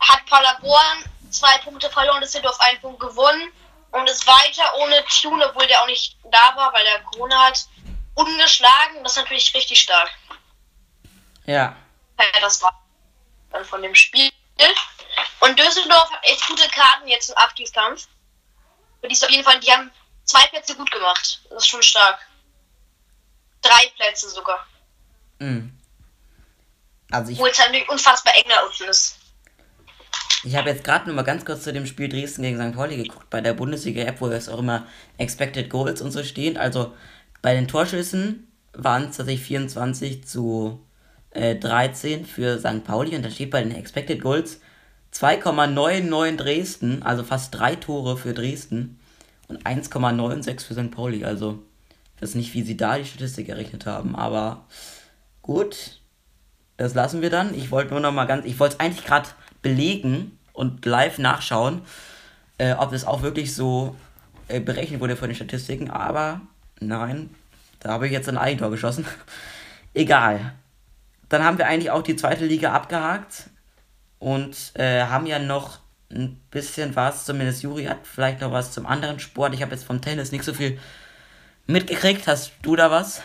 hat 0.00 0.26
Paderborn 0.26 1.04
zwei 1.30 1.58
Punkte 1.58 1.90
verloren, 1.90 2.20
Düsseldorf 2.20 2.58
einen 2.60 2.80
Punkt 2.80 3.00
gewonnen 3.00 3.52
und 3.90 4.08
ist 4.08 4.26
weiter 4.26 4.74
ohne 4.78 5.04
Tune, 5.06 5.46
obwohl 5.48 5.66
der 5.66 5.82
auch 5.82 5.86
nicht 5.86 6.16
da 6.24 6.56
war, 6.56 6.72
weil 6.72 6.86
er 6.86 7.00
Corona 7.00 7.46
hat, 7.46 7.66
ungeschlagen. 8.14 9.02
Das 9.02 9.12
ist 9.12 9.18
natürlich 9.18 9.54
richtig 9.54 9.80
stark. 9.80 10.10
Ja. 11.46 11.76
Ja, 12.18 12.40
das 12.40 12.62
war 12.62 12.82
dann 13.50 13.64
von 13.64 13.82
dem 13.82 13.94
Spiel. 13.94 14.30
Und 15.40 15.58
Düsseldorf 15.58 16.10
hat 16.10 16.24
echt 16.24 16.46
gute 16.46 16.68
Karten 16.68 17.08
jetzt 17.08 17.30
im 17.30 17.36
Abstiegskampf. 17.36 18.08
Für 19.00 19.08
die 19.08 19.14
ist 19.14 19.24
auf 19.24 19.30
jeden 19.30 19.44
Fall, 19.44 19.60
die 19.60 19.70
haben 19.70 19.90
zwei 20.24 20.46
Plätze 20.46 20.74
gut 20.74 20.90
gemacht. 20.90 21.42
Das 21.50 21.64
ist 21.64 21.68
schon 21.68 21.82
stark. 21.82 22.18
Drei 23.60 23.92
Plätze 23.96 24.28
sogar. 24.30 24.66
Mhm. 25.38 25.78
Also 27.10 27.30
ich 27.30 27.38
es 27.38 27.58
halt 27.58 27.68
natürlich 27.68 27.88
unfassbar 27.88 28.34
eng 28.36 28.44
da 28.48 28.64
unten 28.64 28.84
ist. 28.84 29.18
Ich 30.42 30.56
habe 30.56 30.70
jetzt 30.70 30.84
gerade 30.84 31.08
noch 31.08 31.14
mal 31.14 31.22
ganz 31.22 31.44
kurz 31.44 31.62
zu 31.62 31.72
dem 31.72 31.86
Spiel 31.86 32.08
Dresden 32.08 32.42
gegen 32.42 32.60
St. 32.60 32.76
Pauli 32.76 32.96
geguckt, 32.96 33.30
bei 33.30 33.40
der 33.40 33.54
Bundesliga-App, 33.54 34.20
wo 34.20 34.28
es 34.28 34.48
auch 34.48 34.58
immer 34.58 34.86
Expected 35.16 35.70
Goals 35.70 36.02
und 36.02 36.10
so 36.10 36.22
stehen. 36.22 36.56
Also 36.56 36.94
bei 37.40 37.54
den 37.54 37.68
Torschüssen 37.68 38.52
waren 38.72 39.08
es 39.08 39.16
tatsächlich 39.16 39.46
24 39.46 40.26
zu 40.26 40.84
äh, 41.34 41.56
13 41.56 42.24
für 42.24 42.58
St. 42.58 42.84
Pauli 42.84 43.14
und 43.14 43.24
da 43.24 43.30
steht 43.30 43.50
bei 43.50 43.62
den 43.62 43.74
Expected 43.74 44.22
Goals 44.22 44.60
2,99 45.12 46.36
Dresden, 46.36 47.02
also 47.02 47.22
fast 47.22 47.54
drei 47.54 47.76
Tore 47.76 48.16
für 48.16 48.34
Dresden 48.34 48.98
und 49.48 49.64
1,96 49.64 50.64
für 50.64 50.74
St. 50.74 50.90
Pauli. 50.90 51.24
Also 51.24 51.62
ich 52.16 52.22
weiß 52.22 52.34
nicht, 52.34 52.54
wie 52.54 52.62
sie 52.62 52.76
da 52.76 52.98
die 52.98 53.04
Statistik 53.04 53.48
errechnet 53.48 53.86
haben, 53.86 54.16
aber 54.16 54.64
gut, 55.42 56.00
das 56.76 56.94
lassen 56.94 57.22
wir 57.22 57.30
dann. 57.30 57.54
Ich 57.54 57.70
wollte 57.70 57.90
nur 57.90 58.00
noch 58.00 58.12
mal 58.12 58.24
ganz, 58.24 58.46
ich 58.46 58.58
wollte 58.58 58.74
es 58.74 58.80
eigentlich 58.80 59.04
gerade 59.04 59.28
belegen 59.62 60.38
und 60.52 60.84
live 60.84 61.18
nachschauen, 61.18 61.82
äh, 62.58 62.72
ob 62.72 62.90
das 62.90 63.04
auch 63.04 63.22
wirklich 63.22 63.54
so 63.54 63.94
äh, 64.48 64.60
berechnet 64.60 65.00
wurde 65.00 65.16
von 65.16 65.28
den 65.28 65.36
Statistiken, 65.36 65.90
aber 65.90 66.40
nein, 66.80 67.30
da 67.80 67.90
habe 67.90 68.06
ich 68.06 68.12
jetzt 68.12 68.28
ein 68.28 68.38
Eigentor 68.38 68.70
geschossen. 68.70 69.04
Egal. 69.94 70.54
Dann 71.34 71.42
haben 71.42 71.58
wir 71.58 71.66
eigentlich 71.66 71.90
auch 71.90 72.02
die 72.02 72.14
zweite 72.14 72.44
Liga 72.44 72.72
abgehakt 72.72 73.50
und 74.20 74.56
äh, 74.74 75.02
haben 75.02 75.26
ja 75.26 75.40
noch 75.40 75.80
ein 76.08 76.40
bisschen 76.48 76.94
was, 76.94 77.24
zumindest 77.24 77.64
Juri 77.64 77.86
hat 77.86 78.06
vielleicht 78.06 78.40
noch 78.40 78.52
was 78.52 78.70
zum 78.70 78.86
anderen 78.86 79.18
Sport. 79.18 79.52
Ich 79.52 79.60
habe 79.60 79.72
jetzt 79.72 79.84
vom 79.84 80.00
Tennis 80.00 80.30
nicht 80.30 80.44
so 80.44 80.54
viel 80.54 80.80
mitgekriegt. 81.66 82.28
Hast 82.28 82.52
du 82.62 82.76
da 82.76 82.92
was? 82.92 83.22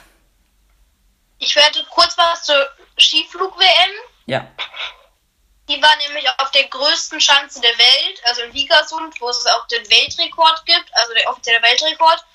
Ich 1.37 1.55
werde 1.55 1.85
kurz 1.91 2.17
was 2.17 2.45
zur 2.45 2.67
Skiflug-WM. 2.97 3.91
Ja. 4.25 4.47
Die 5.67 5.79
war 5.79 5.95
nämlich 6.07 6.27
auf 6.39 6.49
der 6.49 6.67
größten 6.67 7.21
Schanze 7.21 7.61
der 7.61 7.77
Welt, 7.77 8.21
also 8.23 8.41
in 8.41 8.53
Vikersund, 8.55 9.21
wo 9.21 9.29
es 9.29 9.45
auch 9.45 9.67
den 9.67 9.87
Weltrekord 9.87 10.65
gibt, 10.65 10.89
also 10.93 11.13
der 11.13 11.29
offizielle 11.29 11.61
Weltrekord. 11.61 12.25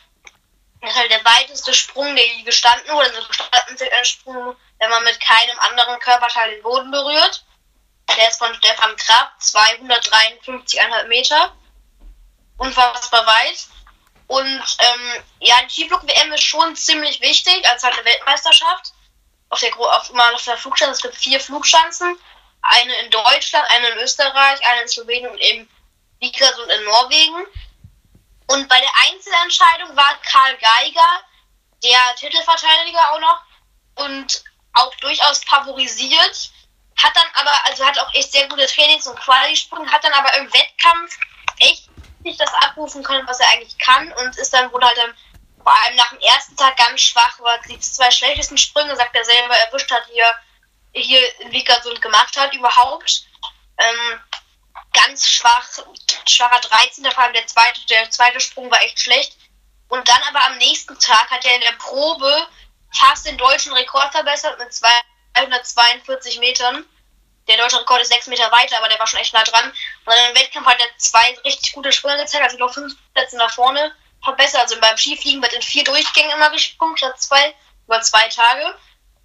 Das 0.80 0.92
ist 0.92 0.98
halt 1.00 1.10
der 1.10 1.24
weiteste 1.24 1.74
Sprung, 1.74 2.14
der 2.14 2.28
je 2.28 2.44
gestanden 2.44 2.94
wurde. 2.94 3.06
Also 3.12 3.26
gestanden 3.26 4.04
Sprung, 4.04 4.56
wenn 4.78 4.90
man 4.90 5.04
mit 5.04 5.20
keinem 5.20 5.58
anderen 5.60 5.98
Körperteil 6.00 6.50
den 6.50 6.62
Boden 6.62 6.90
berührt. 6.90 7.44
Der 8.16 8.28
ist 8.28 8.38
von 8.38 8.54
Stefan 8.54 8.94
Kraft, 8.96 9.40
253,5 9.40 11.04
Meter. 11.06 11.52
Unfassbar 12.58 13.26
weit. 13.26 13.66
Und 14.26 14.62
ähm, 14.78 15.24
ja, 15.40 15.56
die 15.62 15.70
Skiflug-WM 15.70 16.32
ist 16.32 16.42
schon 16.42 16.76
ziemlich 16.76 17.20
wichtig, 17.20 17.66
als 17.68 17.82
halt 17.82 17.94
eine 17.94 18.04
Weltmeisterschaft. 18.04 18.92
Auf 19.50 19.60
der, 19.60 19.76
auf, 19.76 20.12
mal 20.12 20.34
auf 20.34 20.44
der 20.44 20.56
Flugschanze, 20.56 20.92
es 20.92 21.02
gibt 21.02 21.16
vier 21.16 21.40
Flugschanzen. 21.40 22.18
Eine 22.62 22.94
in 23.00 23.10
Deutschland, 23.10 23.68
eine 23.70 23.88
in 23.88 23.98
Österreich, 23.98 24.66
eine 24.66 24.82
in 24.82 24.88
Slowenien 24.88 25.30
und 25.30 25.40
eben 25.40 25.68
Vikersund 26.20 26.70
in 26.70 26.84
Norwegen. 26.84 27.46
Und 28.46 28.68
bei 28.68 28.80
der 28.80 28.90
Einzelentscheidung 29.06 29.96
war 29.96 30.18
Karl 30.22 30.56
Geiger, 30.56 31.24
der 31.82 32.14
Titelverteidiger 32.16 33.12
auch 33.12 33.20
noch, 33.20 33.40
und 33.96 34.44
auch 34.74 34.94
durchaus 34.96 35.42
favorisiert. 35.44 36.50
Hat 37.02 37.16
dann 37.16 37.26
aber, 37.34 37.52
also 37.66 37.84
hat 37.84 37.98
auch 37.98 38.12
echt 38.14 38.32
sehr 38.32 38.48
gute 38.48 38.66
Trainings- 38.66 39.06
und 39.06 39.18
Quali-Sprünge, 39.18 39.90
hat 39.90 40.04
dann 40.04 40.12
aber 40.12 40.32
im 40.34 40.52
Wettkampf 40.52 41.16
echt 41.58 41.88
nicht 42.22 42.40
das 42.40 42.52
abrufen 42.54 43.02
können, 43.02 43.26
was 43.26 43.40
er 43.40 43.48
eigentlich 43.48 43.76
kann 43.78 44.12
und 44.12 44.36
ist 44.36 44.52
dann 44.52 44.72
wohl 44.72 44.82
halt 44.82 44.96
dann 44.96 45.14
vor 45.64 45.76
allem 45.82 45.96
nach 45.96 46.10
dem 46.10 46.20
ersten 46.20 46.56
Tag 46.56 46.76
ganz 46.76 47.00
schwach, 47.00 47.40
weil 47.40 47.58
die 47.68 47.80
zwei 47.80 48.10
schlechtesten 48.10 48.58
Sprünge, 48.58 48.94
sagt 48.96 49.16
er 49.16 49.24
selber, 49.24 49.56
erwischt 49.56 49.90
hat, 49.90 50.04
hier, 50.12 50.26
hier 50.92 51.40
in 51.40 51.52
Vikersund 51.52 52.02
gemacht 52.02 52.36
hat 52.36 52.54
überhaupt. 52.54 53.24
Ähm, 53.78 54.20
ganz 54.92 55.26
schwach, 55.28 55.66
schwacher 56.28 56.60
13. 56.60 57.04
Vor 57.10 57.24
allem 57.24 57.32
der 57.32 57.46
zweite, 57.46 57.80
der 57.86 58.10
zweite 58.10 58.40
Sprung 58.40 58.70
war 58.70 58.82
echt 58.82 59.00
schlecht. 59.00 59.36
Und 59.88 60.06
dann 60.08 60.22
aber 60.28 60.44
am 60.46 60.58
nächsten 60.58 60.98
Tag 60.98 61.30
hat 61.30 61.44
er 61.44 61.54
in 61.54 61.60
der 61.62 61.72
Probe 61.72 62.46
fast 62.96 63.26
den 63.26 63.36
deutschen 63.36 63.72
Rekord 63.72 64.12
verbessert 64.12 64.58
mit 64.58 64.72
242 64.72 66.38
Metern. 66.38 66.84
Der 67.48 67.58
deutsche 67.58 67.78
Rekord 67.78 68.00
ist 68.00 68.12
sechs 68.12 68.26
Meter 68.26 68.50
weiter, 68.50 68.78
aber 68.78 68.88
der 68.88 68.98
war 68.98 69.06
schon 69.06 69.20
echt 69.20 69.34
nah 69.34 69.44
dran. 69.44 69.70
Und 69.70 70.06
dann 70.06 70.30
im 70.30 70.36
Wettkampf 70.36 70.66
hat 70.66 70.80
er 70.80 70.98
zwei 70.98 71.38
richtig 71.44 71.72
gute 71.72 71.92
Sprünge 71.92 72.18
gezeigt, 72.18 72.44
also 72.44 72.56
noch 72.56 72.72
fünf 72.72 72.94
Plätze 73.12 73.36
nach 73.36 73.52
vorne 73.52 73.94
verbessert. 74.22 74.62
Also 74.62 74.80
beim 74.80 74.96
Skifliegen 74.96 75.42
wird 75.42 75.52
in 75.52 75.62
vier 75.62 75.84
Durchgängen 75.84 76.30
immer 76.32 76.50
gesprungen, 76.50 76.96
statt 76.96 77.20
zwei, 77.20 77.54
über 77.86 78.00
zwei 78.00 78.28
Tage. 78.28 78.66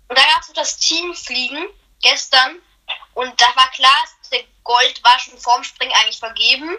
Und 0.10 0.18
da 0.18 0.24
gab 0.24 0.42
es 0.42 0.50
noch 0.50 0.56
das 0.56 0.78
Teamfliegen 0.80 1.70
gestern. 2.02 2.62
Und 3.14 3.40
da 3.40 3.46
war 3.56 3.70
klar, 3.72 3.98
der 4.32 4.44
Gold 4.64 5.04
war 5.04 5.18
schon 5.20 5.38
vorm 5.38 5.64
Springen 5.64 5.94
eigentlich 5.94 6.20
vergeben, 6.20 6.78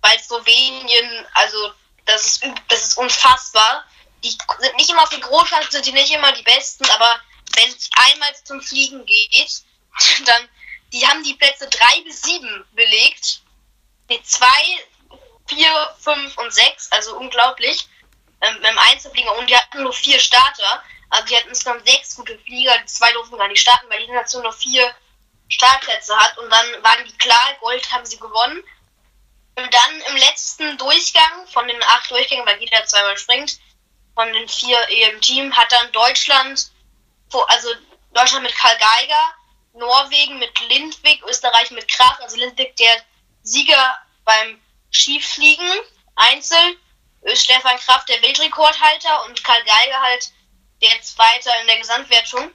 weil 0.00 0.18
Slowenien, 0.18 1.26
also 1.34 1.72
das 2.06 2.22
ist, 2.26 2.44
das 2.68 2.82
ist 2.82 2.98
unfassbar. 2.98 3.84
Die 4.22 4.30
sind 4.30 4.76
nicht 4.76 4.90
immer 4.90 5.02
auf 5.02 5.08
den 5.08 5.20
Großschanzen, 5.20 5.70
sind 5.70 5.86
die 5.86 5.92
nicht 5.92 6.12
immer 6.12 6.32
die 6.32 6.42
besten, 6.42 6.84
aber 6.90 7.20
wenn 7.56 7.68
es 7.68 7.88
einmal 7.96 8.34
zum 8.44 8.60
Fliegen 8.60 9.04
geht, 9.06 9.62
dann, 10.26 10.48
die 10.92 11.06
haben 11.06 11.22
die 11.22 11.34
Plätze 11.34 11.68
3 11.68 12.02
bis 12.02 12.22
7 12.22 12.64
belegt. 12.72 13.42
Die 14.10 14.22
2, 14.22 14.46
4, 15.48 15.96
5 16.00 16.38
und 16.38 16.52
6, 16.52 16.92
also 16.92 17.16
unglaublich. 17.16 17.88
Ähm, 18.40 18.56
Im 18.64 18.78
Einzelflieger 18.78 19.36
und 19.36 19.48
die 19.48 19.56
hatten 19.56 19.82
nur 19.82 19.92
vier 19.92 20.18
Starter. 20.18 20.82
Also 21.10 21.26
die 21.26 21.36
hatten 21.36 21.48
insgesamt 21.48 21.86
sechs 21.86 22.14
gute 22.16 22.38
Flieger, 22.38 22.76
die 22.78 22.86
zwei 22.86 23.12
durften 23.12 23.36
gar 23.36 23.48
nicht 23.48 23.60
starten, 23.60 23.90
weil 23.90 24.04
die 24.06 24.12
Nation 24.12 24.42
nur 24.42 24.52
vier 24.52 24.94
Startplätze 25.48 26.16
hat. 26.16 26.38
Und 26.38 26.48
dann 26.48 26.82
waren 26.82 27.04
die 27.04 27.18
klar, 27.18 27.54
Gold 27.60 27.90
haben 27.92 28.06
sie 28.06 28.18
gewonnen. 28.18 28.62
Und 29.56 29.74
dann 29.74 30.00
im 30.08 30.16
letzten 30.16 30.78
Durchgang 30.78 31.46
von 31.48 31.66
den 31.66 31.82
acht 31.82 32.10
Durchgängen, 32.10 32.46
weil 32.46 32.60
jeder 32.60 32.84
zweimal 32.86 33.18
springt, 33.18 33.58
von 34.14 34.32
den 34.32 34.48
vier 34.48 34.78
im 35.12 35.20
Team, 35.20 35.56
hat 35.56 35.70
dann 35.72 35.92
Deutschland, 35.92 36.70
also 37.48 37.68
Deutschland 38.12 38.42
mit 38.42 38.54
Karl 38.54 38.76
Geiger, 38.78 39.34
Norwegen 39.74 40.38
mit 40.38 40.52
Lindwig, 40.68 41.22
Österreich 41.24 41.70
mit 41.70 41.88
Kraft, 41.88 42.20
also 42.20 42.36
Lindwig 42.36 42.76
der 42.76 43.04
Sieger 43.42 43.98
beim 44.24 44.60
Skifliegen, 44.90 45.70
Einzel, 46.16 46.78
Stefan 47.34 47.78
Kraft 47.78 48.08
der 48.08 48.20
Weltrekordhalter 48.22 49.24
und 49.26 49.42
Karl 49.44 49.62
Geiger 49.64 50.00
halt 50.00 50.30
der 50.82 51.02
Zweite 51.02 51.50
in 51.60 51.66
der 51.66 51.78
Gesamtwertung, 51.78 52.50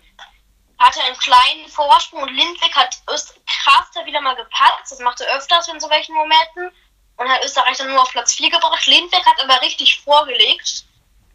hatte 0.78 1.02
einen 1.04 1.18
kleinen 1.18 1.70
Vorsprung 1.70 2.24
und 2.24 2.36
Lindwig 2.36 2.76
hat 2.76 2.98
Öst 3.10 3.36
Kraft 3.46 3.96
wieder 4.06 4.22
mal 4.22 4.36
gepatzt, 4.36 4.92
das 4.92 5.00
machte 5.00 5.26
öfters 5.26 5.68
in 5.70 5.80
so 5.80 5.90
welchen 5.90 6.16
Momenten 6.16 6.72
und 7.18 7.30
hat 7.30 7.44
Österreich 7.44 7.78
dann 7.78 7.90
nur 7.90 8.02
auf 8.02 8.12
Platz 8.12 8.34
4 8.34 8.50
gebracht. 8.50 8.86
Lindwig 8.88 9.26
hat 9.26 9.42
aber 9.42 9.62
richtig 9.62 10.02
vorgelegt. 10.02 10.85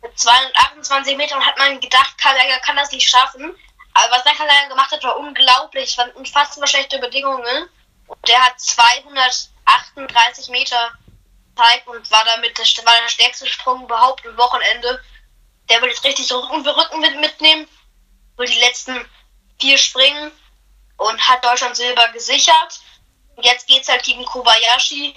Mit 0.03 0.19
228 0.19 1.17
Metern 1.17 1.45
hat 1.45 1.59
man 1.59 1.81
gedacht, 1.81 2.17
Karl 2.19 2.37
Geiger 2.37 2.59
kann 2.61 2.77
das 2.77 2.91
nicht 2.93 3.09
schaffen. 3.09 3.55
Aber 3.93 4.17
was 4.17 4.25
Sakalan 4.25 4.69
gemacht 4.69 4.91
hat, 4.93 5.03
war 5.03 5.17
unglaublich. 5.17 5.91
Es 5.91 5.99
waren 5.99 6.13
unfassbar 6.13 6.67
schlechte 6.67 6.99
Bedingungen. 6.99 7.69
Und 8.07 8.29
der 8.29 8.41
hat 8.45 8.61
238 8.61 10.49
Meter 10.49 10.93
Zeit 11.57 11.87
und 11.87 12.11
war 12.11 12.25
damit 12.25 12.57
der, 12.57 12.65
war 12.85 12.95
der 13.03 13.09
stärkste 13.09 13.47
Sprung 13.47 13.85
überhaupt 13.85 14.25
im 14.25 14.37
Wochenende. 14.37 15.03
Der 15.69 15.83
will 15.83 15.91
jetzt 15.91 16.05
richtig 16.05 16.33
Rücken 16.33 16.65
für 16.65 16.77
Rücken 16.77 17.01
mit, 17.01 17.21
mitnehmen. 17.21 17.69
Will 18.37 18.47
die 18.47 18.61
letzten 18.61 19.09
vier 19.61 19.77
springen 19.77 20.33
und 20.97 21.29
hat 21.29 21.45
Deutschland 21.45 21.77
Silber 21.77 22.09
gesichert. 22.09 22.81
Und 23.37 23.45
jetzt 23.45 23.67
geht 23.67 23.83
es 23.83 23.89
halt 23.89 24.03
gegen 24.03 24.25
Kobayashi 24.25 25.15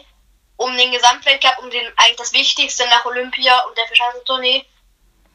um 0.58 0.76
den 0.78 0.92
Gesamtweltcup, 0.92 1.60
um 1.60 1.70
den 1.70 1.86
eigentlich 1.98 2.18
das 2.18 2.34
Wichtigste 2.34 2.88
nach 2.88 3.06
Olympia 3.06 3.60
und 3.62 3.78
der 3.78 3.88
Verschanzentournee. 3.88 4.66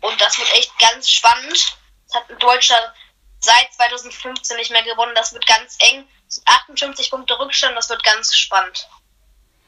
Und 0.01 0.21
das 0.21 0.39
wird 0.39 0.53
echt 0.55 0.77
ganz 0.79 1.11
spannend. 1.11 1.77
Das 2.07 2.15
hat 2.23 2.31
ein 2.31 2.39
deutscher 2.39 2.95
seit 3.41 3.73
2015 3.75 4.57
nicht 4.57 4.71
mehr 4.71 4.83
gewonnen. 4.83 5.15
Das 5.15 5.33
wird 5.33 5.47
ganz 5.47 5.77
eng. 5.81 6.09
58 6.45 7.11
Punkte 7.11 7.39
Rückstand, 7.39 7.77
das 7.77 7.89
wird 7.89 8.03
ganz 8.05 8.37
spannend. 8.37 8.89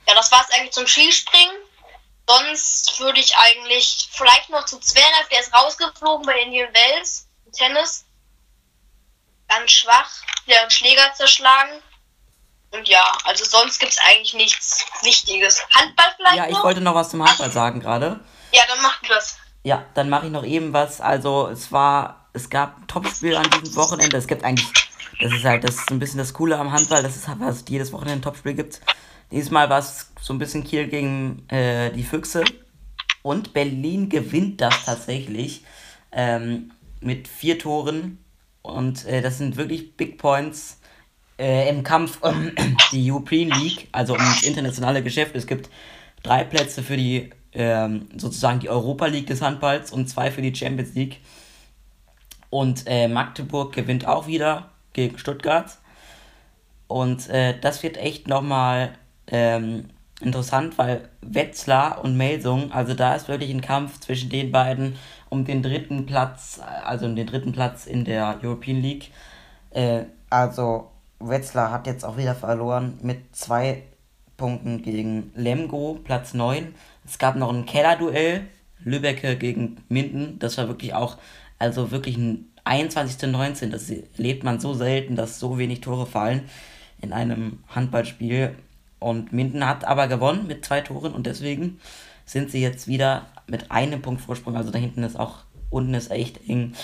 Ja, 0.06 0.14
das 0.14 0.30
war 0.30 0.44
es 0.46 0.54
eigentlich 0.54 0.72
zum 0.72 0.86
Skispringen. 0.86 1.56
Sonst 2.28 3.00
würde 3.00 3.18
ich 3.18 3.36
eigentlich 3.36 4.08
vielleicht 4.12 4.50
noch 4.50 4.64
zu 4.64 4.78
Zverev, 4.78 5.28
der 5.30 5.40
ist 5.40 5.52
rausgeflogen 5.52 6.26
bei 6.26 6.38
Indian 6.40 6.72
Wells 6.72 7.26
im 7.46 7.52
Tennis. 7.52 8.04
Ganz 9.48 9.72
schwach, 9.72 10.10
der 10.46 10.60
einen 10.62 10.70
Schläger 10.70 11.12
zerschlagen. 11.14 11.82
Und 12.70 12.86
ja, 12.88 13.02
also 13.24 13.44
sonst 13.44 13.80
gibt 13.80 13.90
es 13.92 13.98
eigentlich 13.98 14.34
nichts 14.34 14.84
Wichtiges. 15.02 15.60
Handball 15.74 16.12
vielleicht 16.16 16.36
Ja, 16.36 16.46
ich 16.46 16.52
noch? 16.52 16.62
wollte 16.64 16.80
noch 16.80 16.94
was 16.94 17.10
zum 17.10 17.26
Handball 17.26 17.50
sagen 17.50 17.80
gerade. 17.80 18.20
Ja, 18.52 18.64
dann 18.68 18.80
mach 18.80 19.00
du 19.00 19.08
das. 19.08 19.36
Ja, 19.62 19.84
dann 19.94 20.08
mache 20.08 20.26
ich 20.26 20.32
noch 20.32 20.44
eben 20.44 20.72
was. 20.72 21.00
Also 21.00 21.48
es 21.48 21.70
war, 21.70 22.28
es 22.32 22.48
gab 22.48 22.78
ein 22.78 22.86
Topspiel 22.86 23.36
an 23.36 23.46
diesem 23.50 23.76
Wochenende. 23.76 24.16
Es 24.16 24.26
gibt 24.26 24.44
eigentlich, 24.44 24.72
das 25.20 25.32
ist 25.32 25.44
halt, 25.44 25.64
das 25.64 25.76
ist 25.76 25.90
ein 25.90 25.98
bisschen 25.98 26.18
das 26.18 26.32
Coole 26.32 26.58
am 26.58 26.72
Handball, 26.72 27.02
dass 27.02 27.16
es 27.16 27.28
halt 27.28 27.40
was 27.40 27.64
jedes 27.68 27.92
Wochenende 27.92 28.20
ein 28.20 28.22
Topspiel 28.22 28.54
gibt. 28.54 28.80
Diesmal 29.30 29.68
war 29.68 29.78
es 29.78 30.10
so 30.20 30.32
ein 30.32 30.38
bisschen 30.38 30.64
Kiel 30.64 30.88
gegen 30.88 31.48
äh, 31.48 31.90
die 31.92 32.02
Füchse. 32.02 32.44
Und 33.22 33.52
Berlin 33.52 34.08
gewinnt 34.08 34.60
das 34.60 34.86
tatsächlich 34.86 35.64
ähm, 36.10 36.72
mit 37.00 37.28
vier 37.28 37.58
Toren. 37.58 38.18
Und 38.62 39.04
äh, 39.04 39.20
das 39.20 39.38
sind 39.38 39.56
wirklich 39.56 39.96
Big 39.96 40.18
Points 40.18 40.80
äh, 41.38 41.68
im 41.68 41.82
Kampf 41.82 42.18
um 42.22 42.52
die 42.92 43.10
European 43.10 43.50
League, 43.60 43.88
also 43.92 44.14
um 44.14 44.20
das 44.20 44.42
internationale 44.42 45.02
Geschäft. 45.02 45.36
Es 45.36 45.46
gibt 45.46 45.68
drei 46.22 46.44
Plätze 46.44 46.82
für 46.82 46.96
die 46.96 47.30
ähm, 47.52 48.08
sozusagen 48.16 48.60
die 48.60 48.68
Europa 48.68 49.06
League 49.06 49.26
des 49.26 49.42
Handballs 49.42 49.90
und 49.90 50.08
zwei 50.08 50.30
für 50.30 50.42
die 50.42 50.54
Champions 50.54 50.94
League. 50.94 51.20
Und 52.50 52.84
äh, 52.86 53.08
Magdeburg 53.08 53.72
gewinnt 53.72 54.06
auch 54.06 54.26
wieder 54.26 54.70
gegen 54.92 55.18
Stuttgart. 55.18 55.78
Und 56.88 57.28
äh, 57.28 57.58
das 57.60 57.82
wird 57.82 57.96
echt 57.96 58.26
nochmal 58.26 58.92
ähm, 59.28 59.90
interessant, 60.20 60.76
weil 60.76 61.08
Wetzlar 61.20 62.02
und 62.02 62.16
Melsung, 62.16 62.72
also 62.72 62.94
da 62.94 63.14
ist 63.14 63.28
wirklich 63.28 63.50
ein 63.50 63.60
Kampf 63.60 64.00
zwischen 64.00 64.28
den 64.28 64.50
beiden 64.50 64.96
um 65.28 65.44
den 65.44 65.62
dritten 65.62 66.06
Platz, 66.06 66.60
also 66.84 67.06
um 67.06 67.14
den 67.14 67.26
dritten 67.26 67.52
Platz 67.52 67.86
in 67.86 68.04
der 68.04 68.40
European 68.42 68.82
League. 68.82 69.10
Äh, 69.70 70.04
also 70.28 70.90
Wetzlar 71.20 71.70
hat 71.70 71.86
jetzt 71.86 72.04
auch 72.04 72.16
wieder 72.16 72.34
verloren 72.34 72.98
mit 73.02 73.36
zwei 73.36 73.84
Punkten 74.36 74.82
gegen 74.82 75.32
Lemgo, 75.34 75.98
Platz 76.02 76.34
9. 76.34 76.74
Es 77.10 77.18
gab 77.18 77.34
noch 77.34 77.52
ein 77.52 77.66
Kellerduell, 77.66 78.42
Lübecke 78.84 79.36
gegen 79.36 79.78
Minden. 79.88 80.38
Das 80.38 80.56
war 80.58 80.68
wirklich 80.68 80.94
auch, 80.94 81.18
also 81.58 81.90
wirklich 81.90 82.16
ein 82.16 82.52
21.19. 82.64 83.70
Das 83.70 83.90
erlebt 83.90 84.44
man 84.44 84.60
so 84.60 84.74
selten, 84.74 85.16
dass 85.16 85.40
so 85.40 85.58
wenig 85.58 85.80
Tore 85.80 86.06
fallen 86.06 86.48
in 87.00 87.12
einem 87.12 87.64
Handballspiel. 87.66 88.54
Und 89.00 89.32
Minden 89.32 89.66
hat 89.66 89.84
aber 89.84 90.06
gewonnen 90.06 90.46
mit 90.46 90.64
zwei 90.64 90.82
Toren 90.82 91.12
und 91.12 91.26
deswegen 91.26 91.80
sind 92.26 92.52
sie 92.52 92.62
jetzt 92.62 92.86
wieder 92.86 93.26
mit 93.48 93.72
einem 93.72 94.02
Punkt 94.02 94.20
Vorsprung. 94.20 94.56
Also 94.56 94.70
da 94.70 94.78
hinten 94.78 95.02
ist 95.02 95.18
auch, 95.18 95.38
unten 95.68 95.94
ist 95.94 96.12
echt 96.12 96.48
eng, 96.48 96.74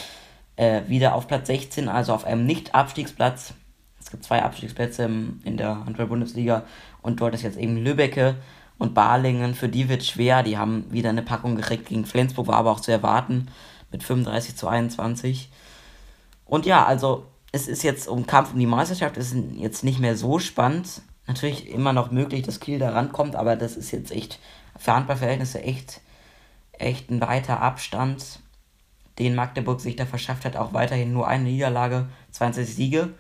äh, 0.57 0.83
wieder 0.89 1.15
auf 1.15 1.29
Platz 1.29 1.47
16, 1.47 1.89
also 1.89 2.13
auf 2.13 2.25
einem 2.25 2.47
Nicht-Abstiegsplatz. 2.47 3.55
Es 4.01 4.11
gibt 4.11 4.25
zwei 4.25 4.43
Abstiegsplätze 4.43 5.09
in 5.45 5.57
der 5.57 5.85
Handball-Bundesliga 5.85 6.65
und 7.01 7.21
dort 7.21 7.35
ist 7.35 7.43
jetzt 7.43 7.59
eben 7.59 7.77
Lübecke 7.77 8.35
und 8.79 8.95
Balingen. 8.95 9.55
Für 9.55 9.69
die 9.69 9.89
wird 9.89 10.05
schwer. 10.05 10.43
Die 10.43 10.59
haben 10.59 10.85
wieder 10.91 11.11
eine 11.11 11.23
Packung 11.23 11.57
gekriegt 11.57 11.89
gegen 11.89 12.05
Flensburg, 12.05 12.49
war 12.49 12.57
aber 12.57 12.73
auch 12.73 12.81
zu 12.81 12.93
erwarten 12.93 13.49
mit 13.91 14.03
35 14.03 14.57
zu 14.57 14.69
21. 14.69 15.51
Und 16.45 16.67
ja, 16.67 16.85
also 16.85 17.25
es 17.53 17.69
ist 17.69 17.83
jetzt 17.83 18.09
um 18.09 18.27
Kampf 18.27 18.53
um 18.53 18.59
die 18.59 18.67
Meisterschaft, 18.67 19.17
ist 19.17 19.35
jetzt 19.55 19.85
nicht 19.85 20.01
mehr 20.01 20.17
so 20.17 20.39
spannend. 20.39 21.03
Natürlich 21.27 21.69
immer 21.69 21.93
noch 21.93 22.11
möglich, 22.11 22.43
dass 22.43 22.61
Kiel 22.61 22.79
da 22.79 22.91
rankommt, 22.91 23.35
aber 23.35 23.57
das 23.57 23.77
ist 23.77 23.91
jetzt 23.91 24.13
echt 24.13 24.39
für 24.79 24.95
Handballverhältnisse 24.95 25.63
echt 25.63 26.01
echt 26.79 27.11
ein 27.11 27.21
weiter 27.21 27.61
Abstand, 27.61 28.41
den 29.19 29.35
Magdeburg 29.35 29.81
sich 29.81 29.97
da 29.97 30.07
verschafft 30.07 30.45
hat. 30.45 30.57
Auch 30.57 30.73
weiterhin 30.73 31.13
nur 31.13 31.27
eine 31.27 31.45
Niederlage, 31.45 32.09
20 32.33 32.75
Siege, 32.75 33.11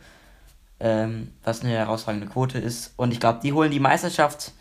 ähm, 0.80 1.32
was 1.42 1.62
eine 1.62 1.72
herausragende 1.72 2.26
Quote 2.26 2.59
ist. 2.59 2.92
Und 2.96 3.12
ich 3.12 3.20
glaube, 3.20 3.40
die 3.42 3.52
holen 3.52 3.70
die 3.70 3.80
Meisterschaft. 3.80 4.52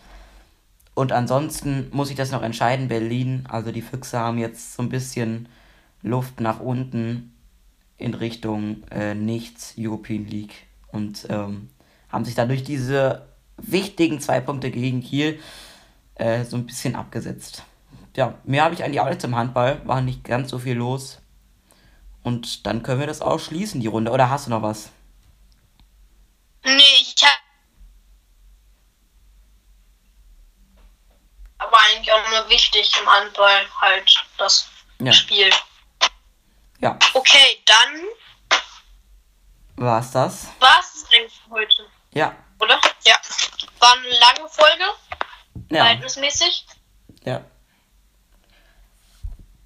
Und 0.95 1.11
ansonsten 1.11 1.89
muss 1.91 2.09
ich 2.09 2.15
das 2.15 2.31
noch 2.31 2.41
entscheiden. 2.41 2.87
Berlin, 2.87 3.45
also 3.49 3.71
die 3.71 3.83
Füchse 3.83 4.17
haben 4.17 4.39
jetzt 4.39 4.73
so 4.73 4.81
ein 4.81 4.89
bisschen 4.89 5.47
Luft 6.01 6.39
nach 6.39 6.59
unten 6.59 7.33
in 7.97 8.13
Richtung 8.13 8.83
äh, 8.89 9.13
nichts 9.13 9.75
European 9.77 10.25
League 10.25 10.67
und 10.91 11.27
ähm, 11.29 11.69
haben 12.09 12.25
sich 12.25 12.35
dadurch 12.35 12.63
diese 12.63 13.27
wichtigen 13.57 14.19
zwei 14.19 14.39
Punkte 14.39 14.71
gegen 14.71 15.01
Kiel 15.01 15.39
äh, 16.15 16.43
so 16.43 16.57
ein 16.57 16.65
bisschen 16.65 16.95
abgesetzt. 16.95 17.63
Ja, 18.15 18.35
mehr 18.45 18.63
habe 18.63 18.73
ich 18.73 18.83
eigentlich 18.83 19.01
auch 19.01 19.09
jetzt 19.09 19.25
im 19.25 19.35
Handball, 19.35 19.81
war 19.85 20.01
nicht 20.01 20.23
ganz 20.23 20.49
so 20.49 20.59
viel 20.59 20.75
los. 20.75 21.21
Und 22.23 22.65
dann 22.65 22.81
können 22.81 23.01
wir 23.01 23.07
das 23.07 23.21
auch 23.21 23.39
schließen, 23.39 23.81
die 23.81 23.87
Runde. 23.87 24.11
Oder 24.11 24.29
hast 24.29 24.47
du 24.47 24.49
noch 24.49 24.63
was? 24.63 24.89
Nee, 26.63 26.71
ich 26.99 27.15
hab. 27.21 27.39
Aber 31.59 31.77
eigentlich 31.87 32.11
auch 32.11 32.29
nur 32.31 32.34
wichtig 32.49 32.91
im 32.99 33.09
Handball 33.09 33.65
halt 33.81 34.25
das 34.37 34.67
Ja. 34.99 35.11
Spiel. 35.13 35.51
Ja, 36.79 36.97
Okay, 37.13 37.63
dann 37.65 38.03
war's 39.77 40.11
das? 40.11 40.47
war's 40.59 40.95
es 40.95 41.05
eigentlich 41.13 41.39
für 41.43 41.51
heute, 41.51 41.87
Ja, 42.11 42.35
oder? 42.59 42.79
Ja. 43.05 43.15
War 43.79 43.93
eine 43.93 44.09
lange 44.09 44.49
Folge, 44.49 44.83
ja, 45.69 45.83
verhältnismäßig. 45.83 46.65
ja. 47.23 47.41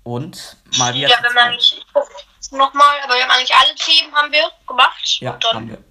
Und 0.03 0.57
mal 0.77 0.93
wieder. 0.93 1.07
Ja, 1.09 1.17
eigentlich, 1.17 1.77
ich 1.77 1.93
gucke 1.93 2.11
nochmal, 2.51 2.99
aber 3.03 3.15
wir 3.15 3.23
haben 3.23 3.31
eigentlich 3.31 3.53
alle 3.53 3.75
Themen 3.75 4.15
haben 4.15 4.31
wir 4.31 4.49
gemacht. 4.67 5.19
ja, 5.19 5.33
Und 5.33 5.43
dann 5.43 5.55
haben 5.55 5.69
wir. 5.69 5.83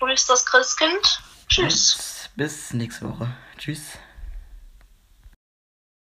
grüßt 0.00 0.28
das 0.28 0.44
Christkind. 0.44 1.20
Tschüss. 1.48 2.28
Und 2.30 2.36
bis 2.36 2.72
nächste 2.72 3.08
Woche. 3.08 3.28
Tschüss. 3.58 3.98